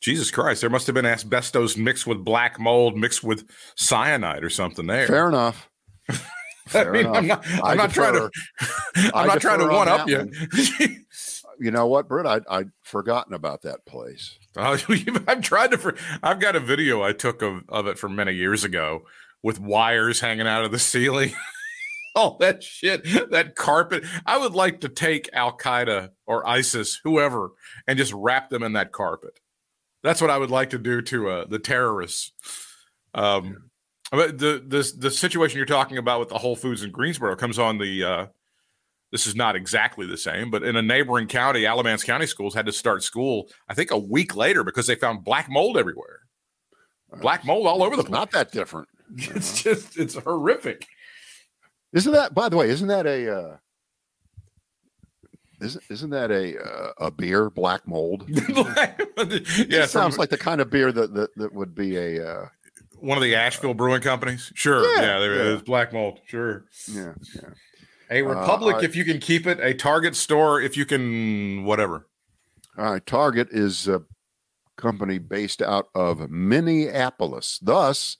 jesus 0.00 0.30
christ 0.30 0.60
there 0.60 0.70
must 0.70 0.86
have 0.86 0.94
been 0.94 1.06
asbestos 1.06 1.76
mixed 1.76 2.06
with 2.06 2.24
black 2.24 2.58
mold 2.58 2.96
mixed 2.96 3.22
with 3.22 3.48
cyanide 3.76 4.44
or 4.44 4.50
something 4.50 4.86
there 4.86 5.06
fair 5.06 5.28
enough 5.28 5.68
I 6.74 6.84
mean, 6.90 7.06
I'm 7.06 7.26
not. 7.26 7.46
I'm 7.62 7.76
not 7.76 7.90
trying 7.92 8.14
to. 8.14 8.30
I'm 8.96 9.10
I 9.14 9.26
not 9.26 9.40
trying 9.40 9.60
to 9.60 9.66
one 9.66 9.88
up 9.88 10.06
that 10.06 10.30
you. 10.78 10.96
you 11.58 11.70
know 11.70 11.86
what 11.86 12.08
Britt? 12.08 12.26
I, 12.26 12.40
i'd 12.50 12.70
forgotten 12.82 13.34
about 13.34 13.62
that 13.62 13.84
place 13.86 14.38
Uh, 14.56 14.78
I've 15.28 15.42
tried 15.42 15.72
to. 15.72 15.78
For, 15.78 15.94
I've 16.22 16.40
got 16.40 16.56
a 16.56 16.60
video 16.60 17.02
I 17.02 17.12
took 17.12 17.42
of, 17.42 17.62
of 17.68 17.86
it 17.86 17.98
from 17.98 18.16
many 18.16 18.32
years 18.32 18.64
ago 18.64 19.02
with 19.42 19.60
wires 19.60 20.20
hanging 20.20 20.46
out 20.46 20.64
of 20.64 20.72
the 20.72 20.78
ceiling. 20.78 21.34
All 22.14 22.38
that 22.38 22.62
shit, 22.62 23.04
that 23.30 23.54
carpet. 23.54 24.04
I 24.24 24.38
would 24.38 24.54
like 24.54 24.80
to 24.80 24.88
take 24.88 25.28
Al 25.34 25.58
Qaeda 25.58 26.08
or 26.26 26.48
ISIS, 26.48 26.98
whoever, 27.04 27.50
and 27.86 27.98
just 27.98 28.14
wrap 28.14 28.48
them 28.48 28.62
in 28.62 28.72
that 28.72 28.92
carpet. 28.92 29.38
That's 30.02 30.22
what 30.22 30.30
I 30.30 30.38
would 30.38 30.50
like 30.50 30.70
to 30.70 30.78
do 30.78 31.02
to 31.02 31.28
uh, 31.28 31.44
the 31.44 31.58
terrorists. 31.58 32.32
Um, 33.12 33.70
but 34.10 34.38
the 34.38 34.64
the 34.66 34.90
the 34.96 35.10
situation 35.10 35.58
you're 35.58 35.66
talking 35.66 35.98
about 35.98 36.20
with 36.20 36.30
the 36.30 36.38
Whole 36.38 36.56
Foods 36.56 36.82
in 36.82 36.90
Greensboro 36.92 37.36
comes 37.36 37.58
on 37.58 37.76
the. 37.76 38.04
Uh, 38.04 38.26
this 39.16 39.26
is 39.26 39.34
not 39.34 39.56
exactly 39.56 40.06
the 40.06 40.18
same, 40.18 40.50
but 40.50 40.62
in 40.62 40.76
a 40.76 40.82
neighboring 40.82 41.26
county, 41.26 41.64
Alamance 41.64 42.04
County 42.04 42.26
schools 42.26 42.54
had 42.54 42.66
to 42.66 42.72
start 42.72 43.02
school. 43.02 43.48
I 43.66 43.72
think 43.72 43.90
a 43.90 43.96
week 43.98 44.36
later 44.36 44.62
because 44.62 44.86
they 44.86 44.94
found 44.94 45.24
black 45.24 45.48
mold 45.48 45.78
everywhere. 45.78 46.18
Black 47.22 47.46
mold 47.46 47.66
all 47.66 47.82
over 47.82 47.96
the 47.96 48.02
place. 48.02 48.12
not 48.12 48.30
that 48.32 48.52
different 48.52 48.88
It's 49.16 49.62
just 49.62 49.96
it's 49.96 50.16
horrific. 50.16 50.86
isn't 51.94 52.12
that 52.12 52.34
by 52.34 52.50
the 52.50 52.58
way 52.58 52.68
isn't 52.68 52.88
that 52.88 53.06
a 53.06 53.34
uh 53.34 53.56
isn't, 55.62 55.82
isn't 55.88 56.10
that 56.10 56.30
a 56.30 56.62
uh, 56.62 56.92
a 57.06 57.10
beer 57.10 57.48
black 57.48 57.88
mold 57.88 58.26
yeah, 58.28 58.92
it 58.98 59.88
sounds 59.88 60.16
from 60.16 60.20
like 60.20 60.28
the 60.28 60.36
kind 60.36 60.60
of 60.60 60.68
beer 60.68 60.92
that 60.92 61.14
that, 61.14 61.30
that 61.36 61.54
would 61.54 61.74
be 61.74 61.96
a 61.96 62.22
uh, 62.22 62.48
one 62.98 63.16
of 63.16 63.22
the 63.24 63.34
Asheville 63.34 63.72
brewing 63.72 64.02
companies. 64.02 64.52
Sure, 64.54 64.82
Yeah, 64.96 65.00
yeah, 65.00 65.18
there 65.20 65.36
yeah. 65.36 65.54
is 65.56 65.62
black 65.62 65.92
mold. 65.94 66.20
Sure, 66.26 66.66
yeah 66.92 67.14
yeah 67.34 67.48
a 68.10 68.22
Republic 68.22 68.76
I- 68.76 68.84
if 68.84 68.94
you 68.96 69.04
can 69.04 69.18
keep 69.18 69.46
it, 69.46 69.58
a 69.60 69.74
Target 69.74 70.16
store 70.16 70.60
if 70.60 70.76
you 70.76 70.84
can, 70.86 71.64
whatever. 71.64 72.06
all 72.78 72.92
right 72.92 73.06
target 73.06 73.48
is 73.50 73.88
a 73.88 74.02
company 74.76 75.18
based 75.18 75.62
out 75.62 75.88
of 75.94 76.28
minneapolis 76.30 77.58
thus 77.62 78.18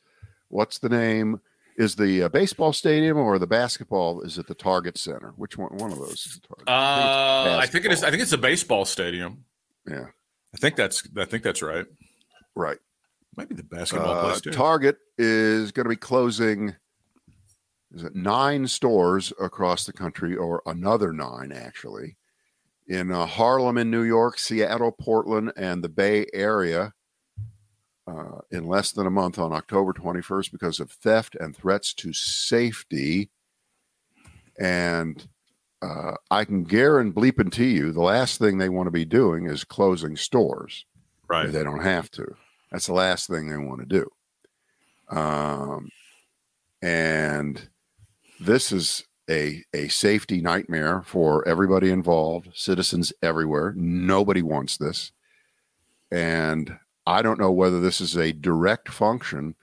what's 0.48 0.78
the 0.78 0.88
name 0.88 1.38
is 1.76 1.96
the 1.96 2.22
uh, 2.22 2.28
baseball 2.30 2.72
stadium 2.72 3.18
or 3.18 3.38
the 3.38 3.46
basketball 3.46 4.22
is 4.22 4.38
it 4.38 4.46
the 4.46 4.54
target 4.54 4.96
center 4.96 5.34
which 5.36 5.58
one 5.58 5.76
one 5.76 5.92
of 5.92 5.98
those 5.98 6.24
is 6.26 6.40
the 6.40 6.48
target 6.48 6.68
Uh, 6.68 7.58
I 7.60 7.66
think 7.66 7.84
it 7.84 7.92
is. 7.92 8.02
I 8.02 8.10
think 8.10 8.22
it's 8.22 8.32
a 8.32 8.38
baseball 8.38 8.84
stadium. 8.86 9.44
yeah 9.86 10.06
I 10.54 10.58
think 10.58 10.76
that's. 10.76 11.02
I 11.18 11.26
think 11.26 11.42
that's 11.42 11.60
right. 11.60 11.84
right 12.54 12.78
Maybe 13.36 13.54
the 13.54 13.62
basketball 13.62 14.14
Uh, 14.14 14.22
place 14.30 14.40
too. 14.40 14.50
Target 14.52 14.96
is 15.18 15.70
going 15.72 15.84
to 15.84 15.90
be 15.90 15.96
closing. 15.96 16.74
Is 17.94 18.04
it 18.04 18.14
nine 18.14 18.66
stores 18.66 19.32
across 19.40 19.84
the 19.84 19.92
country, 19.92 20.36
or 20.36 20.62
another 20.66 21.12
nine 21.12 21.52
actually, 21.52 22.16
in 22.86 23.12
uh, 23.12 23.26
Harlem, 23.26 23.78
in 23.78 23.90
New 23.90 24.02
York, 24.02 24.38
Seattle, 24.38 24.92
Portland, 24.92 25.52
and 25.56 25.82
the 25.82 25.88
Bay 25.88 26.26
Area, 26.32 26.92
uh, 28.06 28.38
in 28.50 28.66
less 28.66 28.92
than 28.92 29.06
a 29.06 29.10
month 29.10 29.38
on 29.38 29.52
October 29.52 29.92
21st 29.92 30.52
because 30.52 30.80
of 30.80 30.90
theft 30.90 31.36
and 31.40 31.56
threats 31.56 31.92
to 31.94 32.12
safety. 32.12 33.30
And 34.58 35.26
uh, 35.82 36.14
I 36.30 36.44
can 36.44 36.64
guarantee 36.64 37.72
you, 37.72 37.92
the 37.92 38.00
last 38.02 38.38
thing 38.38 38.58
they 38.58 38.68
want 38.68 38.86
to 38.86 38.92
be 38.92 39.04
doing 39.04 39.46
is 39.46 39.64
closing 39.64 40.16
stores 40.16 40.86
right. 41.28 41.50
they 41.50 41.64
don't 41.64 41.82
have 41.82 42.10
to. 42.12 42.36
That's 42.70 42.86
the 42.86 42.94
last 42.94 43.28
thing 43.28 43.48
they 43.48 43.56
want 43.56 43.80
to 43.80 43.86
do. 43.86 45.16
Um, 45.16 45.90
and 46.82 47.68
this 48.40 48.72
is 48.72 49.04
a 49.28 49.62
a 49.74 49.88
safety 49.88 50.40
nightmare 50.40 51.02
for 51.04 51.46
everybody 51.46 51.90
involved, 51.90 52.50
citizens 52.54 53.12
everywhere. 53.22 53.72
Nobody 53.76 54.42
wants 54.42 54.76
this, 54.76 55.12
and 56.10 56.78
I 57.06 57.22
don't 57.22 57.40
know 57.40 57.52
whether 57.52 57.80
this 57.80 58.00
is 58.00 58.16
a 58.16 58.32
direct 58.32 58.88
function 58.88 59.54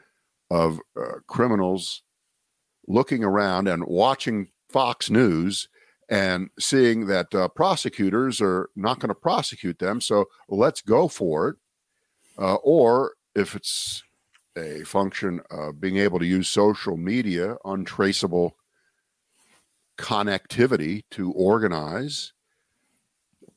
of 0.49 0.80
uh, 0.97 1.19
criminals 1.28 2.03
looking 2.88 3.24
around 3.24 3.67
and 3.67 3.86
watching 3.86 4.49
Fox 4.69 5.09
News 5.09 5.67
and 6.09 6.49
seeing 6.59 7.07
that 7.07 7.34
uh, 7.34 7.47
prosecutors 7.47 8.41
are 8.41 8.69
not 8.76 8.99
going 8.99 9.09
to 9.09 9.15
prosecute 9.15 9.80
them, 9.80 10.01
so 10.01 10.26
let's 10.49 10.82
go 10.82 11.07
for 11.07 11.49
it 11.49 11.55
uh, 12.38 12.55
or 12.55 13.13
if 13.36 13.55
it's 13.55 14.03
a 14.57 14.84
function 14.84 15.41
of 15.49 15.82
being 15.82 15.97
able 15.97 16.19
to 16.19 16.26
use 16.26 16.47
social 16.47 16.97
media, 16.97 17.55
untraceable 17.65 18.55
connectivity 19.97 21.03
to 21.11 21.31
organize, 21.31 22.33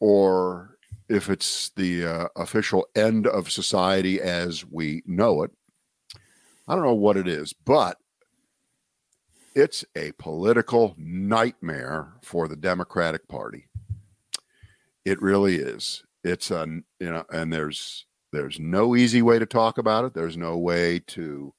or 0.01 0.77
if 1.09 1.31
it's 1.31 1.71
the 1.71 2.05
uh, 2.05 2.29
official 2.37 2.87
end 2.95 3.27
of 3.27 3.51
society 3.51 4.21
as 4.21 4.65
we 4.65 5.03
know 5.07 5.43
it. 5.43 5.51
I 6.69 6.75
don't 6.75 6.85
know 6.85 6.95
what 6.95 7.17
it 7.17 7.29
is, 7.29 7.53
but 7.53 7.97
it's 9.55 9.85
a 9.97 10.13
political 10.19 10.95
nightmare 10.99 12.13
for 12.23 12.49
the 12.49 12.57
Democratic 12.57 13.27
Party. 13.29 13.69
It 15.05 15.23
really 15.23 15.57
is. 15.57 16.03
It's 16.25 16.51
a 16.51 16.67
you 16.99 17.11
know, 17.11 17.25
and 17.31 17.53
there's 17.53 18.07
there's 18.33 18.59
no 18.59 18.97
easy 18.97 19.23
way 19.23 19.39
to 19.39 19.47
talk 19.47 19.79
about 19.79 20.05
it. 20.05 20.13
There's 20.13 20.37
no 20.37 20.59
way 20.59 20.99
to 21.09 21.55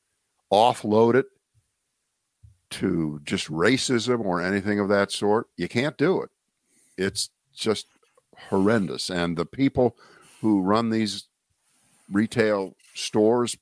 offload 0.51 1.15
it 1.15 1.25
to 2.70 3.20
just 3.24 3.49
racism 3.49 4.26
or 4.26 4.41
anything 4.41 4.80
of 4.80 4.89
that 4.89 5.11
sort. 5.11 5.47
You 5.55 5.68
can't 5.68 5.97
do 5.97 6.22
it. 6.22 6.30
It's 6.97 7.30
just 7.55 7.88
horrendous. 8.49 9.09
And 9.09 9.38
the 9.38 9.45
people 9.45 9.95
who 10.41 10.61
run 10.61 10.89
these 10.89 11.26
retail 12.11 12.76
stores, 12.93 13.55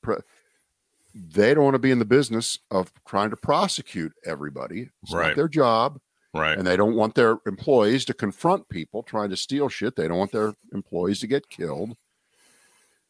they 1.14 1.54
don't 1.54 1.64
want 1.64 1.76
to 1.76 1.80
be 1.80 1.92
in 1.92 2.00
the 2.00 2.06
business 2.06 2.60
of 2.72 2.92
trying 3.08 3.30
to 3.30 3.38
prosecute 3.38 4.14
everybody. 4.26 4.90
It's 5.04 5.14
Right. 5.14 5.28
not 5.28 5.36
their 5.36 5.48
job 5.48 6.00
Right. 6.34 6.58
and 6.58 6.68
they 6.68 6.76
don't 6.76 6.96
want 6.96 7.16
their 7.16 7.38
employees 7.46 8.06
to 8.06 8.14
confront 8.14 8.68
people 8.70 9.04
trying 9.04 9.30
to 9.30 9.38
steal 9.38 9.70
shit. 9.70 9.96
They 9.96 10.08
don't 10.08 10.18
want 10.18 10.32
their 10.32 10.56
employees 10.74 11.20
to 11.22 11.28
get 11.28 11.50
killed. 11.50 11.96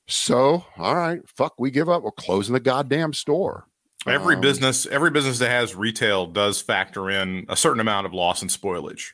So, 0.08 0.66
all 0.78 0.96
right, 0.96 1.28
fuck, 1.28 1.56
we 1.58 1.72
give 1.72 1.90
up. 1.90 2.04
We're 2.04 2.12
closing 2.12 2.54
the 2.54 2.60
goddamn 2.60 3.14
store. 3.14 3.66
Every 4.08 4.36
Um, 4.36 4.42
business, 4.42 4.86
every 4.86 5.10
business 5.10 5.40
that 5.40 5.50
has 5.50 5.76
retail 5.76 6.28
does 6.28 6.62
factor 6.62 7.10
in 7.10 7.46
a 7.50 7.56
certain 7.56 7.80
amount 7.80 8.06
of 8.06 8.14
loss 8.14 8.42
and 8.42 8.52
spoilage. 8.52 9.12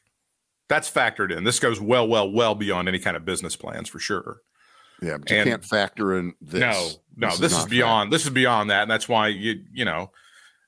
That's 0.68 0.90
factored 0.90 1.36
in. 1.36 1.44
This 1.44 1.60
goes 1.60 1.80
well, 1.80 2.08
well, 2.08 2.30
well 2.32 2.56
beyond 2.56 2.88
any 2.88 3.00
kind 3.00 3.16
of 3.16 3.26
business 3.26 3.56
plans 3.56 3.90
for 3.90 4.00
sure. 4.00 4.42
Yeah, 5.02 5.18
but 5.18 5.30
you 5.32 5.38
and- 5.38 5.50
can't 5.50 5.66
factor 5.66 6.18
in 6.18 6.34
this. 6.42 6.60
No, 6.62 6.90
no, 7.16 7.36
this, 7.38 7.52
is, 7.54 7.60
not 7.60 7.70
beyond. 7.70 8.14
This 8.14 8.24
is 8.24 8.30
beyond 8.30 8.70
that, 8.70 8.84
and 8.84 8.92
that's 8.92 9.10
why 9.10 9.30
you 9.30 9.64
you 9.74 9.86
know 9.86 10.12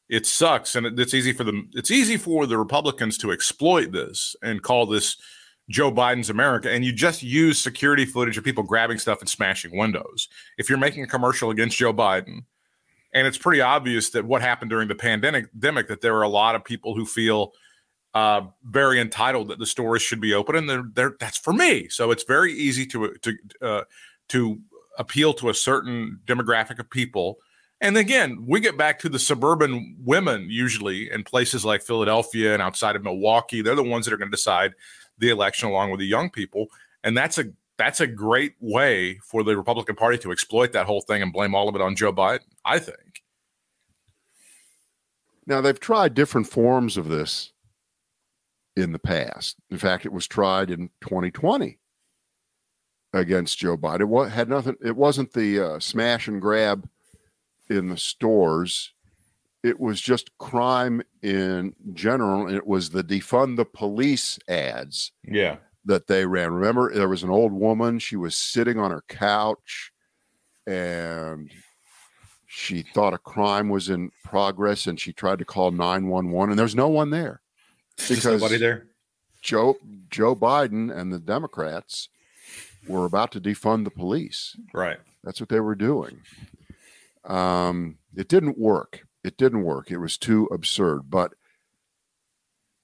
it 0.10 0.26
sucks, 0.26 0.76
and 0.76 0.86
it, 0.86 1.00
it's 1.00 1.14
easy 1.14 1.34
for 1.34 1.44
them. 1.44 1.70
It's 1.74 1.92
easy 1.92 2.18
for 2.18 2.46
the 2.46 2.58
Republicans 2.58 3.18
to 3.20 3.32
exploit 3.32 3.92
this 3.92 4.36
and 4.42 4.62
call 4.62 4.86
this 4.86 5.18
Joe 5.70 5.92
Biden's 5.92 6.30
America, 6.30 6.72
and 6.72 6.84
you 6.84 6.92
just 6.92 7.24
use 7.24 7.60
security 7.60 8.06
footage 8.06 8.38
of 8.38 8.44
people 8.44 8.64
grabbing 8.64 8.98
stuff 9.00 9.20
and 9.20 9.30
smashing 9.30 9.78
windows. 9.78 10.28
If 10.58 10.68
you're 10.70 10.80
making 10.80 11.04
a 11.04 11.08
commercial 11.08 11.50
against 11.52 11.78
Joe 11.78 11.94
Biden, 11.94 12.46
and 13.14 13.28
it's 13.28 13.38
pretty 13.38 13.62
obvious 13.62 14.10
that 14.12 14.26
what 14.26 14.42
happened 14.42 14.72
during 14.72 14.88
the 14.88 14.96
pandemic, 14.96 15.48
that 15.88 16.02
there 16.02 16.16
are 16.16 16.24
a 16.24 16.30
lot 16.30 16.56
of 16.56 16.64
people 16.64 16.96
who 16.96 17.06
feel 17.06 17.54
uh, 18.14 18.42
very 18.64 19.00
entitled 19.00 19.48
that 19.50 19.60
the 19.60 19.66
stores 19.66 20.02
should 20.02 20.22
be 20.22 20.34
open, 20.34 20.56
and 20.56 20.70
they're, 20.70 20.84
they're 20.94 21.16
that's 21.20 21.38
for 21.38 21.54
me. 21.54 21.90
So 21.90 22.12
it's 22.12 22.24
very 22.24 22.54
easy 22.54 22.86
to 22.88 23.14
to 23.22 23.38
uh, 23.62 23.84
to 24.30 24.60
appeal 24.98 25.34
to 25.34 25.50
a 25.50 25.54
certain 25.54 26.20
demographic 26.26 26.80
of 26.80 26.90
people. 26.90 27.38
And 27.82 27.98
again, 27.98 28.46
we 28.48 28.60
get 28.60 28.78
back 28.78 29.00
to 29.00 29.10
the 29.10 29.20
suburban 29.20 29.98
women 30.00 30.48
usually 30.50 31.12
in 31.12 31.24
places 31.24 31.66
like 31.66 31.82
Philadelphia 31.82 32.54
and 32.54 32.62
outside 32.62 32.96
of 32.96 33.04
Milwaukee. 33.04 33.62
They're 33.62 33.76
the 33.76 33.84
ones 33.84 34.06
that 34.06 34.14
are 34.14 34.18
going 34.18 34.32
to 34.32 34.36
decide 34.36 34.74
the 35.18 35.30
election 35.30 35.68
along 35.68 35.92
with 35.92 36.00
the 36.00 36.06
young 36.08 36.30
people, 36.30 36.68
and 37.04 37.18
that's 37.18 37.38
a 37.38 37.46
that's 37.78 38.00
a 38.00 38.08
great 38.08 38.54
way 38.60 39.20
for 39.24 39.44
the 39.44 39.58
Republican 39.58 39.96
Party 39.96 40.18
to 40.20 40.32
exploit 40.32 40.74
that 40.74 40.86
whole 40.86 41.02
thing 41.02 41.22
and 41.22 41.34
blame 41.34 41.56
all 41.56 41.70
of 41.70 41.76
it 41.76 41.82
on 41.82 41.96
Joe 41.96 42.14
Biden. 42.14 42.42
I 42.66 42.80
think. 42.80 43.24
Now 45.46 45.62
they've 45.62 45.80
tried 45.80 46.14
different 46.14 46.48
forms 46.48 46.98
of 46.98 47.10
this 47.10 47.52
in 48.76 48.92
the 48.92 49.00
past. 49.00 49.58
In 49.70 49.78
fact, 49.78 50.06
it 50.06 50.14
was 50.14 50.28
tried 50.28 50.70
in 50.70 50.90
2020 51.02 51.78
against 53.14 53.58
Joe 53.58 53.78
Biden. 53.78 54.26
It 54.28 54.30
had 54.30 54.50
nothing. 54.50 54.76
It 54.84 54.96
wasn't 54.96 55.34
the 55.34 55.60
uh, 55.60 55.80
smash 55.80 56.28
and 56.28 56.42
grab 56.42 56.88
in 57.70 57.90
the 57.90 57.98
stores. 57.98 58.94
It 59.64 59.80
was 59.80 60.02
just 60.02 60.38
crime 60.38 61.02
in 61.22 61.76
general. 61.94 62.48
And 62.48 62.56
it 62.56 62.68
was 62.68 62.90
the 62.90 63.04
defund 63.04 63.56
the 63.56 63.66
police 63.66 64.40
ads. 64.48 65.12
Yeah. 65.24 65.58
That 65.86 66.08
they 66.08 66.26
ran. 66.26 66.54
Remember, 66.54 66.94
there 66.94 67.10
was 67.10 67.24
an 67.24 67.30
old 67.30 67.52
woman. 67.52 68.00
She 68.00 68.16
was 68.16 68.36
sitting 68.36 68.80
on 68.80 68.92
her 68.92 69.04
couch 69.10 69.92
and 70.66 71.52
she 72.46 72.84
thought 72.84 73.14
a 73.14 73.18
crime 73.18 73.70
was 73.70 73.90
in 73.90 74.12
progress 74.24 74.88
and 74.88 75.00
she 75.00 75.12
tried 75.12 75.40
to 75.40 75.46
call 75.46 75.72
911 75.72 76.52
and 76.52 76.60
there's 76.60 76.76
no 76.76 76.88
one 76.88 77.10
there. 77.10 77.42
Because 77.98 78.26
nobody 78.26 78.58
there? 78.58 78.88
Joe 79.42 79.76
joe 80.10 80.36
biden 80.36 80.96
and 80.96 81.12
the 81.12 81.20
democrats 81.20 82.08
were 82.88 83.06
about 83.06 83.32
to 83.32 83.42
defund 83.42 83.84
the 83.84 83.92
police. 83.92 84.56
Right. 84.74 85.00
That's 85.24 85.40
what 85.40 85.50
they 85.50 85.60
were 85.60 85.76
doing. 85.76 86.22
Um, 87.26 87.98
it 88.16 88.28
didn't 88.28 88.58
work. 88.58 89.06
It 89.24 89.38
didn't 89.38 89.64
work. 89.64 89.90
It 89.90 89.98
was 89.98 90.18
too 90.18 90.48
absurd. 90.52 91.10
But 91.10 91.34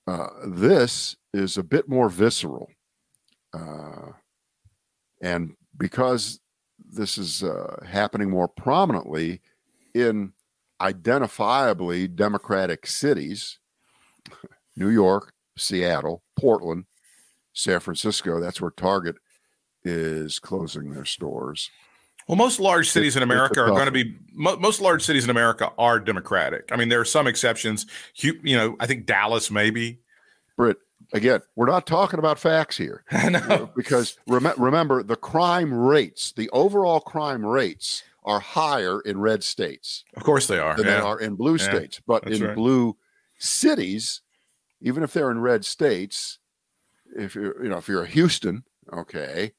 uh, 0.07 0.27
this 0.47 1.17
is 1.33 1.57
a 1.57 1.63
bit 1.63 1.87
more 1.87 2.09
visceral 2.09 2.69
uh, 3.53 4.11
and 5.21 5.55
because 5.77 6.39
this 6.91 7.17
is 7.17 7.43
uh, 7.43 7.83
happening 7.87 8.29
more 8.29 8.47
prominently 8.47 9.41
in 9.93 10.33
identifiably 10.81 12.13
democratic 12.13 12.87
cities 12.87 13.59
New 14.75 14.89
York, 14.89 15.33
Seattle, 15.57 16.23
Portland, 16.39 16.85
San 17.53 17.79
Francisco. 17.79 18.39
That's 18.39 18.61
where 18.61 18.71
Target 18.71 19.15
is 19.83 20.39
closing 20.39 20.93
their 20.93 21.05
stores. 21.05 21.69
Well, 22.27 22.35
most 22.35 22.59
large 22.59 22.89
cities 22.89 23.15
in 23.15 23.23
America 23.23 23.59
are 23.59 23.69
going 23.69 23.85
to 23.85 23.91
be 23.91 24.15
most 24.35 24.81
large 24.81 25.03
cities 25.03 25.23
in 25.23 25.31
America 25.31 25.71
are 25.79 25.99
Democratic. 25.99 26.69
I 26.71 26.75
mean, 26.75 26.87
there 26.87 26.99
are 26.99 27.05
some 27.05 27.25
exceptions. 27.25 27.87
You, 28.15 28.39
you 28.43 28.55
know, 28.55 28.75
I 28.79 28.85
think 28.85 29.07
Dallas 29.07 29.49
maybe. 29.49 29.99
Britt, 30.55 30.77
again, 31.13 31.41
we're 31.55 31.69
not 31.69 31.85
talking 31.85 32.19
about 32.19 32.39
facts 32.39 32.77
here. 32.77 33.03
Know 33.29 33.39
uh, 33.39 33.65
because 33.75 34.17
rem- 34.27 34.53
remember 34.57 35.03
the 35.03 35.15
crime 35.15 35.73
rates, 35.73 36.31
the 36.31 36.49
overall 36.51 36.99
crime 36.99 37.45
rates 37.45 38.03
are 38.23 38.39
higher 38.39 39.01
in 39.01 39.19
red 39.19 39.43
states. 39.43 40.03
Of 40.15 40.23
course 40.23 40.47
they 40.47 40.59
are. 40.59 40.75
Than 40.75 40.85
yeah. 40.85 40.95
they 40.95 41.01
are 41.01 41.19
in 41.19 41.35
blue 41.35 41.57
yeah. 41.57 41.69
states. 41.69 42.01
But 42.05 42.23
That's 42.23 42.39
in 42.39 42.47
right. 42.47 42.55
blue 42.55 42.97
cities, 43.37 44.21
even 44.81 45.03
if 45.03 45.13
they're 45.13 45.31
in 45.31 45.39
red 45.39 45.65
states, 45.65 46.39
if 47.15 47.35
you're 47.35 47.63
you 47.63 47.69
know 47.69 47.77
if 47.77 47.87
you're 47.87 48.03
a 48.03 48.07
Houston, 48.07 48.63
okay, 48.91 49.53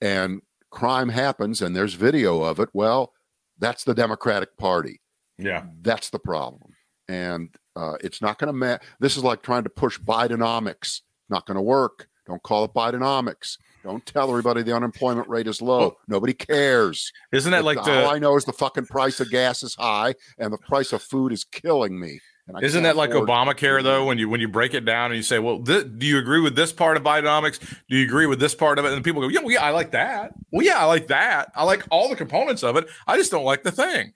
and 0.00 0.42
crime 0.70 1.08
happens 1.08 1.62
and 1.62 1.74
there's 1.74 1.94
video 1.94 2.42
of 2.42 2.60
it, 2.60 2.68
well, 2.72 3.12
that's 3.58 3.84
the 3.84 3.94
Democratic 3.94 4.56
Party. 4.58 5.00
Yeah. 5.38 5.64
That's 5.80 6.10
the 6.10 6.18
problem. 6.18 6.74
And 7.08 7.54
uh, 7.76 7.94
it's 8.00 8.22
not 8.22 8.38
going 8.38 8.48
to 8.48 8.52
ma- 8.52 8.78
this 9.00 9.16
is 9.16 9.24
like 9.24 9.42
trying 9.42 9.64
to 9.64 9.70
push 9.70 9.98
Bidenomics. 9.98 11.00
Not 11.28 11.46
going 11.46 11.56
to 11.56 11.62
work. 11.62 12.08
Don't 12.26 12.42
call 12.42 12.64
it 12.64 12.72
Bidenomics. 12.72 13.58
Don't 13.82 14.04
tell 14.06 14.30
everybody 14.30 14.62
the 14.62 14.74
unemployment 14.74 15.28
rate 15.28 15.46
is 15.46 15.60
low. 15.60 15.80
Oh. 15.80 15.96
Nobody 16.08 16.32
cares. 16.32 17.12
Isn't 17.32 17.52
that 17.52 17.64
like 17.64 17.76
all 17.78 17.84
the 17.84 18.06
I 18.06 18.18
know 18.18 18.36
is 18.36 18.44
the 18.46 18.52
fucking 18.52 18.86
price 18.86 19.20
of 19.20 19.30
gas 19.30 19.62
is 19.62 19.74
high 19.74 20.14
and 20.38 20.52
the 20.52 20.58
price 20.58 20.92
of 20.92 21.02
food 21.02 21.32
is 21.32 21.44
killing 21.44 22.00
me. 22.00 22.20
And 22.46 22.62
Isn't 22.62 22.82
that 22.82 22.96
like 22.96 23.10
Obamacare 23.10 23.82
though? 23.82 24.04
When 24.04 24.18
you 24.18 24.28
when 24.28 24.40
you 24.40 24.48
break 24.48 24.74
it 24.74 24.84
down 24.84 25.06
and 25.10 25.16
you 25.16 25.22
say, 25.22 25.38
"Well, 25.38 25.62
thi- 25.64 25.84
do 25.84 26.04
you 26.04 26.18
agree 26.18 26.40
with 26.40 26.54
this 26.56 26.72
part 26.72 26.98
of 26.98 27.02
Bidenomics? 27.02 27.58
Do 27.88 27.96
you 27.96 28.04
agree 28.04 28.26
with 28.26 28.38
this 28.38 28.54
part 28.54 28.78
of 28.78 28.84
it?" 28.84 28.92
And 28.92 29.02
people 29.02 29.22
go, 29.22 29.28
"Yeah, 29.28 29.40
well, 29.40 29.50
yeah, 29.50 29.62
I 29.62 29.70
like 29.70 29.92
that. 29.92 30.32
Well, 30.50 30.64
yeah, 30.64 30.78
I 30.78 30.84
like 30.84 31.06
that. 31.06 31.50
I 31.54 31.64
like 31.64 31.84
all 31.90 32.10
the 32.10 32.16
components 32.16 32.62
of 32.62 32.76
it. 32.76 32.86
I 33.06 33.16
just 33.16 33.30
don't 33.30 33.44
like 33.44 33.62
the 33.62 33.72
thing. 33.72 34.12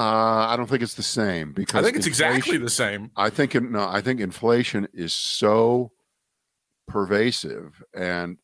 Uh, 0.00 0.46
I 0.48 0.56
don't 0.56 0.68
think 0.68 0.82
it's 0.82 0.94
the 0.94 1.02
same 1.02 1.52
because 1.52 1.80
I 1.80 1.82
think 1.84 1.96
it's 1.96 2.06
exactly 2.06 2.56
the 2.56 2.70
same. 2.70 3.10
I 3.16 3.30
think 3.30 3.54
no, 3.60 3.88
I 3.88 4.00
think 4.00 4.20
inflation 4.20 4.86
is 4.92 5.12
so 5.12 5.90
pervasive, 6.86 7.82
and 7.94 8.38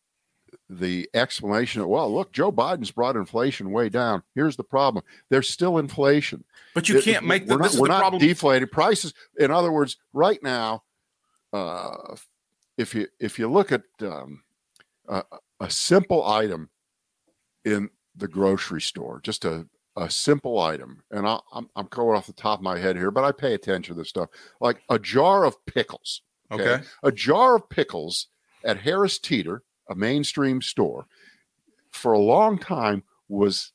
the 0.69 1.09
explanation 1.15 1.81
of 1.83 1.89
well, 1.89 2.13
look, 2.13 2.33
Joe 2.33 2.51
Biden's 2.51 2.91
brought 2.91 3.15
inflation 3.17 3.71
way 3.71 3.89
down. 3.89 4.23
Here's 4.35 4.57
the 4.57 4.65
problem: 4.65 5.05
there's 5.31 5.49
still 5.49 5.79
inflation. 5.79 6.43
But 6.75 6.89
you 6.89 6.99
It- 6.99 7.05
can't 7.05 7.25
make 7.27 7.47
the 7.47 7.55
we're 7.57 7.63
this 7.63 7.73
not, 7.73 7.75
is 7.75 7.81
we're 7.81 7.87
the 7.89 7.93
not 7.93 8.01
problem. 8.01 8.21
deflating 8.21 8.69
prices. 8.69 9.15
In 9.39 9.51
other 9.53 9.71
words, 9.71 9.97
right 10.13 10.43
now, 10.43 10.83
uh, 11.53 12.17
if 12.77 12.95
you 12.97 13.07
if 13.21 13.39
you 13.39 13.49
look 13.49 13.71
at 13.71 13.83
um, 14.01 14.43
a, 15.09 15.23
a 15.61 15.71
simple 15.71 16.27
item 16.27 16.71
in 17.65 17.91
the 18.17 18.27
grocery 18.29 18.81
store, 18.81 19.21
just 19.23 19.45
a 19.45 19.69
a 19.97 20.11
simple 20.11 20.59
item, 20.59 21.03
and 21.11 21.27
I, 21.27 21.39
I'm 21.53 21.69
I'm 21.77 21.87
going 21.87 22.17
off 22.17 22.27
the 22.27 22.33
top 22.33 22.59
of 22.59 22.65
my 22.65 22.79
head 22.79 22.97
here, 22.97 23.11
but 23.11 23.25
I 23.25 23.33
pay 23.33 23.55
attention 23.55 23.95
to 23.95 24.01
this 24.01 24.09
stuff, 24.09 24.29
like 24.61 24.83
a 24.89 24.99
jar 24.99 25.45
of 25.45 25.65
pickles. 25.67 26.23
okay. 26.51 26.83
A 27.03 27.13
jar 27.13 27.57
of 27.57 27.69
pickles 27.69 28.29
at 28.65 28.79
Harris 28.79 29.19
Teeter, 29.19 29.63
a 29.89 29.95
mainstream 29.95 30.61
store, 30.63 31.07
for 31.91 32.13
a 32.13 32.19
long 32.19 32.59
time 32.59 33.05
was 33.29 33.73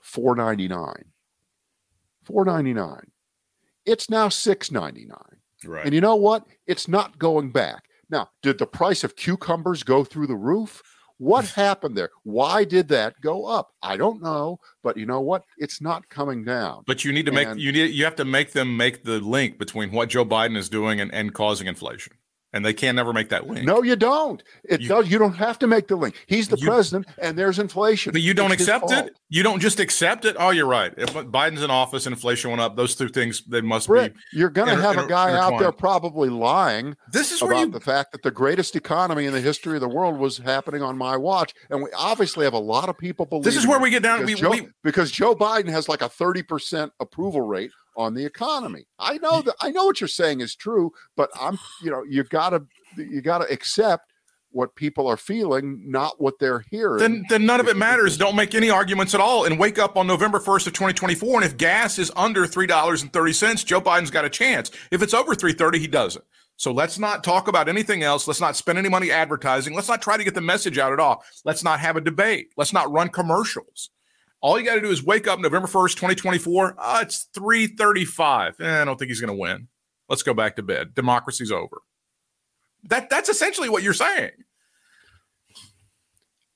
four 0.00 0.36
ninety 0.36 0.68
nine. 0.68 1.04
Four 2.24 2.44
ninety 2.44 2.74
nine. 2.74 3.10
It's 3.84 4.10
now 4.10 4.28
six 4.28 4.70
ninety 4.70 5.06
nine. 5.06 5.38
Right. 5.64 5.84
And 5.84 5.94
you 5.94 6.00
know 6.00 6.16
what? 6.16 6.46
It's 6.66 6.88
not 6.88 7.18
going 7.18 7.52
back. 7.52 7.84
Now, 8.10 8.28
did 8.42 8.58
the 8.58 8.66
price 8.66 9.04
of 9.04 9.16
cucumbers 9.16 9.82
go 9.82 10.04
through 10.04 10.26
the 10.26 10.36
roof? 10.36 10.82
What 11.22 11.44
happened 11.50 11.96
there? 11.96 12.10
Why 12.24 12.64
did 12.64 12.88
that 12.88 13.20
go 13.20 13.46
up? 13.46 13.74
I 13.80 13.96
don't 13.96 14.20
know, 14.20 14.58
but 14.82 14.96
you 14.96 15.06
know 15.06 15.20
what? 15.20 15.44
It's 15.56 15.80
not 15.80 16.08
coming 16.08 16.42
down. 16.42 16.82
But 16.84 17.04
you 17.04 17.12
need 17.12 17.26
to 17.26 17.32
make 17.32 17.46
And- 17.46 17.60
you 17.60 17.70
need 17.70 17.94
you 17.94 18.02
have 18.04 18.16
to 18.16 18.24
make 18.24 18.50
them 18.50 18.76
make 18.76 19.04
the 19.04 19.20
link 19.20 19.56
between 19.56 19.92
what 19.92 20.08
Joe 20.08 20.24
Biden 20.24 20.56
is 20.56 20.68
doing 20.68 21.00
and, 21.00 21.14
and 21.14 21.32
causing 21.32 21.68
inflation. 21.68 22.14
And 22.54 22.66
they 22.66 22.74
can't 22.74 22.96
never 22.96 23.14
make 23.14 23.30
that 23.30 23.46
link. 23.46 23.66
No, 23.66 23.82
you 23.82 23.96
don't. 23.96 24.42
It 24.64 24.82
You- 24.82 24.88
does. 24.88 25.08
You 25.10 25.18
don't 25.18 25.36
have 25.36 25.58
to 25.60 25.66
make 25.66 25.88
the 25.88 25.96
link. 25.96 26.14
He's 26.26 26.48
the 26.48 26.58
You- 26.58 26.66
president, 26.68 27.06
and 27.18 27.38
there's 27.38 27.58
inflation. 27.58 28.12
But 28.12 28.20
you 28.20 28.34
don't 28.34 28.52
It's 28.52 28.60
accept 28.62 28.90
it. 28.90 29.14
You 29.30 29.42
don't 29.42 29.58
just 29.60 29.80
accept 29.80 30.26
it. 30.26 30.36
Oh, 30.38 30.50
you're 30.50 30.66
right. 30.66 30.92
If 30.98 31.14
Biden's 31.14 31.62
in 31.62 31.70
office, 31.70 32.06
inflation 32.06 32.50
went 32.50 32.60
up. 32.60 32.76
Those 32.76 32.94
two 32.94 33.08
things 33.08 33.42
they 33.48 33.62
must 33.62 33.88
be. 33.90 34.10
you're 34.34 34.50
going 34.50 34.68
to 34.68 34.74
inter- 34.74 34.82
have 34.92 34.98
a 34.98 35.08
guy 35.08 35.32
out 35.32 35.58
there 35.58 35.72
probably 35.72 36.28
lying 36.28 36.94
This 37.10 37.32
is 37.32 37.40
about 37.40 37.58
you 37.60 37.66
the 37.68 37.80
fact 37.80 38.12
that 38.12 38.22
the 38.22 38.30
greatest 38.30 38.76
economy 38.76 39.24
in 39.24 39.32
the 39.32 39.40
history 39.40 39.76
of 39.76 39.80
the 39.80 39.88
world 39.88 40.18
was 40.18 40.36
happening 40.36 40.82
on 40.82 40.98
my 40.98 41.16
watch, 41.16 41.54
and 41.70 41.82
we 41.82 41.88
obviously 41.96 42.44
have 42.44 42.52
a 42.52 42.58
lot 42.58 42.90
of 42.90 42.98
people 42.98 43.24
believe. 43.24 43.44
This 43.44 43.56
is 43.56 43.66
where 43.66 43.80
we 43.80 43.88
get 43.88 44.02
down. 44.02 44.26
because, 44.26 44.34
We, 44.34 44.40
Joe, 44.40 44.50
we, 44.50 44.68
because 44.84 45.10
Joe 45.10 45.34
Biden 45.34 45.68
has 45.70 45.88
like 45.88 46.02
a 46.02 46.08
thirty 46.10 46.42
percent 46.42 46.92
approval 47.00 47.40
rate 47.40 47.70
on 47.96 48.14
the 48.14 48.24
economy. 48.24 48.86
I 48.98 49.18
know 49.18 49.42
that 49.42 49.54
I 49.60 49.70
know 49.70 49.84
what 49.84 50.00
you're 50.00 50.08
saying 50.08 50.40
is 50.40 50.54
true, 50.54 50.92
but 51.16 51.30
I'm 51.40 51.58
you 51.82 51.90
know 51.90 52.02
you've 52.08 52.30
got 52.30 52.50
to 52.50 52.64
you 52.96 53.20
got 53.22 53.38
to 53.38 53.52
accept 53.52 54.12
what 54.50 54.74
people 54.74 55.06
are 55.06 55.16
feeling, 55.16 55.82
not 55.90 56.20
what 56.20 56.38
they're 56.38 56.64
hearing. 56.70 56.98
then 56.98 57.24
then 57.28 57.46
none 57.46 57.60
of 57.60 57.68
it 57.68 57.76
matters. 57.76 58.16
Don't 58.18 58.36
make 58.36 58.54
any 58.54 58.70
arguments 58.70 59.14
at 59.14 59.20
all, 59.20 59.44
and 59.44 59.58
wake 59.58 59.78
up 59.78 59.96
on 59.96 60.06
November 60.06 60.38
first 60.38 60.66
of 60.66 60.72
2024. 60.74 61.42
And 61.42 61.44
if 61.44 61.56
gas 61.56 61.98
is 61.98 62.12
under 62.16 62.46
three 62.46 62.66
dollars 62.66 63.02
and 63.02 63.12
thirty 63.12 63.32
cents, 63.32 63.64
Joe 63.64 63.80
Biden's 63.80 64.10
got 64.10 64.24
a 64.24 64.30
chance. 64.30 64.70
If 64.90 65.02
it's 65.02 65.14
over 65.14 65.34
three 65.34 65.52
thirty, 65.52 65.78
he 65.78 65.86
doesn't. 65.86 66.24
So 66.56 66.70
let's 66.70 66.98
not 66.98 67.24
talk 67.24 67.48
about 67.48 67.68
anything 67.68 68.02
else. 68.02 68.28
Let's 68.28 68.40
not 68.40 68.56
spend 68.56 68.78
any 68.78 68.88
money 68.88 69.10
advertising. 69.10 69.74
Let's 69.74 69.88
not 69.88 70.02
try 70.02 70.16
to 70.16 70.24
get 70.24 70.34
the 70.34 70.40
message 70.40 70.78
out 70.78 70.92
at 70.92 71.00
all. 71.00 71.24
Let's 71.44 71.64
not 71.64 71.80
have 71.80 71.96
a 71.96 72.00
debate. 72.00 72.50
Let's 72.56 72.72
not 72.72 72.92
run 72.92 73.08
commercials. 73.08 73.90
All 74.42 74.58
you 74.58 74.66
got 74.66 74.74
to 74.74 74.80
do 74.80 74.90
is 74.90 75.04
wake 75.04 75.28
up 75.28 75.38
November 75.38 75.68
1st, 75.68 75.92
2024. 75.92 76.74
Uh, 76.76 76.98
it's 77.02 77.28
335. 77.32 78.60
Eh, 78.60 78.82
I 78.82 78.84
don't 78.84 78.98
think 78.98 79.08
he's 79.08 79.20
going 79.20 79.34
to 79.34 79.40
win. 79.40 79.68
Let's 80.08 80.24
go 80.24 80.34
back 80.34 80.56
to 80.56 80.62
bed. 80.62 80.94
Democracy's 80.94 81.52
over. 81.52 81.78
That 82.84 83.08
That's 83.08 83.28
essentially 83.28 83.68
what 83.68 83.84
you're 83.84 83.94
saying. 83.94 84.32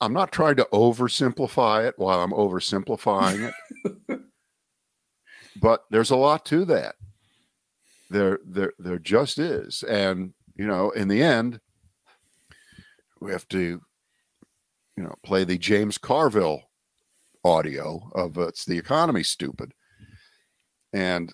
I'm 0.01 0.13
not 0.13 0.33
trying 0.33 0.57
to 0.57 0.69
oversimplify 0.73 1.87
it 1.87 1.95
while 1.97 2.21
I'm 2.21 2.33
oversimplifying 2.33 3.53
it. 3.79 4.21
but 5.61 5.85
there's 5.91 6.11
a 6.11 6.17
lot 6.17 6.45
to 6.47 6.65
that. 6.67 6.97
there 8.11 8.41
there 8.45 8.73
there 8.79 8.99
just 8.99 9.39
is 9.39 9.83
and 9.85 10.35
you 10.55 10.67
know 10.67 10.91
in 10.91 11.09
the 11.09 11.23
end 11.23 11.61
we 13.21 13.33
have 13.33 13.49
to 13.49 13.81
you 14.97 15.03
know 15.03 15.15
play 15.25 15.45
the 15.45 15.59
james 15.59 15.99
carville 15.99 16.63
audio 17.47 18.11
of 18.15 18.37
uh, 18.39 18.49
it's 18.49 18.65
the 18.65 18.77
economy 18.77 19.23
stupid 19.23 19.73
and 20.93 21.33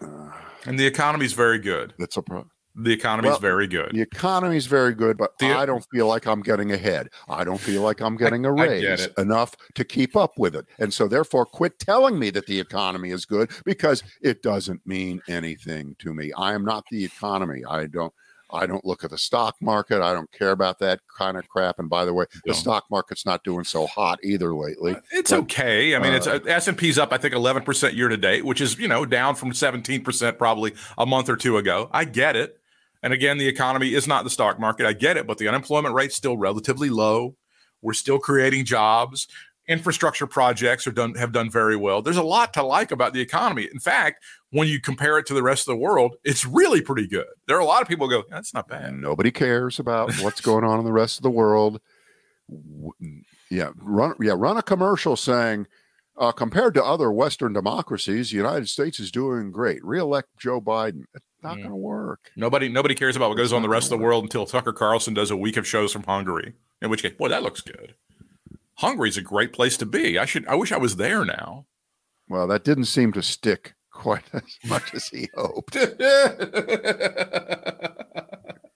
uh, 0.00 0.30
And 0.66 0.78
the 0.78 0.86
economy's 0.86 1.32
very 1.32 1.58
good. 1.58 1.94
that's 1.98 2.16
a 2.16 2.22
problem 2.22 2.50
The 2.74 2.92
economy's 2.92 3.30
Well, 3.32 3.38
very 3.40 3.66
good. 3.66 3.90
the 3.92 4.00
economy's 4.00 4.66
very 4.66 4.94
good 4.94 5.16
but 5.18 5.36
The- 5.38 5.52
i 5.62 5.66
don't 5.66 5.86
feel 5.92 6.06
like 6.06 6.26
i'm 6.26 6.42
getting 6.42 6.70
ahead 6.72 7.08
i 7.28 7.44
don't 7.44 7.60
feel 7.60 7.82
like 7.82 8.00
i'm 8.00 8.16
getting 8.16 8.46
a 8.46 8.52
I 8.54 8.56
get 8.56 8.70
raise 8.70 9.00
it. 9.06 9.12
enough 9.18 9.54
to 9.74 9.84
keep 9.84 10.16
up 10.16 10.32
with 10.38 10.54
it 10.54 10.66
and 10.78 10.92
so 10.94 11.06
therefore 11.08 11.44
quit 11.44 11.78
telling 11.78 12.18
me 12.18 12.30
that 12.30 12.46
the 12.46 12.58
economy 12.60 13.10
is 13.10 13.24
good 13.26 13.50
because 13.64 14.02
it 14.22 14.42
doesn't 14.42 14.80
mean 14.86 15.20
anything 15.28 15.96
to 15.98 16.14
me 16.14 16.32
i 16.36 16.54
am 16.54 16.64
not 16.64 16.84
the 16.90 17.04
economy 17.04 17.62
i 17.68 17.86
don't 17.86 18.12
i 18.52 18.66
don't 18.66 18.84
look 18.84 19.04
at 19.04 19.10
the 19.10 19.18
stock 19.18 19.56
market 19.60 20.02
i 20.02 20.12
don't 20.12 20.30
care 20.32 20.50
about 20.50 20.78
that 20.78 21.00
kind 21.16 21.36
of 21.36 21.48
crap 21.48 21.78
and 21.78 21.88
by 21.88 22.04
the 22.04 22.12
way 22.12 22.24
the 22.44 22.54
stock 22.54 22.84
market's 22.90 23.24
not 23.26 23.42
doing 23.44 23.64
so 23.64 23.86
hot 23.86 24.18
either 24.22 24.54
lately 24.54 24.96
It's 25.12 25.30
but, 25.30 25.40
okay. 25.40 25.94
I 25.94 25.98
mean, 25.98 26.12
it's 26.12 26.26
uh, 26.26 26.40
S 26.46 26.68
and 26.68 26.76
P's 26.76 26.98
up. 26.98 27.12
I 27.12 27.18
think 27.18 27.34
eleven 27.34 27.62
percent 27.62 27.94
year 27.94 28.08
to 28.08 28.16
date, 28.16 28.44
which 28.44 28.60
is 28.60 28.78
you 28.78 28.88
know 28.88 29.04
down 29.04 29.34
from 29.34 29.52
seventeen 29.52 30.02
percent 30.02 30.38
probably 30.38 30.74
a 30.98 31.06
month 31.06 31.28
or 31.28 31.36
two 31.36 31.56
ago. 31.56 31.88
I 31.92 32.04
get 32.04 32.36
it. 32.36 32.58
And 33.02 33.12
again, 33.12 33.38
the 33.38 33.48
economy 33.48 33.94
is 33.94 34.06
not 34.06 34.24
the 34.24 34.30
stock 34.30 34.58
market. 34.60 34.86
I 34.86 34.92
get 34.92 35.16
it, 35.16 35.26
but 35.26 35.38
the 35.38 35.48
unemployment 35.48 35.94
rate's 35.94 36.16
still 36.16 36.36
relatively 36.36 36.88
low. 36.88 37.36
We're 37.80 37.94
still 37.94 38.18
creating 38.18 38.64
jobs. 38.64 39.26
Infrastructure 39.72 40.26
projects 40.26 40.86
are 40.86 40.92
done 40.92 41.14
have 41.14 41.32
done 41.32 41.50
very 41.50 41.76
well. 41.76 42.02
There's 42.02 42.16
a 42.18 42.22
lot 42.22 42.52
to 42.54 42.62
like 42.62 42.90
about 42.92 43.12
the 43.14 43.20
economy. 43.20 43.68
In 43.72 43.80
fact, 43.80 44.22
when 44.50 44.68
you 44.68 44.80
compare 44.80 45.18
it 45.18 45.26
to 45.26 45.34
the 45.34 45.42
rest 45.42 45.66
of 45.66 45.72
the 45.72 45.80
world, 45.80 46.16
it's 46.24 46.44
really 46.44 46.82
pretty 46.82 47.06
good. 47.06 47.26
There 47.48 47.56
are 47.56 47.60
a 47.60 47.64
lot 47.64 47.80
of 47.82 47.88
people 47.88 48.06
who 48.08 48.22
go, 48.22 48.24
that's 48.30 48.52
not 48.52 48.68
bad. 48.68 48.92
nobody 48.94 49.30
cares 49.30 49.78
about 49.78 50.12
what's 50.20 50.40
going 50.42 50.64
on 50.64 50.78
in 50.78 50.84
the 50.84 50.92
rest 50.92 51.18
of 51.18 51.22
the 51.22 51.30
world. 51.30 51.80
Yeah, 53.50 53.70
run 53.76 54.14
yeah, 54.20 54.34
run 54.36 54.56
a 54.56 54.62
commercial 54.62 55.16
saying 55.16 55.66
uh, 56.18 56.32
compared 56.32 56.74
to 56.74 56.84
other 56.84 57.10
Western 57.10 57.52
democracies, 57.52 58.30
the 58.30 58.36
United 58.36 58.68
States 58.68 59.00
is 59.00 59.10
doing 59.10 59.50
great. 59.50 59.82
Reelect 59.84 60.28
Joe 60.38 60.60
Biden. 60.60 61.04
It's 61.14 61.24
not 61.42 61.54
Mm. 61.56 61.60
going 61.60 61.70
to 61.70 61.76
work. 61.76 62.30
Nobody 62.36 62.68
nobody 62.68 62.94
cares 62.94 63.16
about 63.16 63.30
what 63.30 63.38
It's 63.38 63.48
goes 63.50 63.52
on 63.52 63.62
the 63.62 63.68
rest 63.68 63.86
of 63.90 63.98
the 63.98 64.04
world 64.04 64.24
until 64.24 64.46
Tucker 64.46 64.72
Carlson 64.72 65.14
does 65.14 65.30
a 65.30 65.36
week 65.36 65.56
of 65.56 65.66
shows 65.66 65.92
from 65.92 66.02
Hungary. 66.04 66.54
In 66.80 66.90
which 66.90 67.02
case, 67.02 67.14
boy, 67.18 67.28
that 67.28 67.42
looks 67.42 67.60
good. 67.60 67.94
Hungary 68.76 69.10
is 69.10 69.16
a 69.16 69.22
great 69.22 69.52
place 69.52 69.76
to 69.78 69.86
be. 69.86 70.18
I 70.18 70.24
should. 70.24 70.46
I 70.46 70.54
wish 70.54 70.72
I 70.72 70.78
was 70.78 70.96
there 70.96 71.24
now. 71.24 71.66
Well, 72.28 72.46
that 72.48 72.64
didn't 72.64 72.86
seem 72.86 73.12
to 73.12 73.22
stick 73.22 73.74
quite 73.92 74.24
as 74.32 74.42
much 74.64 74.94
as 74.94 75.08
he 75.08 75.28
hoped. 75.34 75.76